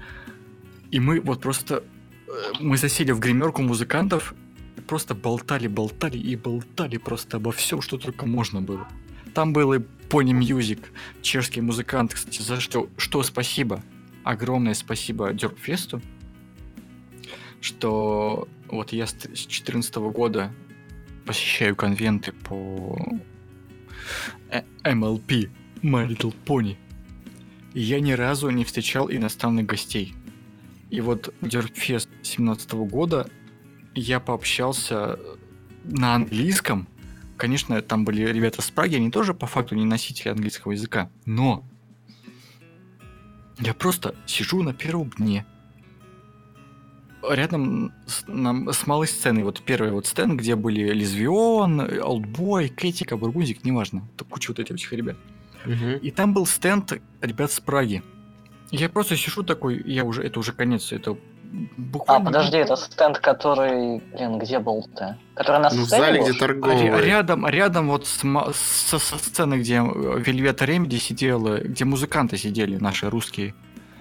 И 0.92 1.00
мы 1.00 1.20
вот 1.20 1.42
просто, 1.42 1.84
э, 2.28 2.32
мы 2.60 2.78
засели 2.78 3.12
в 3.12 3.20
гримерку 3.20 3.62
музыкантов, 3.62 4.36
просто 4.88 5.16
болтали, 5.16 5.68
болтали 5.68 6.18
и 6.18 6.36
болтали 6.36 6.98
просто 6.98 7.38
обо 7.38 7.52
всем, 7.52 7.82
что 7.82 7.98
только 7.98 8.26
можно 8.26 8.62
было. 8.62 8.88
Там 9.34 9.54
был 9.54 9.74
и 9.74 9.80
Pony 10.14 10.32
Music, 10.32 10.80
чешский 11.24 11.60
музыкант, 11.62 12.14
кстати, 12.14 12.40
за 12.40 12.60
что, 12.60 12.88
что 12.98 13.24
спасибо. 13.24 13.82
Огромное 14.24 14.76
спасибо 14.76 15.34
Дёрпфесту, 15.34 16.04
что 17.60 18.48
вот 18.68 18.94
я 18.94 19.08
с 19.08 19.14
2014 19.14 19.96
года 19.96 20.54
посещаю 21.26 21.76
конвенты 21.76 22.32
по 22.32 22.96
MLP, 24.84 25.50
My 25.82 26.08
Little 26.08 26.36
Pony. 26.46 26.78
И 27.74 27.82
я 27.82 28.00
ни 28.00 28.12
разу 28.12 28.52
не 28.52 28.66
встречал 28.66 29.10
иностранных 29.10 29.66
гостей. 29.66 30.14
И 30.92 31.02
вот 31.02 31.34
Дерпфест 31.42 32.08
17 32.22 32.72
года 32.74 33.28
я 33.96 34.20
пообщался 34.20 35.18
на 35.84 36.14
английском 36.14 36.88
Конечно, 37.44 37.82
там 37.82 38.06
были 38.06 38.22
ребята 38.22 38.62
с 38.62 38.72
Праги, 38.72 38.96
они 38.96 39.12
тоже 39.12 39.34
по 39.34 39.48
факту 39.48 39.76
не 39.76 39.84
носители 39.84 40.30
английского 40.30 40.72
языка. 40.72 41.10
Но 41.26 41.66
я 43.60 43.74
просто 43.74 44.16
сижу 44.26 44.64
на 44.64 44.74
первом 44.74 45.10
дне. 45.10 45.46
Рядом 47.22 47.92
с, 48.08 48.26
на, 48.28 48.72
с 48.72 48.88
малой 48.88 49.08
сценой, 49.10 49.44
вот 49.44 49.62
первый 49.62 49.92
вот 49.92 50.08
сцена, 50.08 50.36
где 50.36 50.56
были 50.56 50.94
Лезвион, 50.94 51.82
Олдбой, 52.02 52.70
Кэтика, 52.70 53.18
Бургузик, 53.18 53.66
неважно, 53.66 54.08
куча 54.30 54.52
вот 54.52 54.60
этих 54.60 54.94
ребят. 54.94 55.18
Угу. 55.66 55.98
И 56.02 56.12
там 56.12 56.34
был 56.34 56.46
стенд 56.46 56.94
ребят 57.20 57.52
с 57.52 57.60
Праги. 57.60 58.04
Я 58.72 58.88
просто 58.88 59.18
сижу 59.18 59.44
такой, 59.44 59.84
я 59.86 60.06
уже, 60.06 60.24
это 60.24 60.40
уже 60.40 60.54
конец, 60.54 60.94
это 60.94 61.18
буквально... 61.78 62.24
А, 62.24 62.26
подожди, 62.26 62.58
это 62.58 62.76
стенд, 62.76 63.20
который... 63.20 64.02
Блин, 64.14 64.40
где 64.40 64.60
был-то? 64.60 65.18
Который 65.36 65.62
на 65.62 65.70
ну, 65.70 65.84
в 65.84 65.86
зале, 65.86 66.20
был? 66.20 66.28
где 66.28 66.38
торговый. 66.38 67.02
Рядом, 67.02 67.48
рядом 67.48 67.88
вот 67.90 68.08
с, 68.08 68.22
со, 68.54 69.00
со 69.00 69.18
сцены, 69.18 69.56
где 69.56 69.76
Вельвета 69.78 70.66
Ремеди 70.66 70.98
сидела, 70.98 71.60
где 71.60 71.86
музыканты 71.86 72.38
сидели, 72.38 72.78
наши 72.78 73.10
русские. 73.10 73.54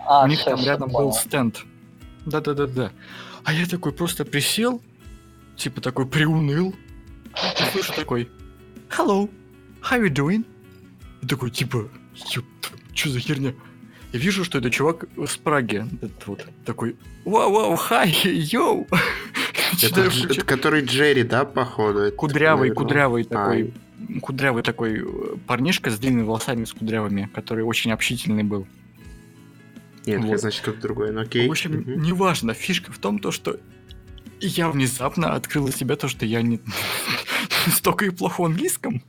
А, 0.07 0.25
У 0.25 0.29
них 0.29 0.39
все, 0.41 0.51
там 0.51 0.59
все 0.59 0.71
рядом 0.71 0.91
понял. 0.91 1.09
был 1.09 1.15
стенд. 1.15 1.65
Да-да-да-да. 2.27 2.93
А 3.45 3.53
я 3.53 3.67
такой 3.67 3.93
просто 3.93 4.25
присел, 4.25 4.81
типа 5.57 5.81
такой 5.81 6.07
приуныл. 6.07 6.75
И 7.35 7.71
слышу 7.73 7.93
такой, 7.95 8.31
Hello, 8.89 9.31
how 9.83 10.01
you 10.01 10.09
doing? 10.09 10.45
И 11.23 11.27
такой, 11.27 11.51
типа, 11.51 11.89
что 12.95 13.11
за 13.11 13.21
херня? 13.21 13.55
Я 14.13 14.19
вижу, 14.19 14.45
что 14.45 14.59
это 14.59 14.71
чувак 14.71 15.07
с 15.27 15.37
Праги. 15.37 15.87
Это 16.03 16.13
вот 16.27 16.47
такой, 16.65 16.97
вау-вау, 17.25 17.77
хай, 17.77 18.11
йоу. 18.11 18.87
Это, 19.83 20.03
это 20.03 20.45
который 20.45 20.85
Джерри, 20.85 21.23
да, 21.23 21.45
походу? 21.45 22.13
Кудрявый, 22.13 22.69
это, 22.69 22.77
кудрявый 22.77 23.23
а. 23.23 23.27
такой. 23.27 23.75
Кудрявый 24.21 24.63
такой 24.63 25.01
э, 25.01 25.37
парнишка 25.47 25.91
с 25.91 25.99
длинными 25.99 26.25
волосами, 26.25 26.65
с 26.65 26.73
кудрявыми, 26.73 27.31
который 27.33 27.65
очень 27.65 27.93
общительный 27.93 28.43
был. 28.43 28.67
Нет, 30.05 30.23
вот. 30.25 30.41
значит, 30.41 30.61
кто-то 30.61 30.81
другой, 30.81 31.13
но 31.13 31.23
окей. 31.23 31.49
В 31.49 31.51
общем, 31.51 31.79
угу. 31.81 31.91
неважно. 31.93 32.53
Фишка 32.53 32.93
в 32.93 32.99
том, 32.99 33.19
то, 33.19 33.31
что 33.31 33.59
я 34.41 34.69
внезапно 34.69 35.35
открыл 35.35 35.67
для 35.67 35.73
себя 35.73 35.97
то, 35.97 36.09
что 36.09 36.27
я 36.27 36.43
не 36.43 36.61
столько 37.71 38.05
и 38.05 38.11
плохо 38.11 38.43
в 38.43 38.45
английском. 38.45 39.03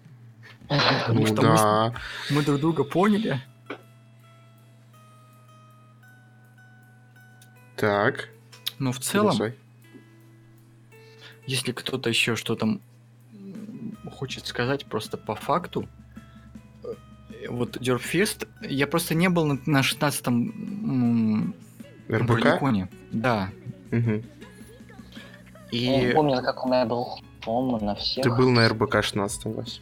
Потому 0.67 1.19
ну, 1.19 1.27
что 1.27 1.41
да. 1.41 1.93
мы, 2.29 2.37
мы 2.37 2.43
друг 2.43 2.59
друга 2.61 2.83
поняли. 2.83 3.41
Так. 7.75 8.29
Но 8.79 8.91
в 8.91 8.99
целом, 8.99 9.37
Продолжай. 9.37 9.57
если 11.45 11.71
кто-то 11.71 12.09
еще 12.09 12.35
что-то 12.35 12.79
хочет 14.11 14.45
сказать 14.45 14.85
просто 14.85 15.17
по 15.17 15.35
факту, 15.35 15.87
вот 17.49 17.77
Дёрфест, 17.79 18.47
я 18.61 18.87
просто 18.87 19.15
не 19.15 19.29
был 19.29 19.45
на, 19.45 19.59
на 19.65 19.81
16-м 19.81 21.55
РБК? 22.09 22.89
Да. 23.11 23.49
Угу. 23.91 24.23
И... 25.71 25.77
Я 25.77 26.13
помню, 26.13 26.35
на 26.35 26.43
каком 26.43 26.71
я 26.73 26.85
был. 26.85 27.19
По-моему, 27.43 27.85
на 27.85 27.95
всех. 27.95 28.23
Ты 28.23 28.29
был 28.29 28.51
на 28.51 28.69
РБК 28.69 29.03
16 29.03 29.45
Вась. 29.45 29.81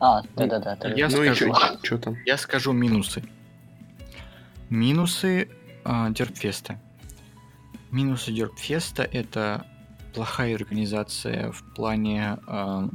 А, 0.00 0.22
да-да-да. 0.34 0.88
Я 0.94 1.08
ну 1.08 1.16
скажу, 1.16 1.34
чё, 1.34 1.78
чё 1.82 1.98
там? 1.98 2.16
Я 2.24 2.38
скажу 2.38 2.72
минусы. 2.72 3.22
Минусы 4.70 5.42
э, 5.42 5.48
Дерпфеста. 5.84 6.78
Минусы 7.90 8.32
Дерпфеста— 8.32 9.02
это 9.12 9.66
плохая 10.14 10.54
организация 10.54 11.50
в 11.52 11.62
плане 11.74 12.38
э, 12.46 12.88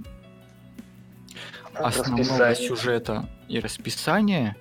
основного 1.73 2.55
сюжета 2.55 3.27
и 3.47 3.59
расписания. 3.59 4.55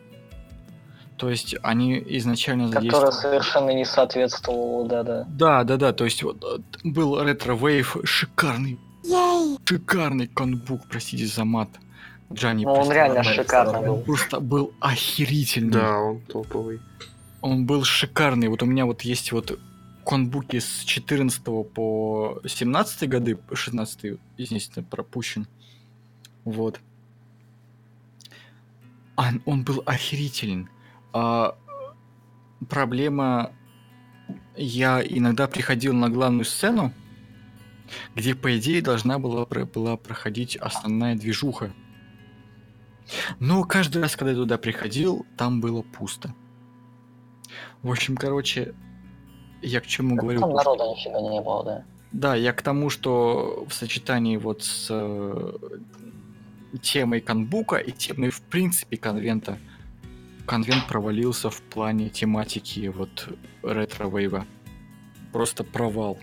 То 1.17 1.31
есть 1.31 1.55
они 1.63 2.03
изначально 2.19 2.69
задействовали... 2.69 3.07
Которое 3.07 3.13
совершенно 3.13 3.71
не 3.71 3.85
соответствовало, 3.85 4.89
да-да. 4.89 5.25
Да, 5.29 5.65
да, 5.65 5.77
да. 5.77 5.93
То 5.93 6.05
есть 6.05 6.23
вот 6.23 6.43
э, 6.43 6.59
был 6.83 7.21
retrowave, 7.23 7.97
шикарный, 8.05 8.79
Yay. 9.05 9.59
шикарный 9.65 10.27
конбук, 10.27 10.83
простите 10.89 11.27
за 11.27 11.45
мат. 11.45 11.69
Джанни. 12.33 12.65
Ну, 12.65 12.73
он 12.73 12.91
реально 12.91 13.23
шикарный 13.23 13.87
был. 13.87 13.99
Просто 13.99 14.41
был 14.41 14.73
охерительный. 14.81 15.73
Да, 15.73 15.99
он 15.99 16.21
топовый. 16.23 16.81
Он 17.45 17.67
был 17.67 17.85
шикарный. 17.85 18.49
Вот 18.49 18.63
у 18.63 18.67
меня 18.67 18.87
вот 18.87 19.03
есть 19.03 19.31
вот 19.31 19.61
конбуки 20.03 20.61
с 20.61 20.83
14 20.85 21.43
по 21.43 22.41
17 22.43 23.07
годы, 23.07 23.39
16 23.53 24.19
естественно, 24.39 24.83
пропущен. 24.83 25.47
Вот. 26.47 26.81
Он, 29.17 29.43
он 29.45 29.63
был 29.63 29.83
охерителен. 29.85 30.71
А, 31.13 31.55
проблема... 32.67 33.53
Я 34.57 35.03
иногда 35.07 35.47
приходил 35.47 35.93
на 35.93 36.09
главную 36.09 36.47
сцену, 36.47 36.95
где, 38.15 38.35
по 38.35 38.57
идее, 38.57 38.81
должна 38.81 39.19
была, 39.19 39.45
была 39.45 39.99
проходить 39.99 40.57
основная 40.57 41.15
движуха. 41.15 41.75
Но 43.39 43.65
каждый 43.65 44.01
раз, 44.01 44.17
когда 44.17 44.31
я 44.31 44.37
туда 44.37 44.57
приходил, 44.57 45.27
там 45.37 45.61
было 45.61 45.83
пусто. 45.83 46.35
В 47.83 47.91
общем, 47.91 48.17
короче, 48.17 48.75
я 49.63 49.81
к 49.81 49.87
чему 49.87 50.17
говорю? 50.17 50.41
Там 50.41 50.53
народа 50.53 50.85
нифига 50.85 51.21
не 51.21 51.41
было, 51.41 51.65
да. 51.65 51.85
Да, 52.13 52.35
я 52.37 52.53
к 52.53 52.63
тому, 52.63 52.91
что 52.91 53.67
в 53.69 53.75
сочетании 53.75 54.37
вот 54.37 54.63
с 54.63 54.87
э, 54.91 55.53
темой 56.81 57.21
канбука 57.21 57.77
и 57.77 57.91
темой 57.91 58.31
в 58.31 58.41
принципе 58.43 58.97
конвента, 58.97 59.59
конвент 60.47 60.87
провалился 60.87 61.51
в 61.51 61.61
плане 61.63 62.11
тематики 62.11 62.87
вот 62.87 63.29
ретро-вейва. 63.63 64.47
Просто 65.33 65.65
провал. 65.65 66.19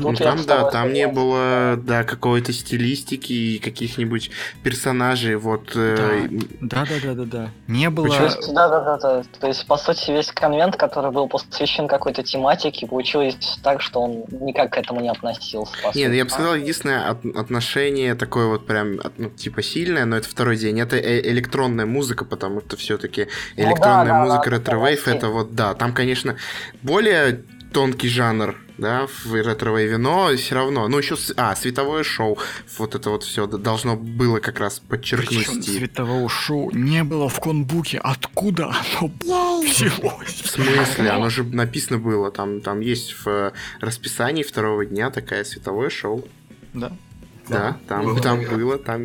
Ну, 0.00 0.14
там, 0.14 0.44
да, 0.46 0.70
там 0.70 0.92
не 0.92 1.06
было, 1.06 1.76
да, 1.76 2.04
какой-то 2.04 2.52
стилистики 2.52 3.32
и 3.32 3.58
каких-нибудь 3.58 4.30
персонажей, 4.62 5.36
вот... 5.36 5.72
Э, 5.74 6.28
да, 6.60 6.84
да, 6.84 6.94
да, 7.02 7.14
да, 7.14 7.24
да. 7.24 7.50
Не 7.66 7.90
было... 7.90 8.08
Да, 8.08 8.68
да, 8.68 8.80
да, 8.80 8.98
да. 8.98 9.22
То 9.40 9.46
есть, 9.46 9.66
по 9.66 9.76
сути, 9.76 10.10
весь 10.10 10.30
конвент, 10.32 10.76
который 10.76 11.10
был 11.10 11.28
посвящен 11.28 11.88
какой-то 11.88 12.22
тематике, 12.22 12.86
получилось 12.86 13.58
так, 13.62 13.80
что 13.80 14.00
он 14.00 14.24
никак 14.40 14.72
к 14.72 14.78
этому 14.78 15.00
не 15.00 15.10
относился. 15.10 15.74
Не, 15.94 16.08
ну 16.08 16.14
я 16.14 16.24
бы 16.24 16.30
сказал, 16.30 16.54
единственное 16.54 17.10
отношение 17.10 18.14
такое 18.14 18.46
вот 18.46 18.66
прям, 18.66 18.98
ну, 19.16 19.30
типа, 19.30 19.62
сильное, 19.62 20.04
но 20.04 20.16
это 20.16 20.28
второй 20.28 20.56
день, 20.56 20.80
это 20.80 20.96
э, 20.96 21.20
электронная 21.30 21.86
музыка, 21.86 22.24
потому 22.24 22.60
что 22.60 22.76
все-таки 22.76 23.28
электронная 23.56 24.04
ну, 24.04 24.08
да, 24.08 24.24
музыка 24.24 24.50
да, 24.50 24.56
retrowave, 24.56 25.08
это 25.08 25.28
вот, 25.28 25.54
да, 25.54 25.74
там, 25.74 25.92
конечно, 25.92 26.36
более 26.82 27.44
тонкий 27.72 28.08
жанр, 28.08 28.56
да, 28.82 29.06
в 29.24 29.34
retrowave, 29.34 29.86
но, 29.86 30.34
все 30.36 30.56
равно, 30.56 30.88
ну 30.88 30.98
еще, 30.98 31.16
а, 31.36 31.54
световое 31.54 32.02
шоу, 32.02 32.36
вот 32.76 32.94
это 32.94 33.10
вот 33.10 33.22
все 33.22 33.46
должно 33.46 33.96
было 33.96 34.40
как 34.40 34.58
раз 34.58 34.80
подчеркнуть 34.80 35.46
Причем 35.46 35.62
светового 35.62 36.28
шоу 36.28 36.70
не 36.72 37.04
было 37.04 37.28
в 37.28 37.38
конбуке, 37.38 37.98
откуда 37.98 38.66
оно 38.66 39.12
взялось? 39.62 40.42
В 40.42 40.50
смысле? 40.50 41.10
Оно 41.10 41.30
же 41.30 41.44
написано 41.44 41.98
было, 41.98 42.30
там, 42.30 42.60
там 42.60 42.80
есть 42.80 43.14
в 43.24 43.52
расписании 43.80 44.42
второго 44.42 44.84
дня 44.84 45.10
такая 45.10 45.44
световое 45.44 45.88
шоу. 45.88 46.26
Да. 46.74 46.92
Да, 47.48 47.76
там, 47.88 48.04
было, 48.04 48.20
там 48.20 48.40
было, 48.44 48.78
там, 48.78 49.04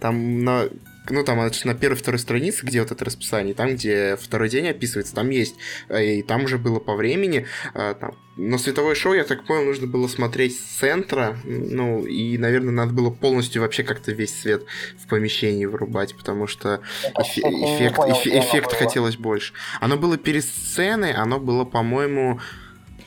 там 0.00 0.44
на 0.44 0.68
ну, 1.10 1.24
там 1.24 1.38
на 1.38 1.74
первой-второй 1.74 2.18
странице, 2.18 2.64
где 2.64 2.80
вот 2.80 2.90
это 2.90 3.04
расписание, 3.04 3.54
там, 3.54 3.74
где 3.74 4.16
второй 4.16 4.48
день 4.48 4.68
описывается, 4.68 5.14
там 5.14 5.30
есть, 5.30 5.56
э, 5.88 6.04
и 6.04 6.22
там 6.22 6.44
уже 6.44 6.58
было 6.58 6.78
по 6.78 6.94
времени, 6.94 7.46
э, 7.74 7.94
там, 7.98 8.14
но 8.36 8.56
световое 8.56 8.94
шоу, 8.94 9.12
я 9.12 9.24
так 9.24 9.44
понял, 9.44 9.64
нужно 9.64 9.86
было 9.86 10.08
смотреть 10.08 10.56
с 10.56 10.78
центра, 10.78 11.36
ну, 11.44 12.06
и, 12.06 12.38
наверное, 12.38 12.72
надо 12.72 12.92
было 12.92 13.10
полностью 13.10 13.62
вообще 13.62 13.82
как-то 13.82 14.12
весь 14.12 14.38
свет 14.40 14.64
в 14.98 15.08
помещении 15.08 15.66
вырубать, 15.66 16.16
потому 16.16 16.46
что 16.46 16.80
эф- 17.18 17.38
эффект, 17.38 17.98
эф- 17.98 18.26
эффект 18.26 18.72
хотелось 18.72 19.16
больше. 19.16 19.52
Оно 19.80 19.96
было 19.96 20.16
перед 20.16 20.44
сценой, 20.44 21.12
оно 21.12 21.40
было, 21.40 21.64
по-моему... 21.64 22.40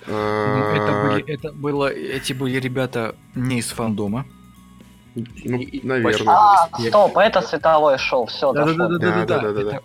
Э, 0.07 0.73
это, 0.75 1.09
были, 1.09 1.33
это 1.33 1.51
было, 1.53 1.91
эти 1.91 2.33
были 2.33 2.59
ребята 2.59 3.15
не 3.33 3.59
из 3.59 3.67
фандома, 3.67 4.27
ну, 5.15 5.65
наверное. 5.83 6.35
А, 6.35 6.69
стоп, 6.79 7.17
это 7.17 7.41
световое 7.41 7.97
шоу, 7.97 8.25
все, 8.25 8.51
да, 8.51 8.65
да, 8.65 8.73
да, 8.73 8.97
да, 8.97 9.25
да, 9.25 9.51
да, 9.53 9.63
да. 9.63 9.79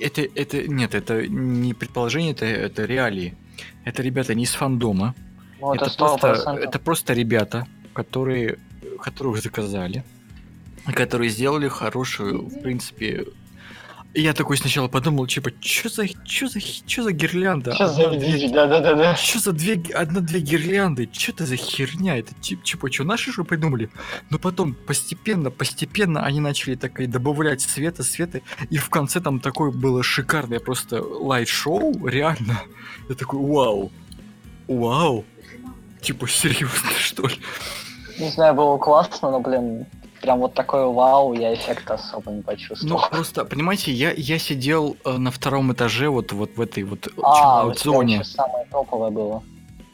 Это, 0.00 0.22
это, 0.22 0.66
нет, 0.66 0.94
это 0.94 1.26
не 1.26 1.74
предположение, 1.74 2.32
это, 2.32 2.46
это 2.46 2.84
реалии. 2.84 3.34
Это 3.84 4.02
ребята 4.02 4.34
не 4.34 4.44
из 4.44 4.54
фандома. 4.54 5.14
Ну, 5.60 5.74
это, 5.74 5.86
это, 5.86 5.94
просто, 5.96 6.52
это 6.52 6.78
просто 6.78 7.12
ребята, 7.12 7.66
которые, 7.92 8.58
которых 9.00 9.42
заказали, 9.42 10.04
которые 10.94 11.30
сделали 11.30 11.68
хорошую, 11.68 12.46
в 12.46 12.60
принципе, 12.62 13.26
я 14.14 14.32
такой 14.32 14.56
сначала 14.56 14.88
подумал, 14.88 15.26
типа, 15.26 15.50
что 15.60 15.88
за, 15.88 16.06
что 16.24 16.48
за, 16.48 16.60
что 16.60 17.02
за 17.02 17.12
гирлянда? 17.12 17.74
Что 17.74 17.88
за 17.88 18.10
две, 18.10 18.48
да, 18.48 18.66
да, 18.66 18.80
да, 18.80 18.94
да. 18.94 19.16
Что 19.16 19.40
за 19.40 19.52
две, 19.52 19.82
одна-две 19.92 20.40
гирлянды? 20.40 21.08
Что 21.12 21.32
это 21.32 21.46
за 21.46 21.56
херня? 21.56 22.18
Это 22.18 22.32
типа, 22.34 22.92
что 22.92 23.04
наши 23.04 23.32
же 23.32 23.42
придумали? 23.44 23.90
Но 24.30 24.38
потом 24.38 24.74
постепенно, 24.74 25.50
постепенно 25.50 26.24
они 26.24 26.40
начали 26.40 26.76
такой 26.76 27.06
добавлять 27.06 27.60
света, 27.60 28.04
света, 28.04 28.40
и 28.70 28.76
в 28.76 28.88
конце 28.88 29.20
там 29.20 29.40
такое 29.40 29.72
было 29.72 30.02
шикарное 30.02 30.60
просто 30.60 31.02
лайт-шоу, 31.02 32.06
реально. 32.06 32.62
Я 33.08 33.16
такой, 33.16 33.40
вау, 33.40 33.90
вау. 34.68 35.24
Типа, 36.00 36.28
серьезно, 36.28 36.90
что 36.98 37.26
ли? 37.26 37.34
Не 38.18 38.30
знаю, 38.30 38.54
было 38.54 38.78
классно, 38.78 39.32
но, 39.32 39.40
блин, 39.40 39.86
прям 40.24 40.40
вот 40.40 40.54
такой 40.54 40.86
вау, 40.86 41.34
я 41.34 41.52
эффекта 41.52 41.94
особо 41.94 42.30
не 42.30 42.42
почувствовал. 42.42 43.02
Ну, 43.02 43.08
просто, 43.10 43.44
понимаете, 43.44 43.92
я, 43.92 44.10
я 44.16 44.38
сидел 44.38 44.96
э, 45.04 45.18
на 45.18 45.30
втором 45.30 45.70
этаже 45.72 46.08
вот, 46.08 46.32
вот 46.32 46.56
в 46.56 46.60
этой 46.60 46.82
вот 46.84 47.08
а, 47.22 47.70
зоне. 47.74 48.24
самое 48.24 48.64
топовое 48.70 49.10
было. 49.10 49.42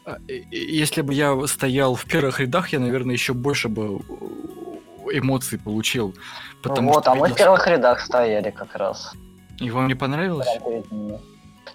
А, 0.06 0.18
если 0.52 1.02
бы 1.02 1.14
я 1.14 1.36
стоял 1.48 1.96
в 1.96 2.04
первых 2.04 2.38
рядах, 2.38 2.72
я, 2.72 2.78
наверное, 2.78 3.14
еще 3.14 3.32
больше 3.32 3.68
бы 3.68 3.82
э, 3.98 5.18
эмоций 5.18 5.58
получил. 5.58 6.14
Потому 6.62 6.88
ну 6.88 6.94
вот, 6.94 7.04
что 7.04 7.12
а 7.12 7.14
мы 7.16 7.28
в 7.28 7.34
первых 7.34 7.66
рядах 7.66 8.00
стояли 8.00 8.50
как 8.50 8.76
раз. 8.76 9.12
И 9.58 9.68
вам 9.70 9.88
не 9.88 9.96
понравилось? 9.96 10.46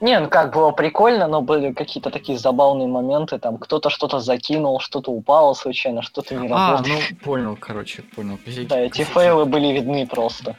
Не, 0.02 0.20
ну 0.20 0.30
как 0.30 0.54
было 0.54 0.72
прикольно, 0.72 1.28
но 1.28 1.42
были 1.42 1.72
какие-то 1.72 2.10
такие 2.10 2.38
забавные 2.38 2.88
моменты, 2.88 3.40
там 3.40 3.58
кто-то 3.58 3.90
что-то 3.90 4.20
закинул, 4.20 4.80
что-то 4.80 5.12
упало 5.12 5.54
случайно, 5.54 6.02
что-то 6.02 6.36
не 6.36 6.50
работало. 6.50 6.80
А, 6.80 6.84
ну 6.88 7.18
понял, 7.24 7.58
короче, 7.60 8.02
понял. 8.02 8.38
Да, 8.68 8.80
эти 8.80 9.04
фейлы 9.04 9.46
были 9.46 9.68
видны 9.68 10.06
просто 10.06 10.56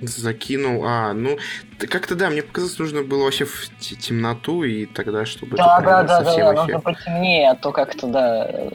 закинул. 0.00 0.84
А, 0.84 1.12
ну, 1.12 1.38
как-то 1.78 2.14
да, 2.14 2.30
мне 2.30 2.42
показалось, 2.42 2.78
нужно 2.78 3.02
было 3.02 3.24
вообще 3.24 3.44
в 3.44 3.68
темноту, 3.78 4.64
и 4.64 4.86
тогда, 4.86 5.26
чтобы 5.26 5.56
да, 5.56 5.78
это 5.78 5.86
да, 5.86 6.02
да, 6.02 6.20
да, 6.22 6.34
да, 6.34 6.52
нужно 6.52 6.80
потемнее, 6.80 7.50
а 7.50 7.54
то 7.54 7.72
как-то, 7.72 8.06
да, 8.06 8.70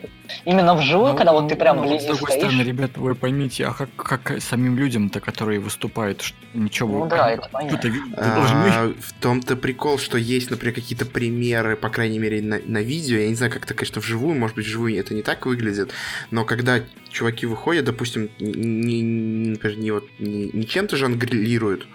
именно 0.46 0.76
вживую, 0.76 1.12
ну, 1.12 1.18
когда 1.18 1.34
вот 1.34 1.50
ты 1.50 1.56
прям 1.56 1.78
ну, 1.78 1.84
вблизи 1.84 2.06
С 2.06 2.08
другой 2.08 2.30
стоишь... 2.30 2.54
стороны, 2.54 2.62
ребят, 2.62 2.98
вы 2.98 3.16
поймите, 3.16 3.66
а 3.66 3.74
как, 3.74 3.90
как 3.96 4.42
самим 4.42 4.78
людям-то, 4.78 5.20
которые 5.20 5.60
выступают, 5.60 6.22
что, 6.22 6.38
ничего... 6.54 7.00
Ну 7.00 7.08
да, 7.08 7.32
это 7.32 7.50
понятно. 7.52 7.92
А, 8.18 8.94
в 9.00 9.14
том-то 9.20 9.56
прикол, 9.56 9.98
что 9.98 10.18
есть, 10.18 10.52
например, 10.52 10.76
какие-то 10.76 11.06
примеры, 11.06 11.76
по 11.76 11.90
крайней 11.90 12.20
мере, 12.20 12.42
на, 12.42 12.60
на 12.64 12.82
видео, 12.82 13.18
я 13.18 13.30
не 13.30 13.36
знаю, 13.36 13.52
как-то, 13.52 13.74
конечно, 13.74 14.02
вживую, 14.02 14.36
может 14.36 14.56
быть, 14.56 14.66
вживую 14.66 14.98
это 15.00 15.14
не 15.14 15.24
так 15.24 15.46
выглядит, 15.46 15.92
но 16.30 16.46
когда 16.46 16.82
чуваки 17.10 17.46
выходят, 17.46 17.86
допустим, 17.86 18.30
не, 18.40 19.02
не, 19.02 19.50
например, 19.50 19.78
не, 19.78 19.92
вот, 19.92 20.08
не, 20.20 20.50
не 20.54 20.68
чем-то 20.68 20.96
жонглируют, 20.96 21.88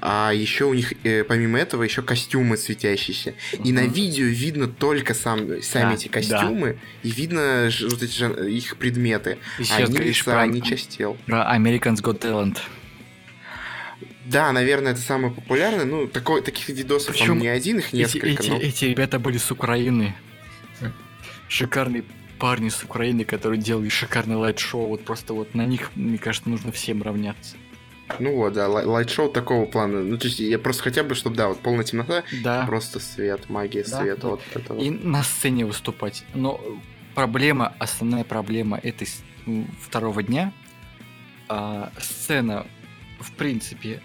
а 0.00 0.32
еще 0.32 0.64
у 0.64 0.74
них, 0.74 0.92
э, 1.04 1.24
помимо 1.24 1.58
этого, 1.58 1.82
еще 1.82 2.02
костюмы 2.02 2.56
светящиеся. 2.56 3.34
Uh-huh. 3.52 3.62
И 3.64 3.72
на 3.72 3.86
видео 3.86 4.24
видно 4.24 4.66
только 4.66 5.14
сам, 5.14 5.62
сами 5.62 5.90
да, 5.90 5.94
эти 5.94 6.08
костюмы, 6.08 6.72
да. 6.72 7.08
и 7.08 7.10
видно 7.10 7.70
вот 7.90 8.02
эти 8.02 8.16
же, 8.16 8.50
их 8.50 8.76
предметы. 8.76 9.38
И 9.58 9.64
а 9.70 9.76
они 9.76 9.98
лица, 9.98 10.24
про... 10.24 10.60
частел. 10.60 11.16
Про 11.26 11.54
Americans 11.54 12.02
Got 12.02 12.20
Talent. 12.20 12.58
Да, 14.24 14.52
наверное, 14.52 14.92
это 14.92 15.00
самое 15.00 15.34
популярное. 15.34 15.84
Ну, 15.84 16.06
такой, 16.06 16.40
таких 16.40 16.68
видосов 16.68 17.14
Причем 17.14 17.38
не 17.38 17.48
один, 17.48 17.78
их 17.78 17.92
несколько. 17.92 18.26
Эти, 18.28 18.40
эти, 18.40 18.50
но... 18.50 18.56
эти 18.58 18.84
ребята 18.86 19.18
были 19.18 19.38
с 19.38 19.50
Украины. 19.50 20.14
Шикарные 21.48 22.04
парни 22.38 22.68
с 22.68 22.82
Украины, 22.82 23.24
которые 23.24 23.60
делали 23.60 23.88
шикарный 23.88 24.36
light 24.36 24.61
show. 24.61 24.86
Вот 24.86 25.04
просто 25.04 25.34
вот 25.34 25.54
на 25.54 25.66
них, 25.66 25.90
мне 25.96 26.16
кажется, 26.16 26.48
нужно 26.48 26.72
всем 26.72 27.02
равняться. 27.02 27.56
Ну 28.18 28.36
вот, 28.36 28.52
да, 28.52 28.68
light 28.68 29.02
show 29.02 29.30
такого 29.30 29.66
плана. 29.66 30.02
Ну, 30.02 30.18
то 30.18 30.26
есть 30.26 30.40
я 30.40 30.58
просто 30.58 30.82
хотя 30.82 31.02
бы, 31.02 31.14
чтобы, 31.14 31.36
да, 31.36 31.48
вот 31.48 31.60
полная 31.60 31.84
темнота, 31.84 32.24
да. 32.42 32.64
просто 32.66 33.00
свет, 33.00 33.48
магия, 33.48 33.84
да, 33.84 34.00
свет, 34.00 34.20
да. 34.20 34.28
вот 34.28 34.40
это 34.54 34.74
И 34.74 34.90
вот. 34.90 35.04
на 35.04 35.22
сцене 35.22 35.64
выступать. 35.64 36.24
Но 36.34 36.60
проблема, 37.14 37.74
основная 37.78 38.24
проблема 38.24 38.78
этой 38.78 39.08
второго 39.80 40.22
дня, 40.22 40.52
а, 41.48 41.92
сцена, 41.98 42.66
в 43.20 43.32
принципе, 43.32 44.00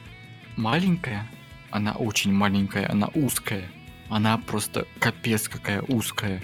маленькая, 0.56 1.28
она 1.72 1.93
очень 1.93 2.34
маленькая, 2.34 2.89
она 2.89 3.10
узкая. 3.14 3.70
Она 4.10 4.38
просто 4.38 4.88
капец 4.99 5.47
какая 5.49 5.82
узкая. 5.82 6.41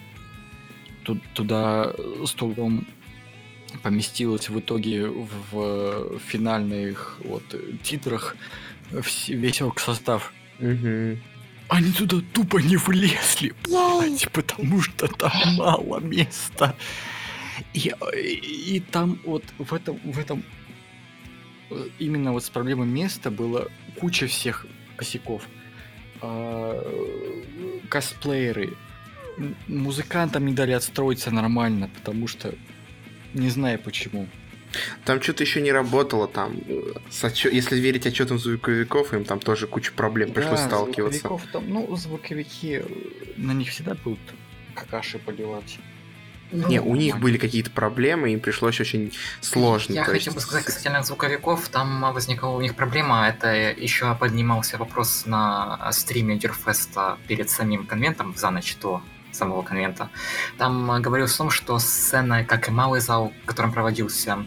Тут, 1.04 1.22
туда 1.34 1.94
с 2.26 2.34
трудом 2.34 2.86
поместилось 3.84 4.50
в 4.50 4.60
итоге 4.60 5.08
в 5.08 6.20
финальных 6.20 7.18
вот 7.24 7.44
титрах 7.84 8.36
весь 9.28 9.62
состав. 9.78 10.34
Угу. 10.60 11.18
Они 11.70 11.92
туда 11.98 12.22
тупо 12.34 12.58
не 12.58 12.76
влезли, 12.76 13.54
блядь, 13.64 14.30
потому 14.32 14.82
что 14.82 15.08
там 15.08 15.32
мало 15.56 16.00
места. 16.00 16.76
И, 17.74 17.94
и, 18.16 18.76
и 18.76 18.80
там 18.80 19.20
вот 19.24 19.44
в 19.58 19.74
этом, 19.74 19.98
в 20.04 20.20
этом 20.20 20.44
именно 22.00 22.34
вот 22.34 22.44
с 22.44 22.50
проблемой 22.50 22.88
места 22.88 23.32
было 23.32 23.70
куча 24.00 24.28
всех 24.28 24.66
косяков. 24.98 25.48
А, 26.22 26.78
косплееры, 27.90 28.76
музыкантам 29.68 30.46
не 30.46 30.54
дали 30.54 30.72
отстроиться 30.72 31.32
нормально, 31.32 31.90
потому 31.94 32.28
что 32.28 32.54
не 33.34 33.50
знаю 33.50 33.80
почему. 33.80 34.28
Там 35.06 35.22
что-то 35.22 35.44
еще 35.44 35.62
не 35.62 35.72
работало, 35.72 36.28
там, 36.28 36.62
с 37.10 37.24
отчет... 37.24 37.54
если 37.54 37.78
верить 37.78 38.06
отчетам 38.06 38.40
звуковиков, 38.40 39.14
им 39.14 39.26
там 39.26 39.40
тоже 39.40 39.68
куча 39.68 39.92
проблем 39.92 40.30
да, 40.30 40.36
пришлось 40.36 40.62
сталкиваться. 40.62 41.30
Там, 41.52 41.70
ну, 41.70 41.94
звуковики, 41.96 42.82
на 43.38 43.52
них 43.52 43.70
всегда 43.70 43.96
будут 43.96 44.20
какаши 44.74 45.20
поливать. 45.20 45.80
Ну, 46.54 46.68
не, 46.68 46.82
у 46.82 46.96
них 46.96 47.20
были 47.20 47.38
какие-то 47.38 47.72
проблемы, 47.72 48.34
им 48.34 48.42
пришлось 48.42 48.80
очень 48.82 49.14
сложно. 49.40 49.94
Я 49.94 50.04
хотел 50.04 50.34
бы 50.34 50.42
сказать 50.42 50.66
касательно 50.66 51.02
звуковиков, 51.02 51.70
там 51.70 52.14
возникла 52.14 52.50
у 52.50 52.62
них 52.62 52.76
проблема, 52.76 53.28
это 53.28 53.72
еще 53.72 54.14
поднимался 54.16 54.78
вопрос 54.78 55.26
на 55.26 55.90
стриме 55.94 56.38
Дюрфеста 56.38 57.18
перед 57.28 57.50
самим 57.50 57.86
конвентом 57.86 58.36
за 58.36 58.52
ночь 58.52 58.76
до 58.82 59.02
самого 59.42 59.64
конвента. 59.64 60.10
Там 60.58 61.02
говорилось 61.02 61.34
о 61.36 61.38
том, 61.40 61.50
что 61.50 61.80
сцена, 61.80 62.46
как 62.46 62.68
и 62.68 62.72
малый 62.72 63.02
зал, 63.02 63.34
в 63.44 63.46
котором 63.46 63.74
проводился 63.74 64.46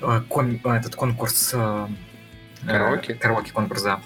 э, 0.00 0.22
кон, 0.28 0.60
этот 0.64 0.96
конкурс... 0.96 1.52
Э, 1.54 1.86
караоке? 2.66 3.14
Караоке 3.14 3.52
конкурс, 3.52 3.82
да. 3.82 4.00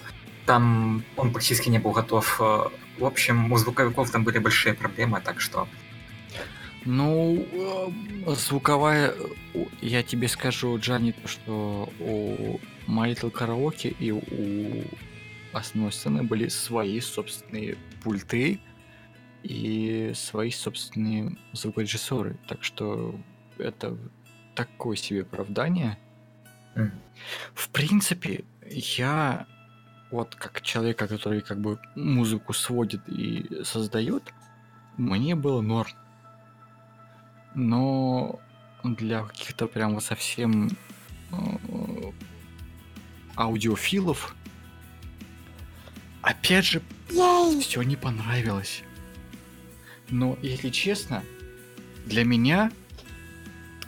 Там 0.45 1.03
он 1.17 1.31
практически 1.31 1.69
не 1.69 1.79
был 1.79 1.91
готов. 1.91 2.39
В 2.39 3.05
общем, 3.05 3.51
у 3.51 3.57
звуковиков 3.57 4.11
там 4.11 4.23
были 4.23 4.39
большие 4.39 4.73
проблемы, 4.73 5.21
так 5.21 5.41
что 5.41 5.67
ну, 6.85 7.45
э, 7.51 8.35
звуковая, 8.35 9.13
я 9.81 10.01
тебе 10.01 10.27
скажу, 10.27 10.77
Джанни, 10.79 11.13
что 11.25 11.89
у 11.99 12.59
My 12.87 13.11
Little 13.11 13.31
Karaoke 13.31 13.95
и 13.99 14.11
у 14.11 14.83
основной 15.51 15.91
сцены 15.91 16.23
были 16.23 16.47
свои 16.47 17.01
собственные 17.01 17.77
пульты 18.03 18.59
и 19.43 20.11
свои 20.15 20.51
собственные 20.51 21.37
звукорежиссеры. 21.53 22.37
Так 22.47 22.63
что 22.63 23.19
это 23.57 23.97
такое 24.55 24.95
себе 24.95 25.21
оправдание. 25.21 25.97
Mm. 26.75 26.91
В 27.53 27.69
принципе, 27.69 28.45
я 28.69 29.47
вот 30.11 30.35
как 30.35 30.61
человека, 30.61 31.07
который 31.07 31.41
как 31.41 31.59
бы 31.59 31.79
музыку 31.95 32.53
сводит 32.53 33.07
и 33.07 33.63
создает, 33.63 34.23
мне 34.97 35.35
было 35.35 35.61
норм 35.61 35.89
но 37.55 38.39
для 38.83 39.23
каких-то 39.23 39.67
прям 39.67 39.99
совсем 40.01 40.69
э, 41.31 42.11
аудиофилов 43.35 44.35
опять 46.21 46.65
же 46.65 46.81
все 47.61 47.81
не 47.81 47.95
понравилось. 47.95 48.83
Но 50.09 50.37
если 50.41 50.69
честно, 50.69 51.23
для 52.05 52.23
меня, 52.23 52.71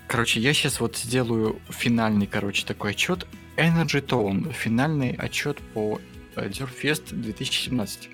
короче, 0.08 0.40
я 0.40 0.54
сейчас 0.54 0.80
вот 0.80 0.98
сделаю 0.98 1.60
финальный, 1.70 2.28
короче, 2.28 2.66
такой 2.66 2.92
отчет. 2.92 3.26
Energy 3.58 4.06
Tone, 4.06 4.52
финальный 4.54 5.12
отчет 5.12 5.58
по 5.74 6.00
Dürfest 6.36 7.14
2017. 7.14 8.10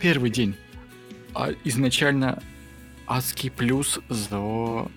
Первый 0.00 0.30
день. 0.30 0.54
А 1.34 1.52
изначально 1.64 2.42
адский 3.06 3.50
плюс 3.50 4.00
за 4.08 4.38
а, 4.38 4.88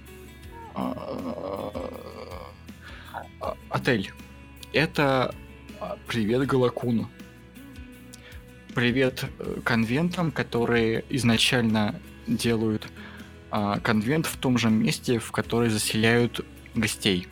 а, 3.42 3.58
отель. 3.70 4.12
Это 4.74 5.34
а, 5.80 5.98
привет 6.08 6.46
Галакуну. 6.48 7.10
Привет 8.74 9.24
э, 9.40 9.62
конвентам, 9.64 10.32
которые 10.32 11.06
изначально 11.10 11.96
делают 12.28 12.88
конвент 13.84 14.26
в 14.26 14.38
том 14.38 14.58
же 14.58 14.70
месте, 14.70 15.20
в 15.20 15.32
который 15.32 15.70
заселяют 15.70 16.46
гостей. 16.74 17.28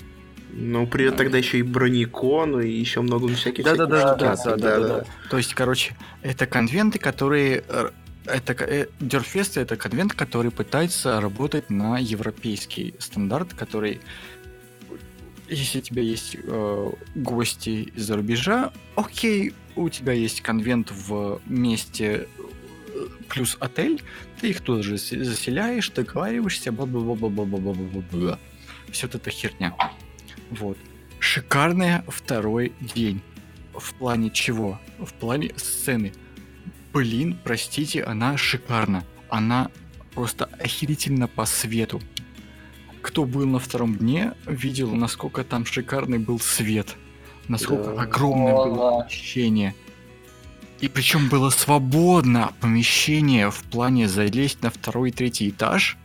Ну, 0.56 0.86
привет 0.86 1.18
тогда 1.18 1.40
еще 1.40 1.58
и 1.60 1.64
Броникону, 1.64 2.60
и 2.60 2.72
еще 2.72 3.02
много 3.02 3.28
всяких... 3.30 3.66
Да-да-да, 3.66 4.16
да-да-да. 4.16 5.06
То 5.30 5.38
есть, 5.38 5.56
короче, 5.56 5.96
это 6.22 6.46
конвенты, 6.46 7.00
которые 7.00 7.64
э, 7.68 7.90
это 8.26 8.54
э, 8.54 8.88
Дерфест 9.00 9.58
это 9.58 9.76
конвент, 9.78 10.14
который 10.14 10.52
пытается 10.52 11.20
работать 11.20 11.72
на 11.72 11.98
европейский 11.98 12.94
стандарт, 13.00 13.56
который 13.56 14.00
если 15.50 15.80
у 15.80 15.82
тебя 15.82 16.04
есть 16.04 16.38
э, 16.42 16.92
гости 17.16 17.92
из-за 17.96 18.16
рубежа, 18.16 18.72
окей, 18.96 19.54
у 19.76 19.90
тебя 19.90 20.14
есть 20.14 20.42
конвент 20.42 20.92
в 20.92 21.42
месте 21.48 22.28
плюс 23.30 23.58
отель, 23.60 24.02
ты 24.40 24.50
их 24.50 24.62
тоже 24.62 24.98
заселяешь, 24.98 25.90
договариваешься, 25.90 26.72
бла-бла-бла-бла-бла-бла-бла-бла. 26.72 28.40
Все 28.92 29.08
это 29.08 29.30
херня. 29.30 29.76
Вот. 30.50 30.78
Шикарный 31.20 32.02
второй 32.08 32.74
день. 32.80 33.22
В 33.74 33.94
плане 33.96 34.30
чего? 34.30 34.80
В 35.00 35.14
плане 35.14 35.52
сцены 35.56 36.14
блин, 36.94 37.38
простите, 37.44 38.04
она 38.04 38.38
шикарна. 38.38 39.04
Она 39.30 39.70
просто 40.14 40.46
охерительно 40.60 41.28
по 41.28 41.46
свету. 41.46 42.00
Кто 43.02 43.26
был 43.26 43.46
на 43.46 43.60
втором 43.60 43.98
дне, 43.98 44.34
видел, 44.46 44.92
насколько 44.94 45.44
там 45.44 45.66
шикарный 45.66 46.20
был 46.20 46.40
свет. 46.40 46.96
Насколько 47.50 47.96
да. 47.96 48.04
огромное 48.04 48.54
было 48.54 49.02
помещение. 49.02 49.76
И 50.84 50.90
причем 50.90 51.30
было 51.30 51.50
свободно 51.50 52.52
помещение 52.60 53.50
в 53.50 53.64
плане 53.64 54.10
залезть 54.10 54.64
на 54.64 54.70
второй 54.70 55.12
и 55.12 55.14
третий 55.14 55.50
этаж. 55.50 55.98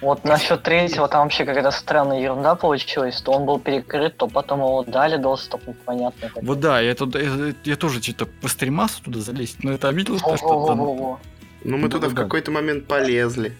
Вот 0.00 0.24
насчет 0.24 0.62
третьего 0.62 1.06
там 1.06 1.24
вообще 1.24 1.44
какая-то 1.44 1.70
странная 1.70 2.18
ерунда 2.18 2.54
получилась, 2.54 3.20
то 3.20 3.32
он 3.32 3.44
был 3.44 3.58
перекрыт, 3.58 4.16
то 4.16 4.26
потом 4.26 4.60
его 4.60 4.84
дали 4.84 5.18
доступ, 5.18 5.68
непонятно. 5.68 6.30
Вот 6.40 6.60
да, 6.60 6.80
я, 6.80 6.94
тут, 6.94 7.14
я, 7.14 7.52
я 7.64 7.76
тоже 7.76 8.02
что-то 8.02 8.24
постремался 8.24 9.02
туда 9.02 9.20
залезть, 9.20 9.62
но 9.62 9.72
это 9.72 9.90
видел, 9.90 10.18
что 10.18 10.34
что 10.38 11.20
Ну 11.64 11.76
мы 11.76 11.90
туда 11.90 12.08
в 12.08 12.14
какой-то 12.14 12.50
момент 12.50 12.86
полезли. 12.86 13.54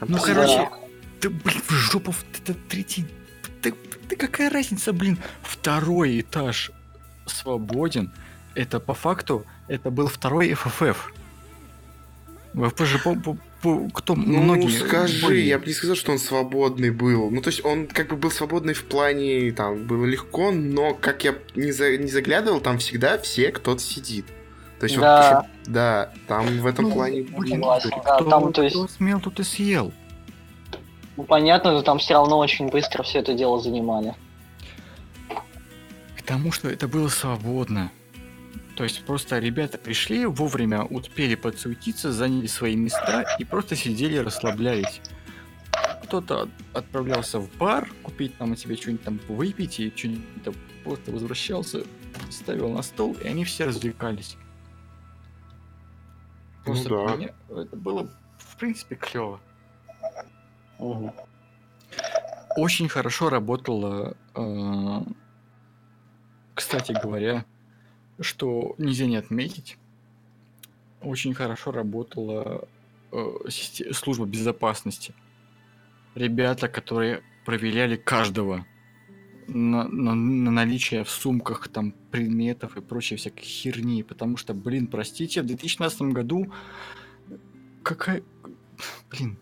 Ну 0.00 0.18
короче, 0.18 0.68
ты, 1.20 1.30
блин, 1.30 1.62
в 1.64 1.70
жопу, 1.70 2.12
это 2.42 2.54
третий... 2.68 3.06
Ты, 3.62 3.72
ты 4.08 4.16
какая 4.16 4.50
разница, 4.50 4.92
блин? 4.92 5.16
Второй 5.42 6.22
этаж 6.22 6.72
свободен. 7.26 8.10
Это 8.56 8.80
по 8.80 8.94
факту, 8.94 9.44
это 9.68 9.90
был 9.90 10.08
второй 10.08 10.50
FFF. 10.52 10.96
Вы 12.54 12.86
же 12.86 12.98
кто 12.98 14.14
ну, 14.14 14.42
многие... 14.42 14.70
скажи, 14.70 15.26
были... 15.26 15.40
я 15.40 15.58
бы 15.58 15.66
не 15.66 15.74
сказал, 15.74 15.94
что 15.94 16.12
он 16.12 16.18
свободный 16.18 16.90
был. 16.90 17.30
Ну, 17.30 17.42
то 17.42 17.48
есть 17.48 17.62
он 17.62 17.86
как 17.86 18.08
бы 18.08 18.16
был 18.16 18.30
свободный 18.30 18.72
в 18.72 18.84
плане, 18.84 19.52
там, 19.52 19.86
было 19.86 20.06
легко, 20.06 20.52
но, 20.52 20.94
как 20.94 21.22
я 21.24 21.34
не, 21.54 21.70
за... 21.70 21.98
не 21.98 22.08
заглядывал, 22.08 22.60
там 22.60 22.78
всегда 22.78 23.18
все 23.18 23.52
кто-то 23.52 23.82
сидит. 23.82 24.24
То 24.80 24.84
есть 24.84 24.98
да. 24.98 25.44
вот, 25.66 25.72
да, 25.72 26.12
там 26.26 26.46
в 26.46 26.66
этом 26.66 26.86
ну, 26.86 26.94
плане... 26.94 27.22
Блин, 27.24 27.60
да, 27.60 27.78
кто, 27.80 28.30
там, 28.30 28.52
то 28.54 28.62
есть... 28.62 28.74
кто 28.74 28.88
смел, 28.88 29.20
тут 29.20 29.38
и 29.40 29.42
съел. 29.42 29.92
Ну, 31.18 31.24
понятно, 31.24 31.72
но 31.72 31.82
там 31.82 31.98
все 31.98 32.14
равно 32.14 32.38
очень 32.38 32.68
быстро 32.68 33.02
все 33.02 33.18
это 33.18 33.34
дело 33.34 33.60
занимали. 33.60 34.14
К 36.16 36.22
тому, 36.22 36.52
что 36.52 36.70
это 36.70 36.88
было 36.88 37.08
свободно. 37.08 37.90
То 38.76 38.84
есть 38.84 39.04
просто 39.06 39.38
ребята 39.38 39.78
пришли, 39.78 40.26
вовремя 40.26 40.84
успели 40.84 41.34
подсуетиться, 41.34 42.12
заняли 42.12 42.46
свои 42.46 42.76
места 42.76 43.24
и 43.38 43.44
просто 43.44 43.74
сидели, 43.74 44.18
расслаблялись. 44.18 45.00
Кто-то 46.04 46.50
отправлялся 46.74 47.40
в 47.40 47.50
бар, 47.56 47.88
купить 48.02 48.36
там 48.36 48.54
себе 48.54 48.76
что-нибудь 48.76 49.02
там 49.02 49.20
выпить 49.28 49.80
и 49.80 49.90
что-нибудь 49.96 50.42
там 50.44 50.54
просто 50.84 51.10
возвращался, 51.10 51.84
ставил 52.30 52.68
на 52.68 52.82
стол, 52.82 53.14
и 53.14 53.26
они 53.26 53.46
все 53.46 53.64
развлекались. 53.64 54.36
Ну 56.66 56.72
просто 56.72 56.88
ну, 56.90 57.06
да. 57.06 57.16
мне 57.16 57.34
это 57.48 57.76
было, 57.76 58.10
в 58.38 58.56
принципе, 58.58 58.96
клево. 58.96 59.40
Угу. 60.78 61.14
Очень 62.58 62.90
хорошо 62.90 63.30
работала, 63.30 64.14
э, 64.34 65.00
кстати 66.54 66.92
говоря, 67.02 67.46
что 68.20 68.74
нельзя 68.78 69.06
не 69.06 69.16
отметить, 69.16 69.78
очень 71.00 71.34
хорошо 71.34 71.72
работала 71.72 72.68
э, 73.12 73.32
служба 73.92 74.26
безопасности. 74.26 75.14
Ребята, 76.14 76.68
которые 76.68 77.22
проверяли 77.44 77.96
каждого 77.96 78.64
на, 79.46 79.86
на, 79.88 80.14
на 80.14 80.50
наличие 80.50 81.04
в 81.04 81.10
сумках 81.10 81.68
там 81.68 81.92
предметов 82.10 82.76
и 82.76 82.80
прочей 82.80 83.16
всякой 83.16 83.44
херни, 83.44 84.02
потому 84.02 84.36
что, 84.36 84.54
блин, 84.54 84.86
простите, 84.86 85.42
в 85.42 85.46
2016 85.46 86.02
году 86.02 86.52
какая... 87.82 88.22
Блин, 89.10 89.38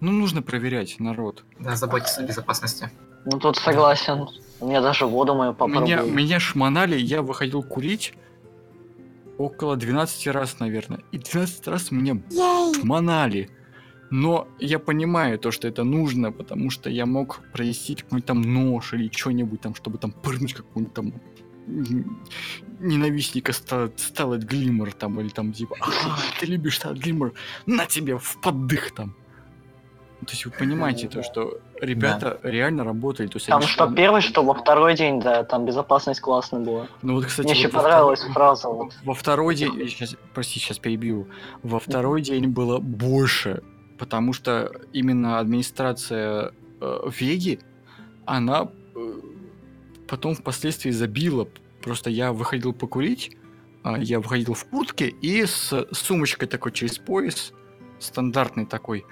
ну 0.00 0.12
нужно 0.12 0.42
проверять 0.42 1.00
народ. 1.00 1.44
Да, 1.58 1.74
заботиться 1.74 2.22
о 2.22 2.26
безопасности. 2.26 2.90
Ну 3.24 3.38
тут 3.38 3.56
согласен. 3.56 4.28
У 4.60 4.68
меня 4.68 4.80
даже 4.80 5.06
воду 5.06 5.34
мою 5.34 5.52
попробовали. 5.54 5.84
Меня, 5.84 6.02
меня 6.02 6.40
шмонали, 6.40 6.96
я 6.96 7.22
выходил 7.22 7.62
курить 7.62 8.14
около 9.38 9.76
12 9.76 10.26
раз, 10.28 10.58
наверное. 10.60 11.00
И 11.12 11.18
12 11.18 11.68
раз 11.68 11.90
меня 11.90 12.20
шмонали. 12.74 13.50
Но 14.10 14.48
я 14.58 14.78
понимаю 14.78 15.38
то, 15.38 15.50
что 15.50 15.68
это 15.68 15.84
нужно, 15.84 16.32
потому 16.32 16.70
что 16.70 16.88
я 16.90 17.04
мог 17.06 17.40
провести 17.52 17.94
какой-нибудь 17.94 18.26
там 18.26 18.40
нож 18.40 18.94
или 18.94 19.10
что-нибудь 19.14 19.60
там, 19.60 19.74
чтобы 19.74 19.98
там 19.98 20.12
прыгнуть 20.12 20.54
какую-нибудь 20.54 20.94
там 20.94 21.12
ненавистника 22.80 23.52
Сталет 23.52 24.44
Глиммер 24.44 24.92
там, 24.92 25.20
или 25.20 25.28
там 25.28 25.52
типа, 25.52 25.76
ты 26.40 26.46
любишь 26.46 26.76
Сталет 26.76 26.98
Глиммер, 26.98 27.34
на 27.66 27.84
тебе 27.84 28.16
в 28.16 28.38
поддых 28.40 28.92
там. 28.92 29.14
То 30.20 30.32
есть 30.32 30.46
вы 30.46 30.52
понимаете 30.52 31.08
то, 31.08 31.22
что 31.22 31.60
ребята 31.80 32.38
да. 32.42 32.50
реально 32.50 32.84
работали. 32.84 33.26
То 33.26 33.36
есть 33.36 33.46
там 33.46 33.62
что 33.62 33.90
первый, 33.90 34.20
что 34.20 34.42
во 34.42 34.54
второй 34.54 34.94
день, 34.94 35.20
да, 35.20 35.44
там 35.44 35.64
безопасность 35.64 36.20
классная 36.20 36.60
была. 36.60 36.86
Ну 37.02 37.14
вот, 37.14 37.26
кстати, 37.26 37.46
Мне 37.46 37.54
вот 37.54 37.58
еще 37.60 37.68
понравилась 37.68 38.20
втор... 38.20 38.32
фраза. 38.32 38.68
Вот. 38.68 38.92
Во 39.04 39.14
второй 39.14 39.54
день, 39.54 39.72
сейчас, 39.88 40.16
прости, 40.34 40.58
сейчас 40.58 40.78
перебью. 40.78 41.28
Во 41.62 41.78
второй 41.78 42.22
день 42.22 42.48
было 42.48 42.78
больше, 42.78 43.62
потому 43.98 44.32
что 44.32 44.72
именно 44.92 45.38
администрация 45.38 46.52
э, 46.80 47.10
Веги, 47.18 47.60
она 48.24 48.68
э, 48.94 49.12
потом 50.08 50.34
впоследствии 50.34 50.90
забила. 50.90 51.48
Просто 51.82 52.10
я 52.10 52.32
выходил 52.32 52.72
покурить, 52.72 53.36
э, 53.84 53.94
я 54.00 54.20
выходил 54.20 54.54
в 54.54 54.64
куртке 54.64 55.08
и 55.08 55.44
с 55.46 55.86
сумочкой 55.92 56.48
такой 56.48 56.72
через 56.72 56.98
пояс, 56.98 57.52
стандартный 57.98 58.66
такой, 58.66 59.04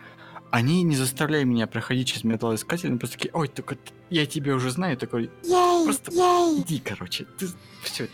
они 0.57 0.83
не 0.85 0.97
заставляли 0.97 1.45
меня 1.45 1.67
проходить 1.67 2.09
через 2.09 2.25
металлоискатель, 2.25 2.89
они 2.89 2.99
просто 2.99 3.19
такие, 3.19 3.31
ой, 3.35 3.47
только 3.47 3.77
я 4.09 4.25
тебя 4.25 4.55
уже 4.55 4.71
знаю, 4.71 4.97
такой, 4.97 5.31
ей, 5.43 5.85
просто 5.85 6.11
ей. 6.11 6.63
иди, 6.63 6.79
короче, 6.81 7.27
ты 7.39 7.49
все, 7.83 8.07
ты 8.07 8.13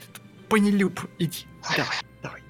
понелюб, 0.48 1.00
иди, 1.20 1.46
давай, 1.76 1.96
давай. 2.20 2.42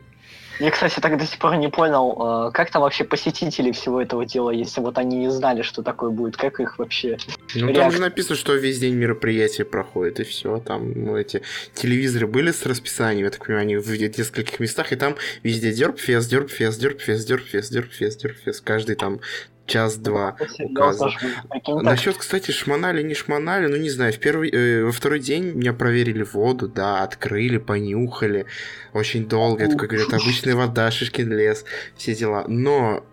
Я, 0.60 0.70
кстати, 0.70 0.98
так 0.98 1.18
до 1.18 1.26
сих 1.26 1.38
пор 1.38 1.56
не 1.56 1.68
понял, 1.68 2.48
э, 2.48 2.52
как 2.52 2.70
там 2.70 2.80
вообще 2.80 3.04
посетители 3.04 3.70
всего 3.72 4.00
этого 4.00 4.24
дела, 4.24 4.48
если 4.48 4.80
вот 4.80 4.96
они 4.96 5.18
не 5.18 5.30
знали, 5.30 5.60
что 5.60 5.82
такое 5.82 6.08
будет, 6.08 6.38
как 6.38 6.58
их 6.58 6.78
вообще... 6.78 7.18
Ну, 7.54 7.66
реак... 7.66 7.76
там 7.76 7.92
же 7.92 8.00
написано, 8.00 8.36
что 8.36 8.54
весь 8.54 8.78
день 8.78 8.94
мероприятие 8.94 9.66
проходит, 9.66 10.20
и 10.20 10.24
все, 10.24 10.58
там 10.58 10.90
ну, 10.92 11.18
эти 11.18 11.42
телевизоры 11.74 12.26
были 12.26 12.50
с 12.50 12.64
расписанием, 12.64 13.26
я 13.26 13.30
так 13.30 13.44
понимаю, 13.44 13.64
они 13.64 13.76
в 13.76 13.90
нескольких 13.90 14.58
местах, 14.58 14.90
и 14.92 14.96
там 14.96 15.16
везде 15.42 15.70
дерпфест, 15.70 16.30
дерпфест, 16.30 16.80
дерпфест, 16.80 17.28
дерпфест, 17.28 17.72
дерпфест, 17.72 18.22
дерпфест, 18.22 18.64
каждый 18.64 18.96
там 18.96 19.20
час-два 19.66 20.36
указан. 20.58 21.12
Насчет, 21.66 22.16
кстати, 22.16 22.50
шмонали, 22.50 23.02
не 23.02 23.14
шмонали, 23.14 23.66
ну 23.66 23.76
не 23.76 23.90
знаю, 23.90 24.12
в 24.12 24.18
первый, 24.18 24.50
э, 24.50 24.84
во 24.84 24.92
второй 24.92 25.20
день 25.20 25.52
меня 25.52 25.72
проверили 25.72 26.22
воду, 26.22 26.68
да, 26.68 27.02
открыли, 27.02 27.58
понюхали, 27.58 28.46
очень 28.92 29.26
долго, 29.26 29.64
это, 29.64 29.76
как 29.76 29.90
говорят, 29.90 30.12
обычная 30.12 30.54
вода, 30.54 30.90
шишкин 30.90 31.32
лес, 31.32 31.64
все 31.96 32.14
дела. 32.14 32.44
Но 32.48 33.04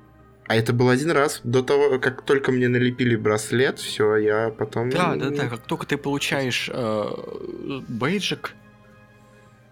а 0.49 0.55
это 0.55 0.73
был 0.73 0.89
один 0.89 1.11
раз. 1.11 1.41
До 1.43 1.61
того, 1.61 1.99
как 1.99 2.23
только 2.23 2.51
мне 2.51 2.67
налепили 2.67 3.15
браслет, 3.15 3.77
все, 3.77 4.15
я 4.15 4.49
потом. 4.49 4.89
Да, 4.89 5.15
да, 5.15 5.29
да. 5.29 5.47
Как 5.47 5.59
только 5.59 5.85
ты 5.85 5.95
получаешь 5.95 6.71
э, 6.73 7.83
бейджик, 7.87 8.55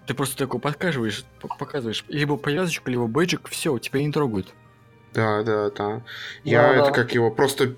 ты 0.06 0.14
просто 0.14 0.38
такой 0.38 0.60
показываешь, 0.60 1.26
показываешь 1.58 2.06
либо 2.10 2.38
повязочку, 2.38 2.92
либо 2.92 3.08
бейджик, 3.08 3.50
все, 3.50 3.80
тебя 3.80 4.02
не 4.02 4.12
трогают. 4.12 4.54
Да, 5.18 5.42
да, 5.42 5.72
да. 5.72 6.02
Я 6.44 6.62
да, 6.62 6.76
это 6.76 6.92
как 6.92 7.14
его 7.14 7.32
просто 7.32 7.74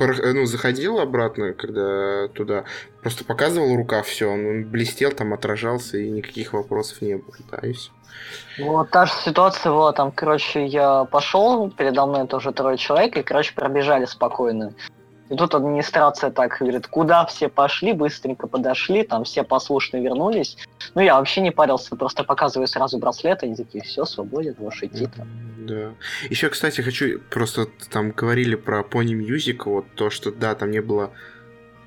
ну, 0.00 0.46
заходил 0.46 0.98
обратно, 0.98 1.52
когда 1.52 2.26
туда, 2.26 2.64
просто 3.02 3.24
показывал 3.24 3.76
рука, 3.76 4.02
все, 4.02 4.26
он 4.28 4.64
блестел, 4.64 5.12
там 5.12 5.32
отражался, 5.32 5.98
и 5.98 6.10
никаких 6.10 6.54
вопросов 6.54 7.00
не 7.00 7.18
было, 7.18 7.36
да, 7.52 7.68
и 7.68 7.72
все. 7.72 7.92
Вот 8.58 8.90
та 8.90 9.06
же 9.06 9.12
ситуация 9.24 9.70
была, 9.70 9.92
там, 9.92 10.10
короче, 10.10 10.66
я 10.66 11.04
пошел, 11.04 11.70
передо 11.70 12.04
мной 12.06 12.26
тоже 12.26 12.50
трое 12.50 12.76
человек, 12.76 13.16
и, 13.16 13.22
короче, 13.22 13.54
пробежали 13.54 14.06
спокойно. 14.06 14.74
И 15.32 15.34
тут 15.34 15.54
администрация 15.54 16.30
так 16.30 16.58
говорит, 16.60 16.86
куда 16.88 17.24
все 17.24 17.48
пошли, 17.48 17.94
быстренько 17.94 18.46
подошли, 18.46 19.02
там 19.02 19.24
все 19.24 19.42
послушно 19.42 19.96
вернулись. 19.96 20.58
Ну, 20.94 21.00
я 21.00 21.16
вообще 21.16 21.40
не 21.40 21.50
парился, 21.50 21.96
просто 21.96 22.22
показываю 22.22 22.66
сразу 22.66 22.98
браслет, 22.98 23.42
они 23.42 23.56
такие, 23.56 23.82
все, 23.82 24.04
свободен, 24.04 24.54
можешь 24.58 24.82
идти 24.82 25.06
там. 25.06 25.26
Да. 25.66 25.94
Еще, 26.28 26.50
кстати, 26.50 26.82
хочу, 26.82 27.18
просто 27.30 27.66
там 27.90 28.10
говорили 28.10 28.56
про 28.56 28.80
Pony 28.80 29.18
Music, 29.18 29.62
вот 29.64 29.86
то, 29.94 30.10
что, 30.10 30.32
да, 30.32 30.54
там 30.54 30.70
не 30.70 30.82
было 30.82 31.12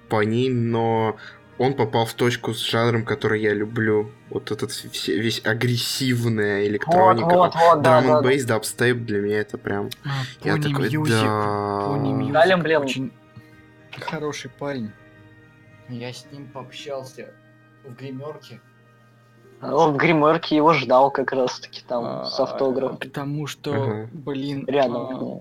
Pony, 0.10 0.50
но 0.50 1.16
он 1.60 1.76
попал 1.76 2.08
в 2.08 2.16
точку 2.16 2.56
с 2.56 2.68
жанром, 2.68 3.06
который 3.06 3.44
я 3.44 3.54
люблю. 3.54 4.10
Вот 4.32 4.50
этот 4.50 4.72
весь 5.06 5.46
агрессивная 5.46 6.66
электроника. 6.66 7.26
Вот, 7.26 7.54
вот, 7.54 7.56
вот, 7.56 7.82
да, 7.84 8.02
да, 8.02 8.22
бейс, 8.24 8.44
да. 8.44 8.56
дабстеп 8.56 9.06
для 9.06 9.20
меня 9.20 9.42
это 9.42 9.60
прям... 9.60 9.92
А, 10.04 10.24
я 10.44 10.56
такой, 10.56 10.90
Music. 10.90 11.10
да... 11.10 11.26
Pony 11.92 12.32
Music. 12.32 12.80
Очень 12.80 13.12
хороший 14.04 14.50
парень. 14.50 14.92
Я 15.90 16.12
с 16.12 16.26
ним 16.32 16.48
пообщался 16.48 17.34
в 17.84 17.94
гримерке. 17.94 18.60
Он 19.62 19.94
в 19.94 19.98
гримерке 19.98 20.56
его 20.56 20.74
ждал 20.74 21.12
как 21.12 21.32
раз 21.32 21.60
таки 21.60 21.82
там 21.88 22.04
а, 22.06 22.26
с 22.26 22.40
автографом. 22.40 22.98
Потому 22.98 23.48
что, 23.48 23.74
ага. 23.74 24.10
блин... 24.12 24.66
Рядом. 24.68 24.96
А... 24.96 25.40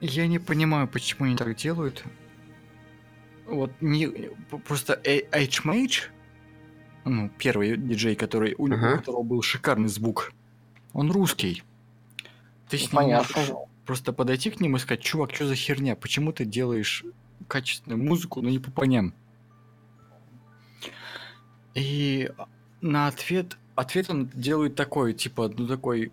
Я 0.00 0.26
не 0.26 0.38
понимаю, 0.38 0.88
почему 0.88 1.26
они 1.26 1.36
так 1.36 1.54
делают. 1.56 2.04
Вот 3.46 3.70
не 3.80 4.08
просто 4.66 4.94
H-Mage, 5.04 6.04
ну, 7.04 7.30
первый 7.38 7.76
диджей, 7.76 8.16
который, 8.16 8.54
у, 8.56 8.66
ага. 8.66 8.94
у 8.94 8.98
которого 8.98 9.22
был 9.22 9.42
шикарный 9.42 9.88
звук, 9.88 10.32
он 10.92 11.10
русский. 11.10 11.62
Ты 12.68 12.78
с 12.78 12.82
ним 12.82 12.92
Понятно. 12.92 13.28
можешь 13.36 13.54
Просто 13.86 14.12
подойти 14.12 14.50
к 14.50 14.60
ним 14.60 14.76
и 14.76 14.78
сказать, 14.78 15.02
чувак, 15.02 15.34
что 15.34 15.46
за 15.46 15.54
херня? 15.54 15.96
Почему 15.96 16.32
ты 16.32 16.44
делаешь 16.44 17.04
качественную 17.48 18.02
музыку, 18.02 18.40
но 18.40 18.48
не 18.48 18.58
по 18.58 18.70
поням? 18.70 19.14
И 21.74 22.30
на 22.80 23.08
ответ, 23.08 23.56
ответ 23.74 24.10
он 24.10 24.28
делает 24.28 24.76
такой, 24.76 25.14
типа, 25.14 25.52
ну 25.56 25.66
такой, 25.66 26.12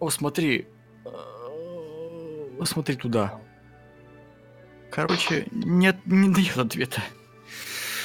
о, 0.00 0.10
смотри, 0.10 0.66
э, 1.04 2.64
смотри 2.64 2.96
туда. 2.96 3.40
Короче, 4.90 5.46
нет, 5.52 5.96
не 6.04 6.28
дает 6.28 6.58
ответа. 6.58 7.02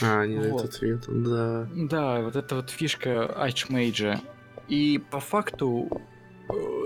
А, 0.02 0.26
не 0.26 0.38
дает 0.38 0.52
вот. 0.52 0.66
ответа, 0.66 1.12
да. 1.12 1.70
Да, 1.74 2.22
вот 2.22 2.36
это 2.36 2.56
вот 2.56 2.70
фишка 2.70 3.26
Арчмейджа. 3.26 4.22
И 4.68 5.02
по 5.12 5.20
факту 5.20 6.02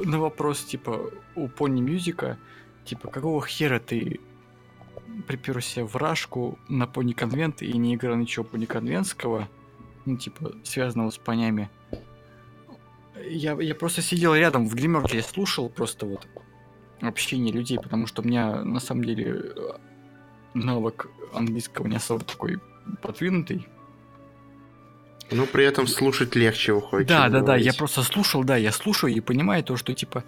на 0.04 0.20
вопрос, 0.20 0.64
типа, 0.64 1.12
у 1.36 1.48
Пони 1.48 1.82
Мюзика, 1.82 2.38
типа, 2.86 3.10
какого 3.10 3.46
хера 3.46 3.80
ты 3.80 4.20
приперся 5.28 5.86
в 5.86 5.96
Рашку 5.96 6.60
на 6.68 6.88
Пони 6.88 7.14
Конвент 7.14 7.62
и 7.62 7.78
не 7.78 7.96
играл 7.96 8.16
ничего 8.16 8.46
Пони 8.46 8.66
Конвентского, 8.66 9.48
ну, 10.06 10.18
типа, 10.18 10.54
связанного 10.64 11.10
с 11.10 11.18
понями. 11.18 11.70
Я, 13.28 13.54
я 13.54 13.76
просто 13.76 14.02
сидел 14.02 14.36
рядом 14.36 14.68
в 14.68 14.76
гримерке, 14.76 15.18
я 15.18 15.24
слушал 15.24 15.70
просто 15.70 16.06
вот 16.06 16.28
общение 17.02 17.54
людей, 17.54 17.80
потому 17.80 18.08
что 18.08 18.22
у 18.22 18.26
меня 18.26 18.64
на 18.64 18.80
самом 18.80 19.04
деле 19.04 19.54
навык 20.54 21.10
английского 21.34 21.88
не 21.88 21.96
особо 21.96 22.24
такой 22.24 22.60
подвинутый. 23.02 23.68
Ну, 25.32 25.47
при 25.47 25.65
этом 25.65 25.88
слушать 25.88 26.36
легче 26.36 26.73
выходит. 26.73 27.07
Да, 27.07 27.30
да, 27.30 27.41
да, 27.41 27.55
я 27.55 27.73
просто 27.73 28.03
слушал, 28.03 28.43
да, 28.43 28.57
я 28.57 28.71
слушаю 28.71 29.13
и 29.13 29.21
понимаю 29.21 29.63
то, 29.63 29.76
что, 29.78 29.93
типа, 29.93 30.23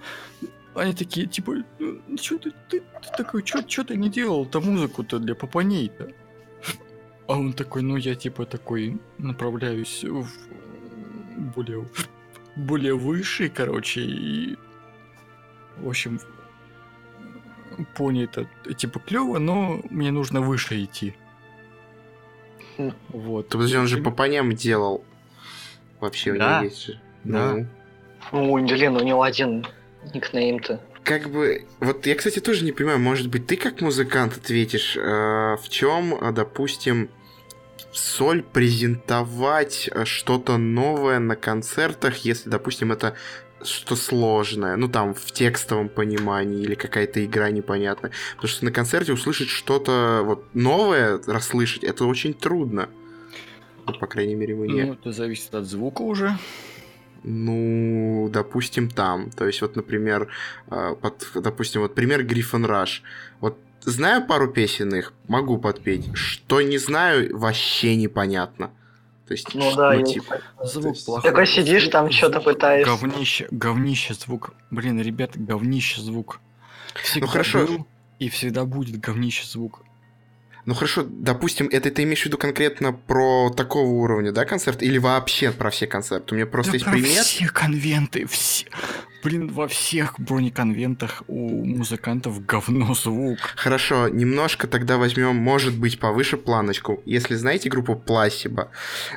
они 0.75 0.93
такие, 0.93 1.27
типа, 1.27 1.63
«Ну, 1.79 2.17
что 2.19 2.37
ты, 2.37 2.51
ты, 2.69 2.79
ты 2.79 3.09
такой, 3.17 3.45
что 3.45 3.83
ты 3.83 3.95
не 3.95 4.09
делал-то 4.09 4.59
музыку-то 4.59 5.19
для 5.19 5.35
попаней-то? 5.35 6.09
А 7.27 7.33
он 7.33 7.53
такой, 7.53 7.81
ну, 7.81 7.97
я, 7.97 8.15
типа, 8.15 8.45
такой, 8.45 8.99
направляюсь 9.17 10.03
в 10.03 10.27
более, 11.55 11.87
более 12.55 12.95
высший, 12.95 13.49
короче, 13.49 14.01
и, 14.01 14.57
в 15.77 15.89
общем, 15.89 16.19
пони 17.95 18.23
это, 18.23 18.47
типа, 18.73 18.99
клево, 18.99 19.39
но 19.39 19.81
мне 19.89 20.11
нужно 20.11 20.41
выше 20.41 20.83
идти. 20.83 21.15
Вот. 23.09 23.49
То 23.49 23.57
подожди, 23.57 23.78
он 23.78 23.88
же 23.88 23.97
по 23.97 24.11
поням 24.11 24.53
делал. 24.53 25.03
Вообще 25.99 26.34
да. 26.34 26.45
у 26.45 26.49
него 26.49 26.63
есть 26.63 26.86
же. 26.86 26.99
Да. 27.23 27.53
Ну. 27.53 27.67
Ну, 28.32 28.67
блин, 28.67 28.95
у 28.97 29.03
него 29.03 29.23
один 29.23 29.65
никнейм-то. 30.13 30.82
Как 31.03 31.30
бы, 31.30 31.65
вот 31.80 32.05
я, 32.05 32.15
кстати, 32.15 32.39
тоже 32.39 32.65
не 32.65 32.73
понимаю, 32.73 32.99
может 32.99 33.30
быть, 33.30 33.47
ты 33.47 33.55
как 33.55 33.80
музыкант 33.80 34.36
ответишь, 34.36 34.97
э, 34.97 35.01
в 35.01 35.69
чем, 35.69 36.13
э, 36.13 36.34
допустим, 36.34 37.09
соль 37.93 38.43
презентовать 38.43 39.89
э, 39.91 40.03
что-то 40.03 40.57
новое 40.57 41.19
на 41.19 41.38
концертах, 41.38 42.17
если, 42.17 42.49
допустим, 42.49 42.91
это 42.91 43.15
что 43.64 43.95
сложное, 43.95 44.76
ну 44.76 44.88
там 44.88 45.14
в 45.14 45.32
текстовом 45.32 45.89
понимании 45.89 46.62
или 46.62 46.76
какая-то 46.76 47.24
игра 47.26 47.49
непонятная. 47.49 48.12
Потому 48.36 48.49
что 48.49 48.66
на 48.66 48.72
концерте 48.72 49.14
услышать 49.14 49.49
что-то 49.49 50.22
вот 50.24 50.45
новое, 50.53 51.20
расслышать, 51.26 51.84
это 51.84 52.05
очень 52.05 52.34
трудно. 52.34 52.89
Ну, 53.86 53.93
по 53.93 54.08
крайней 54.08 54.36
мере, 54.36 54.55
мне. 54.55 54.86
Ну, 54.86 54.93
это 54.93 55.12
зависит 55.12 55.55
от 55.55 55.66
звука 55.66 56.01
уже. 56.01 56.38
Ну, 57.24 58.30
допустим, 58.32 58.89
там. 58.89 59.32
То 59.32 59.45
есть, 59.47 59.62
вот, 59.62 59.76
например, 59.76 60.30
э, 60.70 60.95
под, 61.01 61.28
допустим, 61.36 61.82
вот 61.82 61.95
пример 61.95 62.24
Гриффон 62.24 62.66
Раш. 62.66 63.01
Вот 63.39 63.58
знаю 63.82 64.26
пару 64.26 64.49
песен 64.49 64.93
их, 64.93 65.14
могу 65.28 65.58
подпеть. 65.58 66.10
Что 66.14 66.62
не 66.62 66.78
знаю, 66.78 67.36
вообще 67.38 67.95
непонятно. 67.95 68.72
То 69.28 69.34
есть, 69.34 69.53
ну 69.53 69.75
да, 69.75 69.91
ну, 69.93 70.05
типа, 70.05 70.39
звук 70.63 70.95
есть... 70.95 71.05
плохой. 71.05 71.30
Такой 71.30 71.47
сидишь, 71.47 71.88
там 71.89 72.09
что-то 72.11 72.39
пытаешься. 72.39 72.95
Говнище, 72.95 73.47
говнище 73.51 74.13
звук. 74.13 74.53
Блин, 74.71 75.01
ребят, 75.01 75.32
говнище 75.36 76.01
звук. 76.01 76.39
Всегда 77.03 77.25
ну 77.25 77.32
хорошо. 77.32 77.67
Был 77.67 77.88
и 78.19 78.30
всегда 78.30 78.65
будет 78.65 78.99
говнище 78.99 79.45
звук. 79.45 79.82
Ну 80.65 80.73
хорошо, 80.73 81.05
допустим, 81.07 81.67
это 81.71 81.91
ты 81.91 82.03
имеешь 82.03 82.23
в 82.23 82.25
виду 82.25 82.38
конкретно 82.38 82.91
про 82.91 83.49
такого 83.51 83.88
уровня, 83.88 84.32
да, 84.34 84.43
концерт? 84.43 84.82
Или 84.82 84.97
вообще 84.97 85.51
про 85.51 85.69
все 85.69 85.88
концерты? 85.88 86.34
У 86.34 86.38
меня 86.38 86.45
просто 86.45 86.71
да 86.71 86.75
есть 86.75 86.86
про 86.86 86.91
пример. 86.93 87.23
все 87.23 87.47
конвенты, 87.47 88.25
все. 88.28 88.57
Блин, 89.24 89.47
во 89.47 89.68
всех 89.68 90.20
бронеконвентах 90.20 91.24
у 91.28 91.65
музыкантов 91.65 92.45
говно 92.45 92.93
звук. 92.93 93.39
Хорошо, 93.55 94.09
немножко 94.09 94.68
тогда 94.68 94.97
возьмем, 94.97 95.36
может 95.36 95.78
быть, 95.78 95.99
повыше 95.99 96.38
планочку. 96.38 97.01
Если 97.05 97.36
знаете 97.36 97.70
группу 97.70 97.95
Пласиба, 97.95 98.70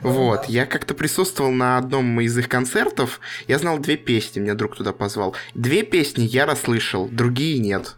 вот, 0.02 0.46
я 0.46 0.66
как-то 0.66 0.94
присутствовал 0.94 1.52
на 1.52 1.76
одном 1.76 2.20
из 2.20 2.36
их 2.36 2.48
концертов, 2.48 3.20
я 3.46 3.58
знал 3.58 3.78
две 3.78 3.96
песни, 3.96 4.40
меня 4.40 4.54
друг 4.54 4.76
туда 4.76 4.92
позвал. 4.92 5.36
Две 5.54 5.82
песни 5.82 6.22
я 6.22 6.46
расслышал, 6.46 7.08
другие 7.08 7.58
нет. 7.58 7.96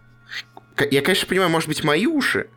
Я, 0.91 1.03
конечно, 1.03 1.29
понимаю, 1.29 1.51
может 1.51 1.69
быть, 1.69 1.85
мои 1.85 2.07
уши, 2.07 2.49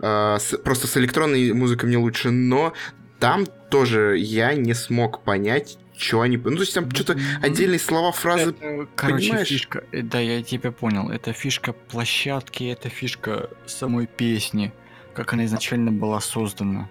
э, 0.00 0.38
просто 0.64 0.86
с 0.86 0.96
электронной 0.96 1.52
музыкой 1.52 1.88
мне 1.88 1.98
лучше, 1.98 2.30
но 2.30 2.72
там 3.18 3.46
тоже 3.70 4.16
я 4.18 4.52
не 4.54 4.74
смог 4.74 5.22
понять, 5.22 5.78
что 6.02 6.20
они... 6.20 6.36
Ну, 6.36 6.54
то 6.54 6.60
есть 6.60 6.74
там 6.74 6.90
что-то 6.90 7.16
отдельные 7.40 7.78
слова, 7.78 8.12
фразы, 8.12 8.50
это, 8.50 8.88
Короче, 8.94 9.28
понимаешь? 9.28 9.48
фишка... 9.48 9.84
Э, 9.92 10.02
да, 10.02 10.20
я 10.20 10.42
тебя 10.42 10.72
понял. 10.72 11.10
Это 11.10 11.32
фишка 11.32 11.72
площадки, 11.72 12.64
это 12.64 12.88
фишка 12.88 13.50
самой 13.66 14.06
песни, 14.06 14.72
как 15.14 15.32
она 15.32 15.44
изначально 15.44 15.92
была 15.92 16.20
создана. 16.20 16.88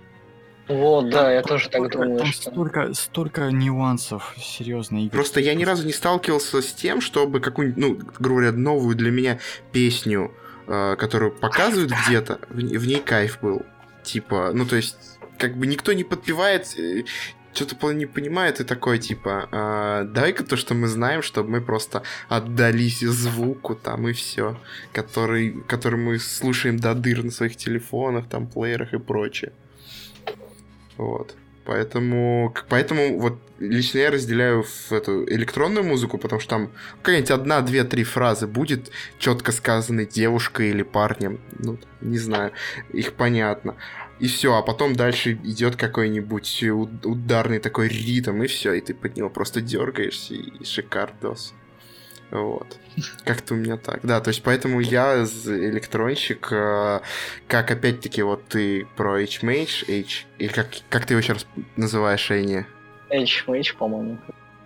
Вот, 0.68 1.09
да, 1.09 1.34
я 1.34 1.41
тоже 1.41 1.70
так 1.70 1.91
думаю. 1.91 2.18
Там 2.18 2.28
что... 2.28 2.51
столько, 2.51 2.93
столько 2.93 3.51
нюансов, 3.51 4.34
серьезно. 4.38 5.09
Просто 5.09 5.39
я 5.41 5.53
ни 5.53 5.66
разу 5.66 5.86
не 5.86 5.91
сталкивался 5.91 6.62
с 6.62 6.72
тем, 6.72 7.01
чтобы 7.01 7.41
какую-нибудь, 7.41 7.78
ну, 7.82 7.95
грубо 8.20 8.41
говоря, 8.41 8.51
новую 8.53 8.95
для 8.95 9.12
меня 9.12 9.39
песню 9.72 10.32
Э, 10.74 10.95
которую 10.95 11.34
показывают 11.34 11.91
где-то, 12.07 12.39
в, 12.49 12.55
в 12.55 12.88
ней 12.88 13.01
кайф 13.01 13.39
был. 13.41 13.66
Типа, 14.03 14.51
ну 14.53 14.66
то 14.66 14.78
есть, 14.78 14.95
как 15.38 15.57
бы 15.57 15.68
никто 15.68 15.91
не 15.91 16.05
подпевает, 16.05 16.78
э, 16.78 17.03
что-то 17.54 17.91
не 17.91 18.06
понимает 18.06 18.60
и 18.60 18.64
такой, 18.64 18.99
типа, 18.99 19.49
э, 19.52 20.06
давай-ка 20.08 20.43
то, 20.43 20.56
что 20.56 20.74
мы 20.74 20.88
знаем, 20.88 21.22
чтобы 21.22 21.49
мы 21.49 21.62
просто 21.62 22.04
отдались 22.30 22.99
звуку 22.99 23.76
там 23.76 24.08
и 24.08 24.14
все, 24.14 24.58
который, 24.93 25.52
который 25.68 25.99
мы 25.99 26.20
слушаем 26.20 26.78
до 26.78 26.93
дыр 26.93 27.24
на 27.24 27.32
своих 27.32 27.56
телефонах, 27.56 28.28
там, 28.30 28.47
плеерах 28.47 28.93
и 28.93 28.99
прочее. 28.99 29.52
Вот. 30.97 31.36
Поэтому, 31.66 32.54
поэтому 32.70 33.20
вот 33.20 33.39
лично 33.60 33.99
я 33.99 34.12
разделяю 34.12 34.64
в 34.64 34.91
эту 34.91 35.24
электронную 35.30 35.84
музыку, 35.84 36.18
потому 36.18 36.39
что 36.39 36.49
там 36.49 36.72
какая-нибудь 37.02 37.32
одна, 37.32 37.62
две, 37.62 37.84
три 37.84 38.04
фразы 38.04 38.47
будет 38.47 38.89
четко 39.20 39.52
сказаны 39.52 40.06
девушкой 40.06 40.72
или 40.72 40.82
парнем. 40.84 41.39
Ну, 41.60 41.78
не 42.02 42.18
знаю, 42.18 42.52
их 42.91 43.14
понятно. 43.14 43.76
И 44.22 44.28
все, 44.28 44.53
а 44.55 44.61
потом 44.61 44.95
дальше 44.95 45.32
идет 45.32 45.78
какой-нибудь 45.78 46.63
ударный 46.63 47.57
такой 47.57 47.88
ритм, 47.88 48.43
и 48.43 48.47
все, 48.47 48.74
и 48.74 48.82
ты 48.82 48.93
под 48.93 49.15
него 49.17 49.32
просто 49.32 49.61
дергаешься, 49.61 50.36
и 50.36 50.63
шикардос. 50.63 51.55
Вот. 52.30 52.78
Как-то 53.26 53.55
у 53.55 53.57
меня 53.57 53.78
так. 53.78 54.01
Да, 54.03 54.22
то 54.22 54.28
есть 54.28 54.43
поэтому 54.43 54.80
я 54.80 55.24
электронщик, 55.24 56.49
э, 56.51 56.99
как 57.47 57.72
опять-таки 57.72 58.22
вот 58.22 58.47
ты 58.47 58.86
про 58.95 59.19
HMH, 59.24 59.86
H, 59.89 60.28
или 60.38 60.49
как, 60.49 60.67
как 60.91 61.07
ты 61.07 61.15
его 61.15 61.22
сейчас 61.22 61.47
называешь, 61.76 62.30
Эйни? 62.30 62.67
HMH, 63.09 63.76
по-моему. 63.76 64.19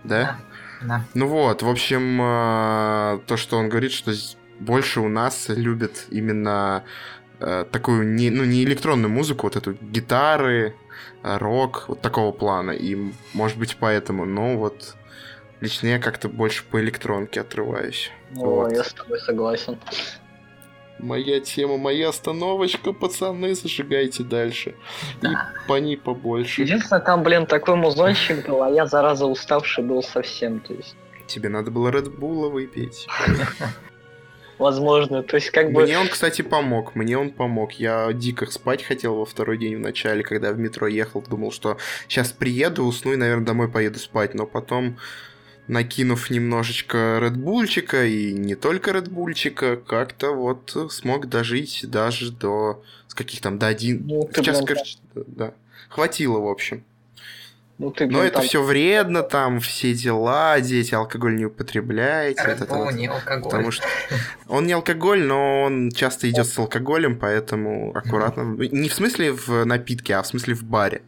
Да? 0.04 0.38
Да. 0.82 1.02
Ну 1.14 1.28
вот, 1.28 1.62
в 1.62 1.68
общем, 1.70 2.20
э, 2.20 3.20
то, 3.26 3.38
что 3.38 3.56
он 3.56 3.70
говорит, 3.70 3.92
что 3.92 4.12
больше 4.60 5.00
у 5.00 5.08
нас 5.08 5.48
любят 5.48 6.06
именно 6.10 6.84
э, 6.84 6.88
такую, 7.38 8.14
не, 8.14 8.30
ну, 8.30 8.44
не 8.44 8.64
электронную 8.64 9.10
музыку, 9.10 9.46
вот 9.46 9.56
эту 9.56 9.72
гитары, 9.74 10.74
рок, 11.22 11.84
вот 11.88 12.00
такого 12.00 12.32
плана. 12.32 12.70
И, 12.70 13.12
может 13.34 13.58
быть, 13.58 13.76
поэтому, 13.78 14.24
но 14.24 14.56
вот 14.56 14.96
Лично 15.60 15.88
я 15.88 15.98
как-то 15.98 16.28
больше 16.28 16.64
по 16.64 16.80
электронке 16.80 17.40
отрываюсь. 17.40 18.10
О, 18.36 18.44
вот. 18.44 18.72
я 18.72 18.84
с 18.84 18.92
тобой 18.92 19.18
согласен. 19.20 19.78
Моя 20.98 21.40
тема, 21.40 21.76
моя 21.76 22.08
остановочка, 22.08 22.92
пацаны, 22.92 23.54
зажигайте 23.54 24.22
дальше. 24.22 24.74
Да. 25.20 25.30
И 25.30 25.68
по 25.68 25.78
ней 25.78 25.96
побольше. 25.96 26.62
Единственное, 26.62 27.02
там, 27.02 27.22
блин, 27.22 27.46
такой 27.46 27.76
музончик 27.76 28.46
был, 28.48 28.62
а 28.62 28.70
я, 28.70 28.86
зараза, 28.86 29.26
уставший 29.26 29.84
был 29.84 30.02
совсем, 30.02 30.60
то 30.60 30.72
есть. 30.74 30.94
Тебе 31.26 31.48
надо 31.48 31.70
было 31.70 31.90
Red 31.90 32.16
Bull 32.16 32.50
выпить. 32.50 33.06
Возможно, 34.58 35.22
то 35.22 35.36
есть 35.36 35.50
как 35.50 35.72
бы... 35.72 35.82
Мне 35.82 35.98
он, 35.98 36.08
кстати, 36.08 36.42
помог, 36.42 36.94
мне 36.94 37.18
он 37.18 37.30
помог. 37.30 37.72
Я 37.72 38.10
дико 38.12 38.50
спать 38.50 38.82
хотел 38.82 39.16
во 39.16 39.26
второй 39.26 39.58
день 39.58 39.76
в 39.76 39.80
начале, 39.80 40.22
когда 40.22 40.52
в 40.52 40.58
метро 40.58 40.86
ехал, 40.86 41.22
думал, 41.22 41.52
что 41.52 41.76
сейчас 42.08 42.32
приеду, 42.32 42.84
усну 42.84 43.12
и, 43.12 43.16
наверное, 43.16 43.46
домой 43.46 43.68
поеду 43.68 43.98
спать, 43.98 44.34
но 44.34 44.46
потом 44.46 44.96
накинув 45.68 46.30
немножечко 46.30 47.18
редбульчика 47.20 48.06
и 48.06 48.32
не 48.32 48.54
только 48.54 48.92
редбульчика, 48.92 49.76
как-то 49.76 50.30
вот 50.32 50.76
смог 50.90 51.28
дожить 51.28 51.84
даже 51.88 52.30
до 52.32 52.82
с 53.08 53.14
каких 53.14 53.40
там 53.40 53.58
до 53.58 53.66
один. 53.66 54.06
Ну, 54.06 54.30
Сейчас, 54.34 54.56
прям... 54.58 54.66
кажется, 54.66 54.98
да. 55.14 55.54
Хватило, 55.88 56.38
в 56.38 56.48
общем. 56.48 56.84
Ну, 57.78 57.90
ты, 57.90 58.06
Но 58.06 58.22
это 58.22 58.36
там... 58.36 58.44
все 58.44 58.62
вредно, 58.62 59.22
там 59.22 59.60
все 59.60 59.92
дела, 59.92 60.58
дети 60.60 60.94
алкоголь 60.94 61.36
не 61.36 61.44
употребляете. 61.44 62.42
Red 62.42 62.62
это, 62.62 62.74
вот, 62.74 62.94
не 62.94 63.06
алкоголь. 63.06 63.50
Потому 63.50 63.70
что 63.70 63.86
он 64.48 64.66
не 64.66 64.72
алкоголь, 64.72 65.22
но 65.22 65.64
он 65.64 65.90
часто 65.90 66.30
идет 66.30 66.46
с 66.46 66.58
алкоголем, 66.58 67.18
поэтому 67.18 67.94
аккуратно. 67.94 68.42
Mm-hmm. 68.42 68.68
Не 68.72 68.88
в 68.88 68.94
смысле 68.94 69.32
в 69.32 69.64
напитке, 69.66 70.14
а 70.14 70.22
в 70.22 70.26
смысле 70.26 70.54
в 70.54 70.64
баре. 70.64 71.02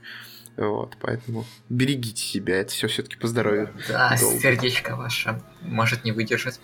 Вот, 0.59 0.97
поэтому 1.01 1.47
берегите 1.71 2.21
себя, 2.21 2.57
это 2.57 2.73
все 2.73 2.89
все-таки 2.89 3.17
по 3.17 3.29
здоровью. 3.29 3.71
Да, 3.89 4.15
долго. 4.21 4.41
сердечко 4.41 4.97
ваше 4.97 5.41
может 5.63 6.05
не 6.05 6.13
выдержать. 6.13 6.61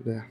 Да. 0.00 0.24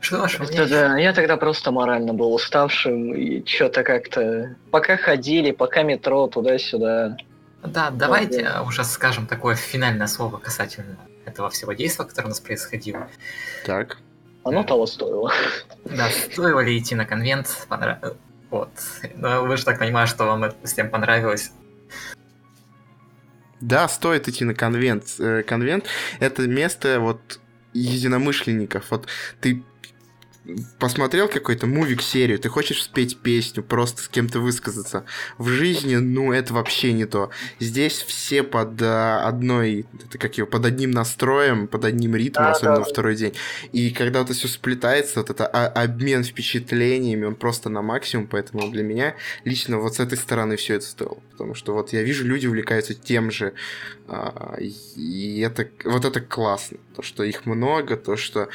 Что 0.00 0.28
ж, 0.28 0.40
это, 0.40 0.68
да, 0.68 0.98
я 0.98 1.14
тогда 1.14 1.38
просто 1.38 1.70
морально 1.70 2.12
был 2.12 2.34
уставшим 2.34 3.14
и 3.14 3.46
что-то 3.46 3.82
как-то... 3.84 4.56
Пока 4.70 4.98
ходили, 4.98 5.50
пока 5.50 5.82
метро 5.82 6.26
туда-сюда. 6.26 7.16
Да, 7.64 7.90
давайте 7.90 8.44
да. 8.44 8.62
уже 8.62 8.84
скажем 8.84 9.26
такое 9.26 9.56
финальное 9.56 10.06
слово 10.06 10.38
касательно 10.38 10.98
этого 11.24 11.48
всего 11.48 11.72
действия, 11.72 12.04
которое 12.04 12.26
у 12.26 12.28
нас 12.28 12.40
происходило. 12.40 13.08
Так. 13.64 13.98
Оно 14.44 14.62
да. 14.62 14.68
того 14.68 14.86
стоило. 14.86 15.32
Да, 15.84 16.08
стоило 16.10 16.60
ли 16.60 16.78
идти 16.78 16.94
на 16.94 17.06
конвент? 17.06 17.66
Понрав... 17.68 17.98
Вот. 18.50 18.70
Но 19.14 19.44
вы 19.44 19.56
же 19.56 19.64
так 19.64 19.78
понимаете, 19.78 20.12
что 20.12 20.24
вам 20.26 20.44
это 20.44 20.54
всем 20.66 20.90
понравилось. 20.90 21.52
Да, 23.60 23.88
стоит 23.88 24.28
идти 24.28 24.44
на 24.44 24.54
конвент. 24.54 25.04
Э, 25.18 25.42
конвент— 25.42 25.86
это 26.20 26.42
место 26.42 27.00
вот 27.00 27.40
единомышленников. 27.72 28.90
Вот 28.90 29.08
ты 29.40 29.64
посмотрел 30.78 31.28
какой-то 31.28 31.66
мувик-серию, 31.66 32.38
ты 32.38 32.48
хочешь 32.48 32.82
спеть 32.82 33.18
песню, 33.18 33.62
просто 33.62 34.02
с 34.02 34.08
кем-то 34.08 34.40
высказаться. 34.40 35.04
В 35.38 35.48
жизни, 35.48 35.96
ну, 35.96 36.32
это 36.32 36.52
вообще 36.52 36.92
не 36.92 37.06
то. 37.06 37.30
Здесь 37.60 38.02
все 38.02 38.42
под 38.42 38.80
а, 38.82 39.26
одной, 39.26 39.86
это 40.04 40.18
как 40.18 40.36
его, 40.36 40.46
под 40.46 40.66
одним 40.66 40.90
настроем, 40.90 41.66
под 41.66 41.84
одним 41.84 42.14
ритмом, 42.14 42.46
да, 42.46 42.52
особенно 42.52 42.76
да. 42.76 42.84
второй 42.84 43.16
день. 43.16 43.34
И 43.72 43.90
когда 43.90 44.20
вот 44.20 44.30
это 44.30 44.38
все 44.38 44.48
сплетается, 44.48 45.20
вот 45.20 45.30
это 45.30 45.46
обмен 45.46 46.24
впечатлениями, 46.24 47.24
он 47.24 47.36
просто 47.36 47.70
на 47.70 47.80
максимум, 47.80 48.26
поэтому 48.26 48.70
для 48.70 48.82
меня 48.82 49.14
лично 49.44 49.78
вот 49.78 49.96
с 49.96 50.00
этой 50.00 50.18
стороны 50.18 50.56
все 50.56 50.74
это 50.74 50.84
стоило. 50.84 51.18
Потому 51.32 51.54
что 51.54 51.72
вот 51.72 51.92
я 51.92 52.02
вижу, 52.02 52.26
люди 52.26 52.46
увлекаются 52.46 52.94
тем 52.94 53.30
же, 53.30 53.54
а, 54.08 54.56
и 54.58 55.40
это, 55.40 55.68
вот 55.84 56.04
это 56.04 56.20
классно. 56.20 56.78
То, 56.94 57.02
что 57.02 57.24
их 57.24 57.46
много, 57.46 57.96
то, 57.96 58.16
что 58.16 58.48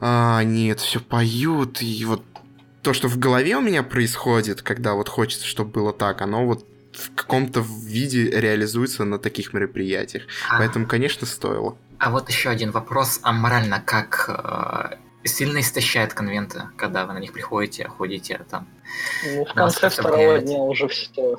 а, 0.00 0.38
они 0.38 0.68
это 0.68 0.82
все 0.82 1.00
поют, 1.00 1.82
и 1.82 2.04
вот 2.04 2.22
то, 2.82 2.92
что 2.92 3.08
в 3.08 3.18
голове 3.18 3.56
у 3.56 3.60
меня 3.60 3.82
происходит, 3.82 4.62
когда 4.62 4.94
вот 4.94 5.08
хочется, 5.08 5.46
чтобы 5.46 5.70
было 5.70 5.92
так, 5.92 6.22
оно 6.22 6.46
вот 6.46 6.66
в 6.92 7.14
каком-то 7.14 7.60
виде 7.60 8.30
реализуется 8.30 9.04
на 9.04 9.18
таких 9.18 9.52
мероприятиях. 9.52 10.24
А... 10.48 10.58
Поэтому, 10.58 10.86
конечно, 10.86 11.26
стоило. 11.26 11.76
А 11.98 12.10
вот 12.10 12.28
еще 12.28 12.48
один 12.48 12.70
вопрос. 12.70 13.20
А 13.22 13.32
морально 13.32 13.80
как 13.80 14.24
э, 14.28 14.96
сильно 15.24 15.60
истощает 15.60 16.14
конвенты, 16.14 16.62
когда 16.76 17.06
вы 17.06 17.12
на 17.12 17.18
них 17.18 17.32
приходите, 17.32 17.88
ходите 17.88 18.40
там. 18.50 18.68
Ну, 19.24 19.44
в 19.44 19.52
конце 19.54 19.90
второго 19.90 20.38
дня 20.38 20.58
уже 20.58 20.88
все. 20.88 21.38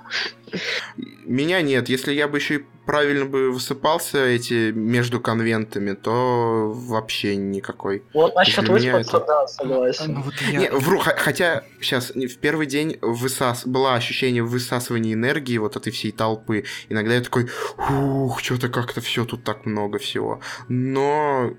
Меня 1.26 1.62
нет. 1.62 1.90
Если 1.90 2.14
я 2.14 2.28
бы 2.28 2.38
еще 2.38 2.56
и 2.56 2.66
правильно 2.86 3.26
бы 3.26 3.52
высыпался 3.52 4.26
эти 4.26 4.72
между 4.72 5.20
конвентами, 5.20 5.94
то 5.94 6.72
вообще 6.74 7.36
никакой. 7.36 8.04
Вот 8.14 8.36
насчет 8.36 8.68
выспаться, 8.68 9.18
это... 9.18 9.26
да, 9.26 9.48
согласен. 9.48 10.14
Ну, 10.14 10.22
вот 10.22 10.34
я... 10.52 10.60
Не, 10.60 10.72
вру, 10.72 11.00
хотя 11.00 11.64
сейчас 11.82 12.12
в 12.12 12.38
первый 12.38 12.68
день 12.68 12.98
высас... 13.02 13.66
было 13.66 13.96
ощущение 13.96 14.44
высасывания 14.44 15.14
энергии 15.14 15.58
вот 15.58 15.76
этой 15.76 15.92
всей 15.92 16.12
толпы. 16.12 16.66
Иногда 16.90 17.16
я 17.16 17.22
такой, 17.22 17.50
ух, 17.78 18.40
что-то 18.42 18.70
как-то 18.70 19.02
все 19.02 19.26
тут 19.26 19.44
так 19.44 19.66
много 19.66 19.98
всего. 19.98 20.42
Но 20.68 21.52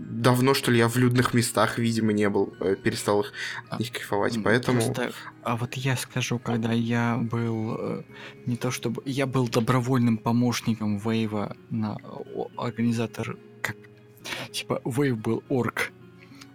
давно, 0.00 0.54
что 0.54 0.70
ли, 0.70 0.78
я 0.78 0.88
в 0.88 0.96
людных 0.96 1.34
местах, 1.34 1.78
видимо, 1.78 2.12
не 2.12 2.28
был, 2.28 2.54
э, 2.60 2.76
перестал 2.76 3.20
их 3.20 3.32
а, 3.68 3.76
не 3.78 3.86
кайфовать, 3.86 4.38
поэтому... 4.42 4.80
Просто, 4.80 5.12
а 5.42 5.56
вот 5.56 5.74
я 5.74 5.96
скажу, 5.96 6.38
когда 6.38 6.72
я 6.72 7.18
был, 7.18 7.76
э, 7.78 8.02
не 8.46 8.56
то 8.56 8.70
чтобы... 8.70 9.02
Я 9.04 9.26
был 9.26 9.48
добровольным 9.48 10.16
помощником 10.18 10.98
Вейва 10.98 11.56
на 11.70 11.96
организатор, 12.56 13.36
как... 13.62 13.76
Типа, 14.52 14.80
Вейв 14.84 15.18
был 15.18 15.42
орг, 15.48 15.92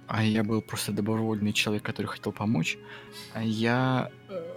а 0.08 0.24
я 0.24 0.44
был 0.44 0.62
просто 0.62 0.92
добровольный 0.92 1.54
человек, 1.54 1.84
который 1.84 2.08
хотел 2.08 2.32
помочь. 2.32 2.78
А 3.34 3.44
я 3.44 4.12
э, 4.30 4.56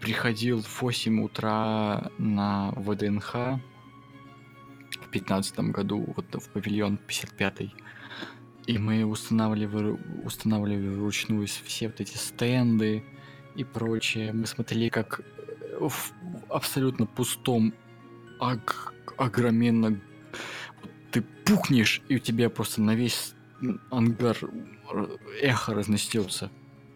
приходил 0.00 0.62
в 0.62 0.82
8 0.82 1.22
утра 1.22 2.10
на 2.18 2.72
ВДНХ 2.72 3.34
в 4.90 5.10
2015 5.10 5.60
году, 5.60 6.14
вот 6.14 6.42
в 6.42 6.50
павильон 6.50 6.98
55 6.98 7.85
и 8.66 8.78
мы 8.78 9.04
устанавливали, 9.04 9.98
устанавливали 10.24 10.88
вручную 10.88 11.46
все 11.46 11.88
вот 11.88 12.00
эти 12.00 12.16
стенды 12.16 13.04
и 13.54 13.64
прочее. 13.64 14.32
Мы 14.32 14.46
смотрели, 14.46 14.88
как 14.88 15.20
в 15.78 16.12
абсолютно 16.48 17.06
пустом, 17.06 17.74
ог 18.40 18.92
огроменно 19.16 20.00
ты 21.10 21.22
пухнешь, 21.22 22.02
и 22.08 22.16
у 22.16 22.18
тебя 22.18 22.50
просто 22.50 22.82
на 22.82 22.94
весь 22.94 23.32
ангар 23.90 24.36
эхо 25.40 25.74
разнесется. 25.74 26.50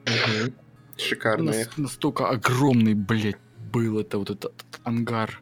Угу. 0.06 0.52
Шикарно. 0.98 1.52
Нас, 1.52 1.76
настолько 1.76 2.28
огромный, 2.28 2.94
блядь, 2.94 3.38
был 3.72 3.98
это 3.98 4.18
вот 4.18 4.30
этот, 4.30 4.54
этот 4.60 4.80
ангар. 4.84 5.40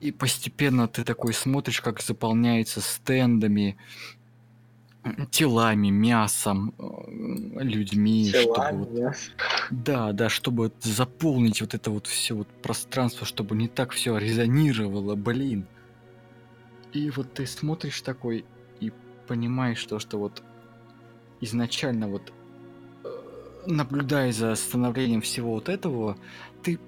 И 0.00 0.12
постепенно 0.12 0.88
ты 0.88 1.04
такой 1.04 1.32
смотришь, 1.32 1.80
как 1.80 2.02
заполняется 2.02 2.80
стендами, 2.80 3.76
телами, 5.30 5.88
мясом, 5.88 6.74
э, 6.78 7.62
людьми, 7.62 8.30
телами, 8.30 8.84
чтобы 8.84 8.84
вот, 8.84 9.14
да, 9.70 10.12
да, 10.12 10.28
чтобы 10.28 10.72
заполнить 10.80 11.60
вот 11.60 11.74
это 11.74 11.90
вот 11.90 12.06
все 12.06 12.34
вот 12.34 12.48
пространство, 12.62 13.26
чтобы 13.26 13.54
не 13.56 13.68
так 13.68 13.92
все 13.92 14.16
резонировало, 14.16 15.14
блин. 15.14 15.66
И 16.92 17.10
вот 17.10 17.34
ты 17.34 17.46
смотришь 17.46 18.00
такой 18.00 18.44
и 18.80 18.92
понимаешь 19.26 19.84
то, 19.84 19.98
что 19.98 20.18
вот 20.18 20.42
изначально 21.40 22.08
вот 22.08 22.32
э, 23.04 23.08
наблюдая 23.66 24.32
за 24.32 24.54
становлением 24.54 25.20
всего 25.20 25.54
вот 25.54 25.68
этого, 25.68 26.16
ты 26.62 26.78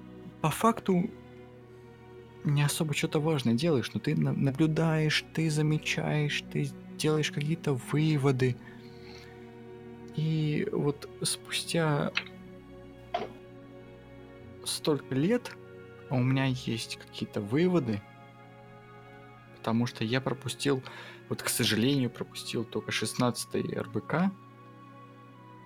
по 0.41 0.49
факту 0.49 1.09
не 2.43 2.63
особо 2.63 2.93
что-то 2.93 3.19
важное 3.19 3.53
делаешь, 3.53 3.91
но 3.93 3.99
ты 3.99 4.15
наблюдаешь, 4.15 5.25
ты 5.33 5.49
замечаешь, 5.49 6.43
ты 6.51 6.69
делаешь 6.97 7.31
какие-то 7.31 7.73
выводы. 7.73 8.55
И 10.15 10.67
вот 10.71 11.07
спустя 11.21 12.11
столько 14.65 15.15
лет 15.15 15.51
у 16.09 16.17
меня 16.17 16.45
есть 16.45 16.97
какие-то 16.97 17.41
выводы, 17.41 18.01
потому 19.57 19.85
что 19.85 20.03
я 20.03 20.21
пропустил, 20.21 20.81
вот 21.29 21.43
к 21.43 21.49
сожалению, 21.49 22.09
пропустил 22.09 22.63
только 22.63 22.91
16 22.91 23.55
РБК, 23.77 24.31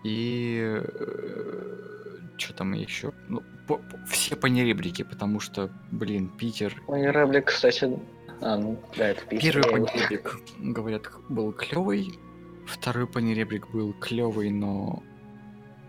и 0.03 0.82
э, 0.84 1.91
что 2.38 2.53
там 2.53 2.73
еще? 2.73 3.13
Ну, 3.27 3.43
по, 3.67 3.77
по, 3.77 4.05
все 4.07 4.36
панеребрики, 4.36 5.03
потому 5.03 5.39
что, 5.39 5.69
блин, 5.91 6.29
Питер... 6.29 6.82
Панеребрик, 6.88 7.45
кстати, 7.47 7.99
а, 8.41 8.57
ну, 8.57 8.81
да, 8.97 9.09
это 9.09 9.23
Первый 9.27 9.63
панеребрик, 9.63 10.39
говорят, 10.57 11.11
был 11.29 11.51
клевый. 11.51 12.19
Второй 12.65 13.05
панеребрик 13.05 13.69
был 13.69 13.93
клевый, 13.93 14.49
но 14.49 15.03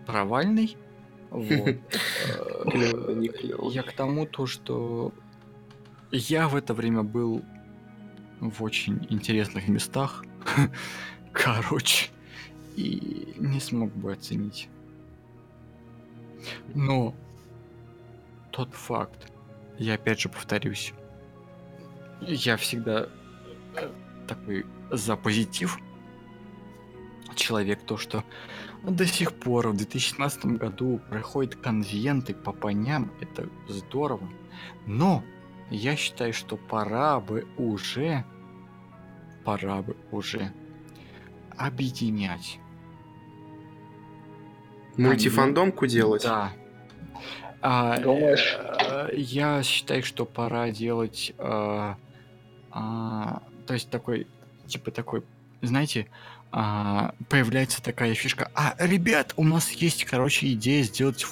провальный. 0.05 0.77
Вот. 1.31 1.49
Э, 2.65 3.21
я 3.71 3.83
к 3.83 3.91
тому 3.91 4.25
то, 4.25 4.45
что 4.45 5.11
я 6.11 6.47
в 6.47 6.55
это 6.55 6.73
время 6.73 7.03
был 7.03 7.43
в 8.39 8.63
очень 8.63 9.05
интересных 9.09 9.67
местах. 9.67 10.23
Короче, 11.33 12.09
и 12.75 13.33
не 13.37 13.59
смог 13.59 13.91
бы 13.93 14.13
оценить. 14.13 14.69
Но 16.73 17.15
тот 18.51 18.73
факт, 18.73 19.31
я 19.77 19.95
опять 19.95 20.21
же 20.21 20.29
повторюсь, 20.29 20.93
я 22.27 22.57
всегда 22.57 23.09
э, 23.75 23.89
такой 24.27 24.65
за 24.91 25.15
позитив 25.15 25.79
человек, 27.35 27.81
то, 27.85 27.97
что 27.97 28.23
до 28.83 29.05
сих 29.05 29.33
пор 29.33 29.69
в 29.69 29.77
2017 29.77 30.45
году 30.45 30.99
проходят 31.09 31.55
конвенты 31.55 32.33
по 32.33 32.51
поням, 32.51 33.11
это 33.21 33.49
здорово. 33.67 34.27
Но 34.85 35.23
я 35.69 35.95
считаю, 35.95 36.33
что 36.33 36.57
пора 36.57 37.19
бы 37.19 37.47
уже, 37.57 38.23
пора 39.43 39.81
бы 39.81 39.95
уже 40.11 40.51
объединять. 41.57 42.59
Мультифандомку 44.97 45.87
делать? 45.87 46.23
Да. 46.23 46.53
А, 47.61 47.97
Думаешь? 47.97 48.57
Э, 48.59 49.09
я 49.15 49.63
считаю, 49.63 50.03
что 50.03 50.25
пора 50.25 50.69
делать 50.69 51.33
а, 51.37 51.97
а, 52.73 53.43
то 53.67 53.73
есть 53.73 53.89
такой, 53.89 54.27
типа 54.67 54.91
такой, 54.91 55.23
знаете, 55.61 56.07
а, 56.51 57.13
появляется 57.29 57.81
такая 57.81 58.13
фишка. 58.15 58.51
А, 58.55 58.75
ребят, 58.79 59.33
у 59.37 59.43
нас 59.43 59.71
есть, 59.71 60.05
короче, 60.05 60.51
идея 60.53 60.83
сделать 60.83 61.25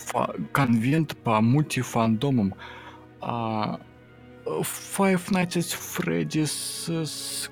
конвент 0.52 1.18
по 1.18 1.42
мультифандомам. 1.42 2.56
А, 3.20 3.80
Five 4.46 5.30
Nights 5.30 5.58
at 5.58 5.78
Freddy's... 5.98 7.50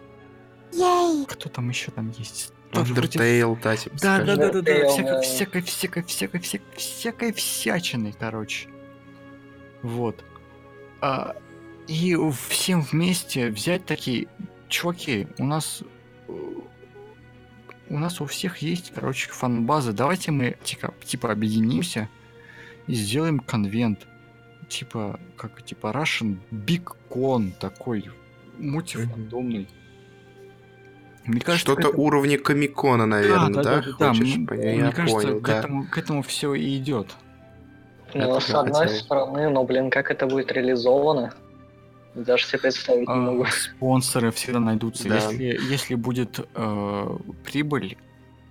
Yay! 0.72 1.26
Кто 1.28 1.50
там 1.50 1.70
еще 1.70 1.92
там 1.92 2.12
есть? 2.18 2.54
Undertale, 2.72 3.58
да, 3.62 3.76
типа, 3.76 3.96
да, 4.00 4.20
да, 4.24 4.36
да, 4.36 4.52
да, 4.52 4.62
да, 4.62 4.88
всякой, 4.90 5.22
всякой, 5.22 5.62
всякой, 5.64 6.04
всякой, 6.04 6.40
всякой, 6.40 6.76
всякой 6.76 7.34
всячины, 7.34 8.14
короче. 8.18 8.70
Вот. 9.82 10.24
А, 11.02 11.36
и 11.90 12.16
всем 12.32 12.82
вместе 12.82 13.50
взять 13.50 13.86
такие, 13.86 14.28
чуваки, 14.68 15.28
у 15.40 15.46
нас 15.46 15.82
у 17.90 17.98
нас 17.98 18.22
у 18.22 18.26
всех 18.28 18.60
есть, 18.60 18.92
короче, 18.94 19.32
фан-базы. 19.32 19.94
Давайте 19.94 20.32
мы 20.32 20.56
типа, 20.64 20.94
типа 21.04 21.32
объединимся 21.32 22.08
и 22.86 22.94
сделаем 22.94 23.40
конвент. 23.40 24.06
типа, 24.70 25.20
как 25.36 25.64
типа 25.66 25.88
Russian 25.88 26.38
Big 26.52 26.88
Con 27.10 27.54
такой 27.60 28.06
мультифандомный. 28.60 29.68
Мне 31.26 31.42
кажется, 31.42 31.72
Что-то 31.72 31.90
это... 31.90 31.98
уровня 31.98 32.38
Комикона, 32.38 33.08
наверное, 33.08 33.50
да? 33.50 33.64
да, 33.64 33.82
да, 33.82 33.92
да, 33.98 34.10
Хочешь? 34.10 34.36
да. 34.38 34.54
Мне 34.54 34.78
я 34.78 34.92
кажется, 34.92 35.28
понял, 35.28 35.42
к, 35.42 35.46
да. 35.48 35.60
этому, 35.60 35.88
к 35.88 35.98
этому 35.98 36.22
все 36.22 36.54
и 36.54 36.78
идет. 36.78 37.08
Ну, 38.14 38.38
это 38.38 38.40
с 38.40 38.54
одной 38.54 38.88
хотел. 38.88 39.00
стороны, 39.00 39.50
но, 39.50 39.64
блин, 39.64 39.90
как 39.90 40.12
это 40.12 40.28
будет 40.28 40.52
реализовано? 40.52 41.34
Даже 42.16 42.46
себе 42.46 42.60
представить 42.60 43.08
а, 43.08 43.16
не 43.16 43.22
могу. 43.22 43.46
Спонсоры 43.46 44.32
всегда 44.32 44.60
найдутся. 44.60 45.08
Да. 45.08 45.16
Если, 45.16 45.60
если 45.70 45.96
будет 45.96 46.40
э, 46.56 47.18
прибыль, 47.44 47.98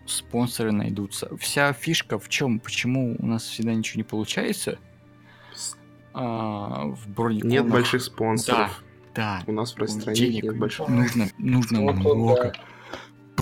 спонсоры 0.07 0.73
найдутся. 0.73 1.37
Вся 1.37 1.73
фишка 1.73 2.19
в 2.19 2.29
чем? 2.29 2.61
Почему 2.61 3.17
у 3.19 3.27
нас 3.27 3.45
всегда 3.45 3.75
ничего 3.75 3.99
не 3.99 4.05
получается? 4.05 4.79
А, 6.15 6.85
в 6.87 7.09
бронеконах. 7.09 7.53
Нет 7.53 7.69
больших 7.69 8.03
спонсоров. 8.03 8.83
Да, 9.15 9.41
да. 9.41 9.43
У 9.47 9.53
нас 9.53 9.75
в 9.75 9.87
стране 9.89 10.17
денег 10.19 10.45
нет 10.45 10.59
больших. 10.59 10.89
Нужно, 10.89 11.29
нужно 11.39 11.83
вот 11.83 11.97
много. 11.97 12.53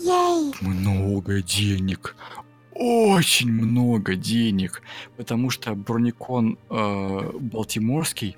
Да. 0.03 0.51
Много 0.61 1.41
денег. 1.41 2.15
Очень 2.73 3.51
много 3.51 4.15
денег. 4.15 4.81
Потому 5.15 5.49
что 5.49 5.73
бронекон 5.73 6.59
э, 6.69 7.31
Балтиморский 7.39 8.37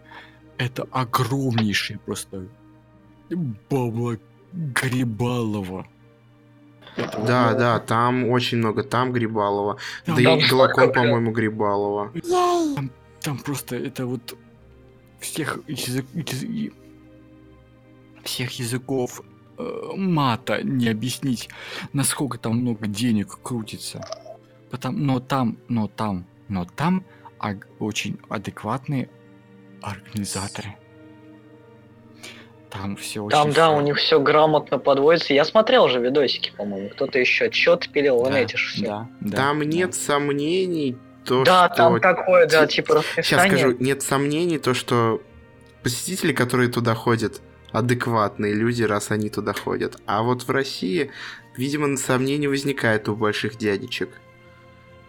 это 0.60 0.88
огромнейший 0.92 1.98
просто 2.06 2.48
бабла 3.70 4.18
Грибалова. 4.54 5.88
Да, 6.98 7.54
да, 7.54 7.80
там 7.80 8.30
очень 8.30 8.58
много. 8.58 8.84
Там 8.84 9.14
Грибалова. 9.14 9.78
Там, 10.06 10.16
да 10.16 10.36
и 10.36 10.50
Галакон, 10.50 10.92
по-моему, 10.92 11.32
Грибалова. 11.32 12.12
Там, 12.76 12.92
там 13.22 13.38
просто 13.38 13.78
это 13.78 14.06
вот 14.06 14.38
всех 15.20 15.60
язык, 15.68 16.06
всех 18.24 18.52
языков 18.60 19.22
э, 19.58 19.92
мата 19.96 20.62
не 20.64 20.90
объяснить, 20.90 21.50
насколько 21.94 22.38
там 22.38 22.58
много 22.58 22.88
денег 22.88 23.40
крутится. 23.42 24.06
Потом, 24.72 25.06
но 25.06 25.20
там, 25.20 25.58
но 25.70 25.88
там, 25.88 26.26
но 26.50 26.66
там 26.66 27.06
а, 27.40 27.56
очень 27.80 28.20
адекватные 28.30 29.10
организаторы. 29.82 30.76
Там 32.70 32.96
все 32.98 33.22
очень... 33.24 33.36
Там, 33.36 33.52
да, 33.52 33.72
у 33.72 33.82
них 33.82 33.98
все 33.98 34.20
грамотно 34.20 34.78
подводится. 34.78 35.34
Я 35.34 35.44
смотрел 35.44 35.88
же 35.88 36.00
видосики, 36.00 36.52
по-моему. 36.56 36.90
Кто-то 36.90 37.18
еще 37.18 37.46
отчет 37.46 37.90
пилил, 37.92 38.22
да, 38.24 38.30
знаете 38.30 38.58
все. 38.58 38.86
Да, 38.86 39.10
да, 39.22 39.38
там 39.38 39.60
да. 39.60 39.66
нет 39.66 39.96
сомнений, 39.96 40.96
то, 41.26 41.44
да, 41.44 41.68
что... 41.68 41.76
там 41.78 42.00
такое, 42.00 42.48
да, 42.48 42.68
типа 42.68 42.96
расписание. 42.96 43.24
Сейчас 43.24 43.48
скажу, 43.48 43.78
нет 43.80 44.02
сомнений, 44.04 44.60
то, 44.60 44.74
что 44.74 45.22
посетители, 45.82 46.32
которые 46.32 46.70
туда 46.70 46.94
ходят, 46.94 47.42
адекватные 47.72 48.54
люди, 48.54 48.84
раз 48.84 49.10
они 49.10 49.30
туда 49.30 49.54
ходят. 49.54 49.98
А 50.06 50.22
вот 50.22 50.44
в 50.44 50.50
России, 50.52 51.12
видимо, 51.56 51.98
сомнений 51.98 52.48
возникает 52.48 53.10
у 53.10 53.16
больших 53.16 53.58
дядечек. 53.58 54.10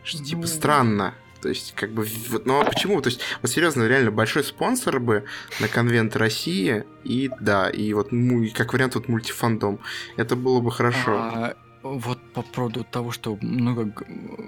Что, 0.02 0.24
типа, 0.24 0.47
странно. 0.47 1.14
То 1.40 1.48
есть, 1.48 1.72
как 1.74 1.92
бы, 1.92 2.06
вот, 2.28 2.46
ну 2.46 2.60
а 2.60 2.64
почему? 2.64 3.00
То 3.00 3.08
есть, 3.08 3.20
вот 3.42 3.50
серьезно, 3.50 3.86
реально 3.86 4.10
большой 4.10 4.44
спонсор 4.44 5.00
бы 5.00 5.24
на 5.60 5.68
конвент 5.68 6.16
России, 6.16 6.84
и 7.04 7.30
да, 7.40 7.70
и 7.70 7.92
вот 7.92 8.10
как 8.54 8.72
вариант 8.72 8.94
вот 8.94 9.08
мультифандом. 9.08 9.80
Это 10.16 10.36
было 10.36 10.60
бы 10.60 10.70
хорошо. 10.70 11.12
А, 11.16 11.56
вот 11.82 12.18
по 12.32 12.42
поводу 12.42 12.84
того, 12.84 13.10
что 13.10 13.38
много 13.40 13.92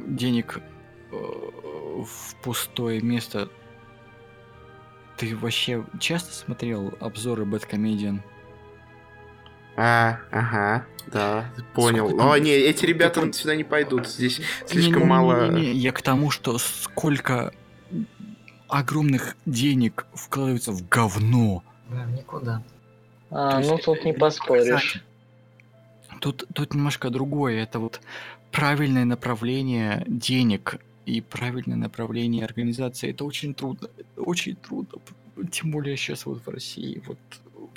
денег 0.06 0.60
э, 1.10 1.16
в 1.16 2.34
пустое 2.42 3.00
место. 3.00 3.48
Ты 5.16 5.36
вообще 5.36 5.84
часто 6.00 6.32
смотрел 6.32 6.94
обзоры 7.00 7.44
Бэткомедиан? 7.44 8.22
А, 9.76 10.18
ага, 10.30 10.86
да, 11.06 11.50
понял. 11.74 12.08
Сколько... 12.08 12.32
О, 12.32 12.38
не, 12.38 12.50
эти 12.50 12.84
ребята 12.84 13.20
это... 13.20 13.32
сюда 13.32 13.56
не 13.56 13.64
пойдут. 13.64 14.06
Здесь 14.08 14.40
слишком 14.66 14.94
не, 14.94 15.00
не, 15.00 15.04
мало. 15.04 15.50
Не, 15.50 15.60
не, 15.60 15.72
не. 15.72 15.78
Я 15.78 15.92
к 15.92 16.02
тому, 16.02 16.30
что 16.30 16.58
сколько 16.58 17.52
огромных 18.68 19.36
денег 19.46 20.06
вкладывается 20.14 20.72
в 20.72 20.88
говно. 20.88 21.62
Да, 21.90 22.04
никуда. 22.06 22.62
А, 23.30 23.60
ну 23.60 23.78
тут 23.78 24.04
не 24.04 24.12
поспоришь. 24.12 25.02
Тут, 26.20 26.44
тут 26.54 26.74
немножко 26.74 27.10
другое. 27.10 27.62
Это 27.62 27.78
вот 27.78 28.00
правильное 28.50 29.04
направление 29.04 30.04
денег 30.06 30.76
и 31.06 31.20
правильное 31.20 31.76
направление 31.76 32.44
организации. 32.44 33.10
Это 33.10 33.24
очень 33.24 33.54
трудно. 33.54 33.88
Это 33.96 34.22
очень 34.22 34.56
трудно. 34.56 35.00
Тем 35.50 35.70
более 35.70 35.96
сейчас 35.96 36.26
вот 36.26 36.44
в 36.44 36.48
России. 36.48 37.02
Вот 37.06 37.18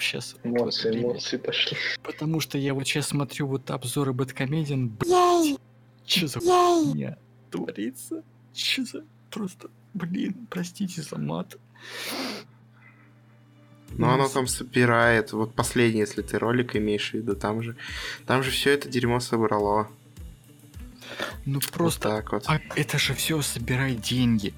сейчас. 0.01 0.35
Эмоции, 0.43 0.89
вот 0.89 1.13
эмоции 1.13 1.37
пошли. 1.37 1.77
Потому 2.03 2.39
что 2.39 2.57
я 2.57 2.73
вот 2.73 2.87
сейчас 2.87 3.07
смотрю 3.07 3.47
вот 3.47 3.69
обзоры 3.71 4.13
Бэткомедиан, 4.13 4.89
блядь, 4.89 5.59
что 6.05 6.27
за 6.27 6.39
хуйня 6.39 7.17
творится? 7.51 8.23
Что 8.53 8.85
за... 8.85 9.03
Просто, 9.29 9.69
блин, 9.93 10.47
простите 10.49 11.01
за 11.01 11.17
мат. 11.17 11.57
Но 13.97 14.13
оно 14.13 14.27
там 14.27 14.47
собирает. 14.47 15.31
Вот 15.33 15.53
последний, 15.53 16.01
если 16.01 16.21
ты 16.21 16.37
ролик 16.37 16.75
имеешь 16.75 17.11
в 17.11 17.13
виду, 17.13 17.35
там 17.35 17.61
же, 17.61 17.75
там 18.25 18.43
же 18.43 18.51
все 18.51 18.71
это 18.71 18.89
дерьмо 18.89 19.19
собрало. 19.19 19.89
Ну 21.45 21.59
просто, 21.71 22.09
вот 22.09 22.15
так 22.15 22.31
вот. 22.31 22.43
А 22.47 22.59
это 22.75 22.97
же 22.97 23.13
все 23.13 23.41
собирает 23.41 24.01
деньги. 24.01 24.53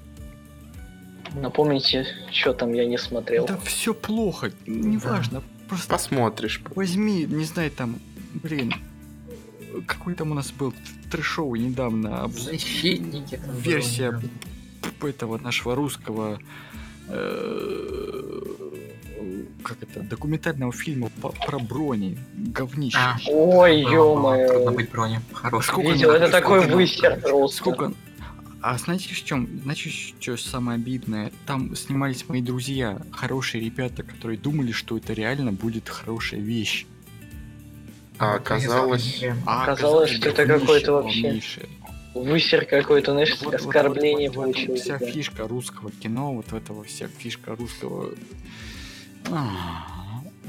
Напомните, 1.34 2.06
что 2.30 2.52
там 2.52 2.72
я 2.72 2.86
не 2.86 2.98
смотрел. 2.98 3.46
Да 3.46 3.58
все 3.58 3.94
плохо, 3.94 4.50
неважно. 4.66 5.40
Да. 5.40 5.46
Просто 5.68 5.88
Посмотришь. 5.88 6.62
Возьми, 6.74 7.24
не 7.24 7.44
знаю, 7.44 7.70
там, 7.70 7.98
блин, 8.32 8.72
какой 9.86 10.14
там 10.14 10.30
у 10.30 10.34
нас 10.34 10.50
был 10.50 10.72
трешоу 11.10 11.54
недавно. 11.56 12.28
Защитники. 12.28 13.40
Версия 13.60 14.20
этого 15.02 15.38
нашего 15.38 15.76
русского 15.76 16.40
э, 17.08 18.40
как 19.62 19.82
это, 19.82 20.00
документального 20.00 20.72
фильма 20.72 21.10
по, 21.20 21.28
про 21.30 21.58
брони. 21.58 22.18
Говнище. 22.34 22.98
А, 22.98 23.16
Ой, 23.28 23.80
ё-моё. 23.82 24.48
Трудно 24.48 24.72
быть 24.72 24.90
брони. 24.90 25.20
Хороший. 25.32 25.82
Видел, 25.82 26.10
это 26.10 26.30
такой 26.30 26.66
высер 26.66 27.20
просто. 27.20 27.56
Сколько, 27.58 27.92
а 28.60 28.76
знаете, 28.76 29.14
в 29.14 29.24
чем? 29.24 29.48
Знаете, 29.62 29.90
что 29.90 30.36
самое 30.36 30.76
обидное? 30.76 31.32
Там 31.46 31.76
снимались 31.76 32.28
мои 32.28 32.42
друзья, 32.42 33.00
хорошие 33.12 33.62
ребята, 33.64 34.02
которые 34.02 34.38
думали, 34.38 34.72
что 34.72 34.96
это 34.96 35.12
реально 35.12 35.52
будет 35.52 35.88
хорошая 35.88 36.40
вещь. 36.40 36.86
А 38.18 38.34
оказалось... 38.34 39.22
А 39.46 39.62
оказалось, 39.62 40.10
что 40.10 40.30
это 40.30 40.46
какой-то 40.46 40.92
вообще... 40.92 41.40
Высер 42.14 42.64
какой-то, 42.64 43.12
знаешь, 43.12 43.36
вот, 43.42 43.54
оскорбление 43.54 44.28
вот, 44.30 44.36
вот, 44.36 44.44
получилось. 44.46 44.80
Вся 44.80 44.98
да. 44.98 45.06
фишка 45.06 45.46
русского 45.46 45.92
кино, 45.92 46.34
вот 46.34 46.52
этого 46.52 46.82
вся 46.82 47.06
фишка 47.06 47.54
русского... 47.54 48.12
А, 49.30 49.97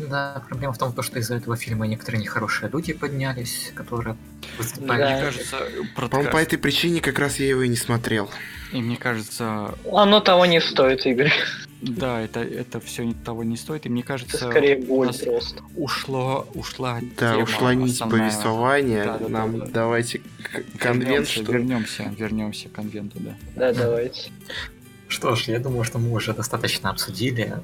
да, 0.08 0.44
проблема 0.48 0.74
в 0.74 0.78
том, 0.78 0.94
что 1.02 1.20
из-за 1.20 1.36
этого 1.36 1.56
фильма 1.56 1.88
некоторые 1.88 2.22
нехорошие 2.22 2.70
люди 2.72 2.94
поднялись, 2.94 3.72
которые 3.76 4.16
выступали. 4.58 5.02
Да. 5.02 5.12
Мне 5.12 5.22
кажется, 5.22 5.58
по, 5.96 6.08
по 6.08 6.38
этой 6.38 6.58
причине 6.58 7.02
как 7.02 7.20
раз 7.20 7.40
я 7.40 7.48
его 7.48 7.64
и 7.64 7.68
не 7.68 7.76
смотрел. 7.76 8.30
И 8.72 8.82
мне 8.82 8.98
кажется... 8.98 9.76
Оно 9.92 10.20
того 10.20 10.46
не 10.46 10.62
стоит, 10.62 11.06
Игорь. 11.06 11.34
Да, 11.82 12.20
это, 12.20 12.42
это 12.42 12.80
все 12.82 13.14
того 13.26 13.44
не 13.44 13.56
стоит, 13.56 13.86
и 13.86 13.90
мне 13.90 14.04
кажется... 14.04 14.38
Это 14.38 14.50
скорее 14.50 14.78
боль 14.78 15.14
просто. 15.18 15.64
Ушло, 15.76 16.48
ушла 16.54 17.00
Да, 17.18 17.32
тема 17.32 17.44
ушла 17.44 17.74
нить 17.74 17.94
основная... 17.94 18.20
повествования. 18.20 19.06
Да, 19.06 19.18
да, 19.18 19.30
Нам 19.30 19.60
да, 19.60 19.66
да. 19.66 19.72
давайте 19.72 20.22
конвент, 20.78 21.08
вернемся, 21.08 21.32
что 21.32 21.52
Вернемся, 21.52 22.14
вернемся 22.18 22.70
к 22.70 22.74
конвенту, 22.74 23.20
да. 23.20 23.36
Да, 23.56 23.74
давайте. 23.74 24.30
Что 25.08 25.36
ж, 25.36 25.46
я 25.46 25.60
думаю, 25.60 25.86
что 25.86 26.00
мы 26.00 26.12
уже 26.12 26.34
достаточно 26.34 26.90
обсудили 26.90 27.56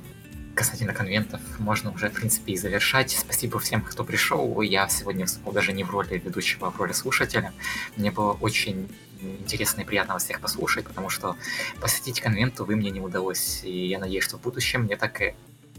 касательно 0.55 0.93
конвентов 0.93 1.41
можно 1.59 1.91
уже, 1.91 2.09
в 2.09 2.13
принципе, 2.13 2.53
и 2.53 2.57
завершать. 2.57 3.11
Спасибо 3.11 3.59
всем, 3.59 3.81
кто 3.81 4.03
пришел. 4.03 4.61
Я 4.61 4.87
сегодня 4.87 5.25
выступал 5.25 5.53
даже 5.53 5.73
не 5.73 5.83
в 5.83 5.91
роли 5.91 6.17
ведущего, 6.17 6.67
а 6.67 6.71
в 6.71 6.77
роли 6.77 6.93
слушателя. 6.93 7.53
Мне 7.97 8.11
было 8.11 8.31
очень 8.33 8.89
интересно 9.21 9.81
и 9.81 9.85
приятно 9.85 10.13
вас 10.13 10.23
всех 10.23 10.39
послушать, 10.39 10.85
потому 10.85 11.09
что 11.09 11.35
посетить 11.81 12.21
конвенту 12.21 12.65
вы 12.65 12.75
мне 12.75 12.89
не 12.89 13.01
удалось. 13.01 13.61
И 13.63 13.87
я 13.87 13.99
надеюсь, 13.99 14.23
что 14.23 14.37
в 14.37 14.41
будущем 14.41 14.83
мне 14.83 14.95
так 14.95 15.21
и, 15.21 15.35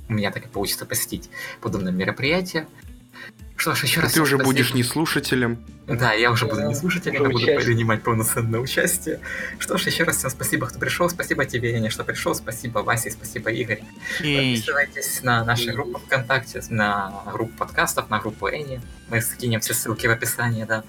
у 0.08 0.12
меня 0.12 0.30
так 0.30 0.44
и 0.44 0.48
получится 0.48 0.86
посетить 0.86 1.30
подобное 1.60 1.92
мероприятие. 1.92 2.68
Что 3.56 3.74
ж, 3.74 3.84
еще 3.84 4.00
раз. 4.00 4.12
Ты 4.12 4.20
уже 4.20 4.36
спасибо. 4.36 4.44
будешь 4.44 4.74
не 4.74 4.82
слушателем. 4.82 5.58
Да, 5.86 6.12
я 6.12 6.30
уже 6.30 6.46
буду 6.46 6.62
не 6.66 6.74
слушателем, 6.74 7.22
я 7.22 7.28
буду 7.30 7.46
принимать 7.46 8.02
полноценное 8.02 8.60
участие. 8.60 9.20
Что 9.58 9.78
ж, 9.78 9.86
еще 9.86 10.04
раз 10.04 10.16
всем 10.16 10.30
спасибо, 10.30 10.66
кто 10.66 10.78
пришел. 10.78 11.08
Спасибо 11.08 11.46
тебе, 11.46 11.72
Яня, 11.72 11.90
что 11.90 12.04
пришел. 12.04 12.34
Спасибо, 12.34 12.80
Васе, 12.80 13.10
спасибо, 13.10 13.50
Игорь. 13.50 13.80
Подписывайтесь 14.18 15.22
на 15.22 15.44
наши 15.44 15.72
группы 15.72 15.98
ВКонтакте, 16.00 16.62
на 16.68 17.22
группу 17.32 17.56
подкастов, 17.56 18.10
на 18.10 18.18
группу 18.18 18.48
Эни. 18.48 18.80
Мы 19.08 19.20
скинем 19.22 19.60
все 19.60 19.74
ссылки 19.74 20.06
в 20.06 20.10
описании, 20.10 20.64
да. 20.64 20.84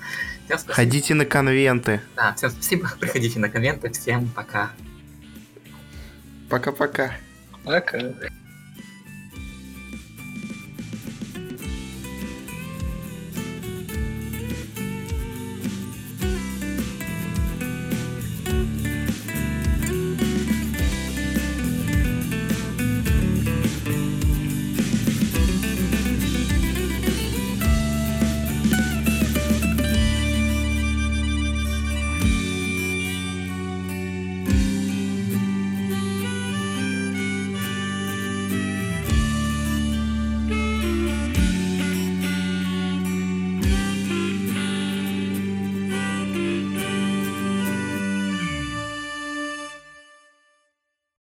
Ходите 0.68 1.14
на 1.14 1.26
конвенты. 1.26 2.02
Да, 2.16 2.34
всем 2.34 2.52
спасибо. 2.52 2.92
Приходите 3.00 3.40
на 3.40 3.50
конвенты. 3.50 3.92
Всем 3.92 4.28
пока. 4.30 4.72
Пока-пока. 6.50 7.12
Пока. 7.64 8.00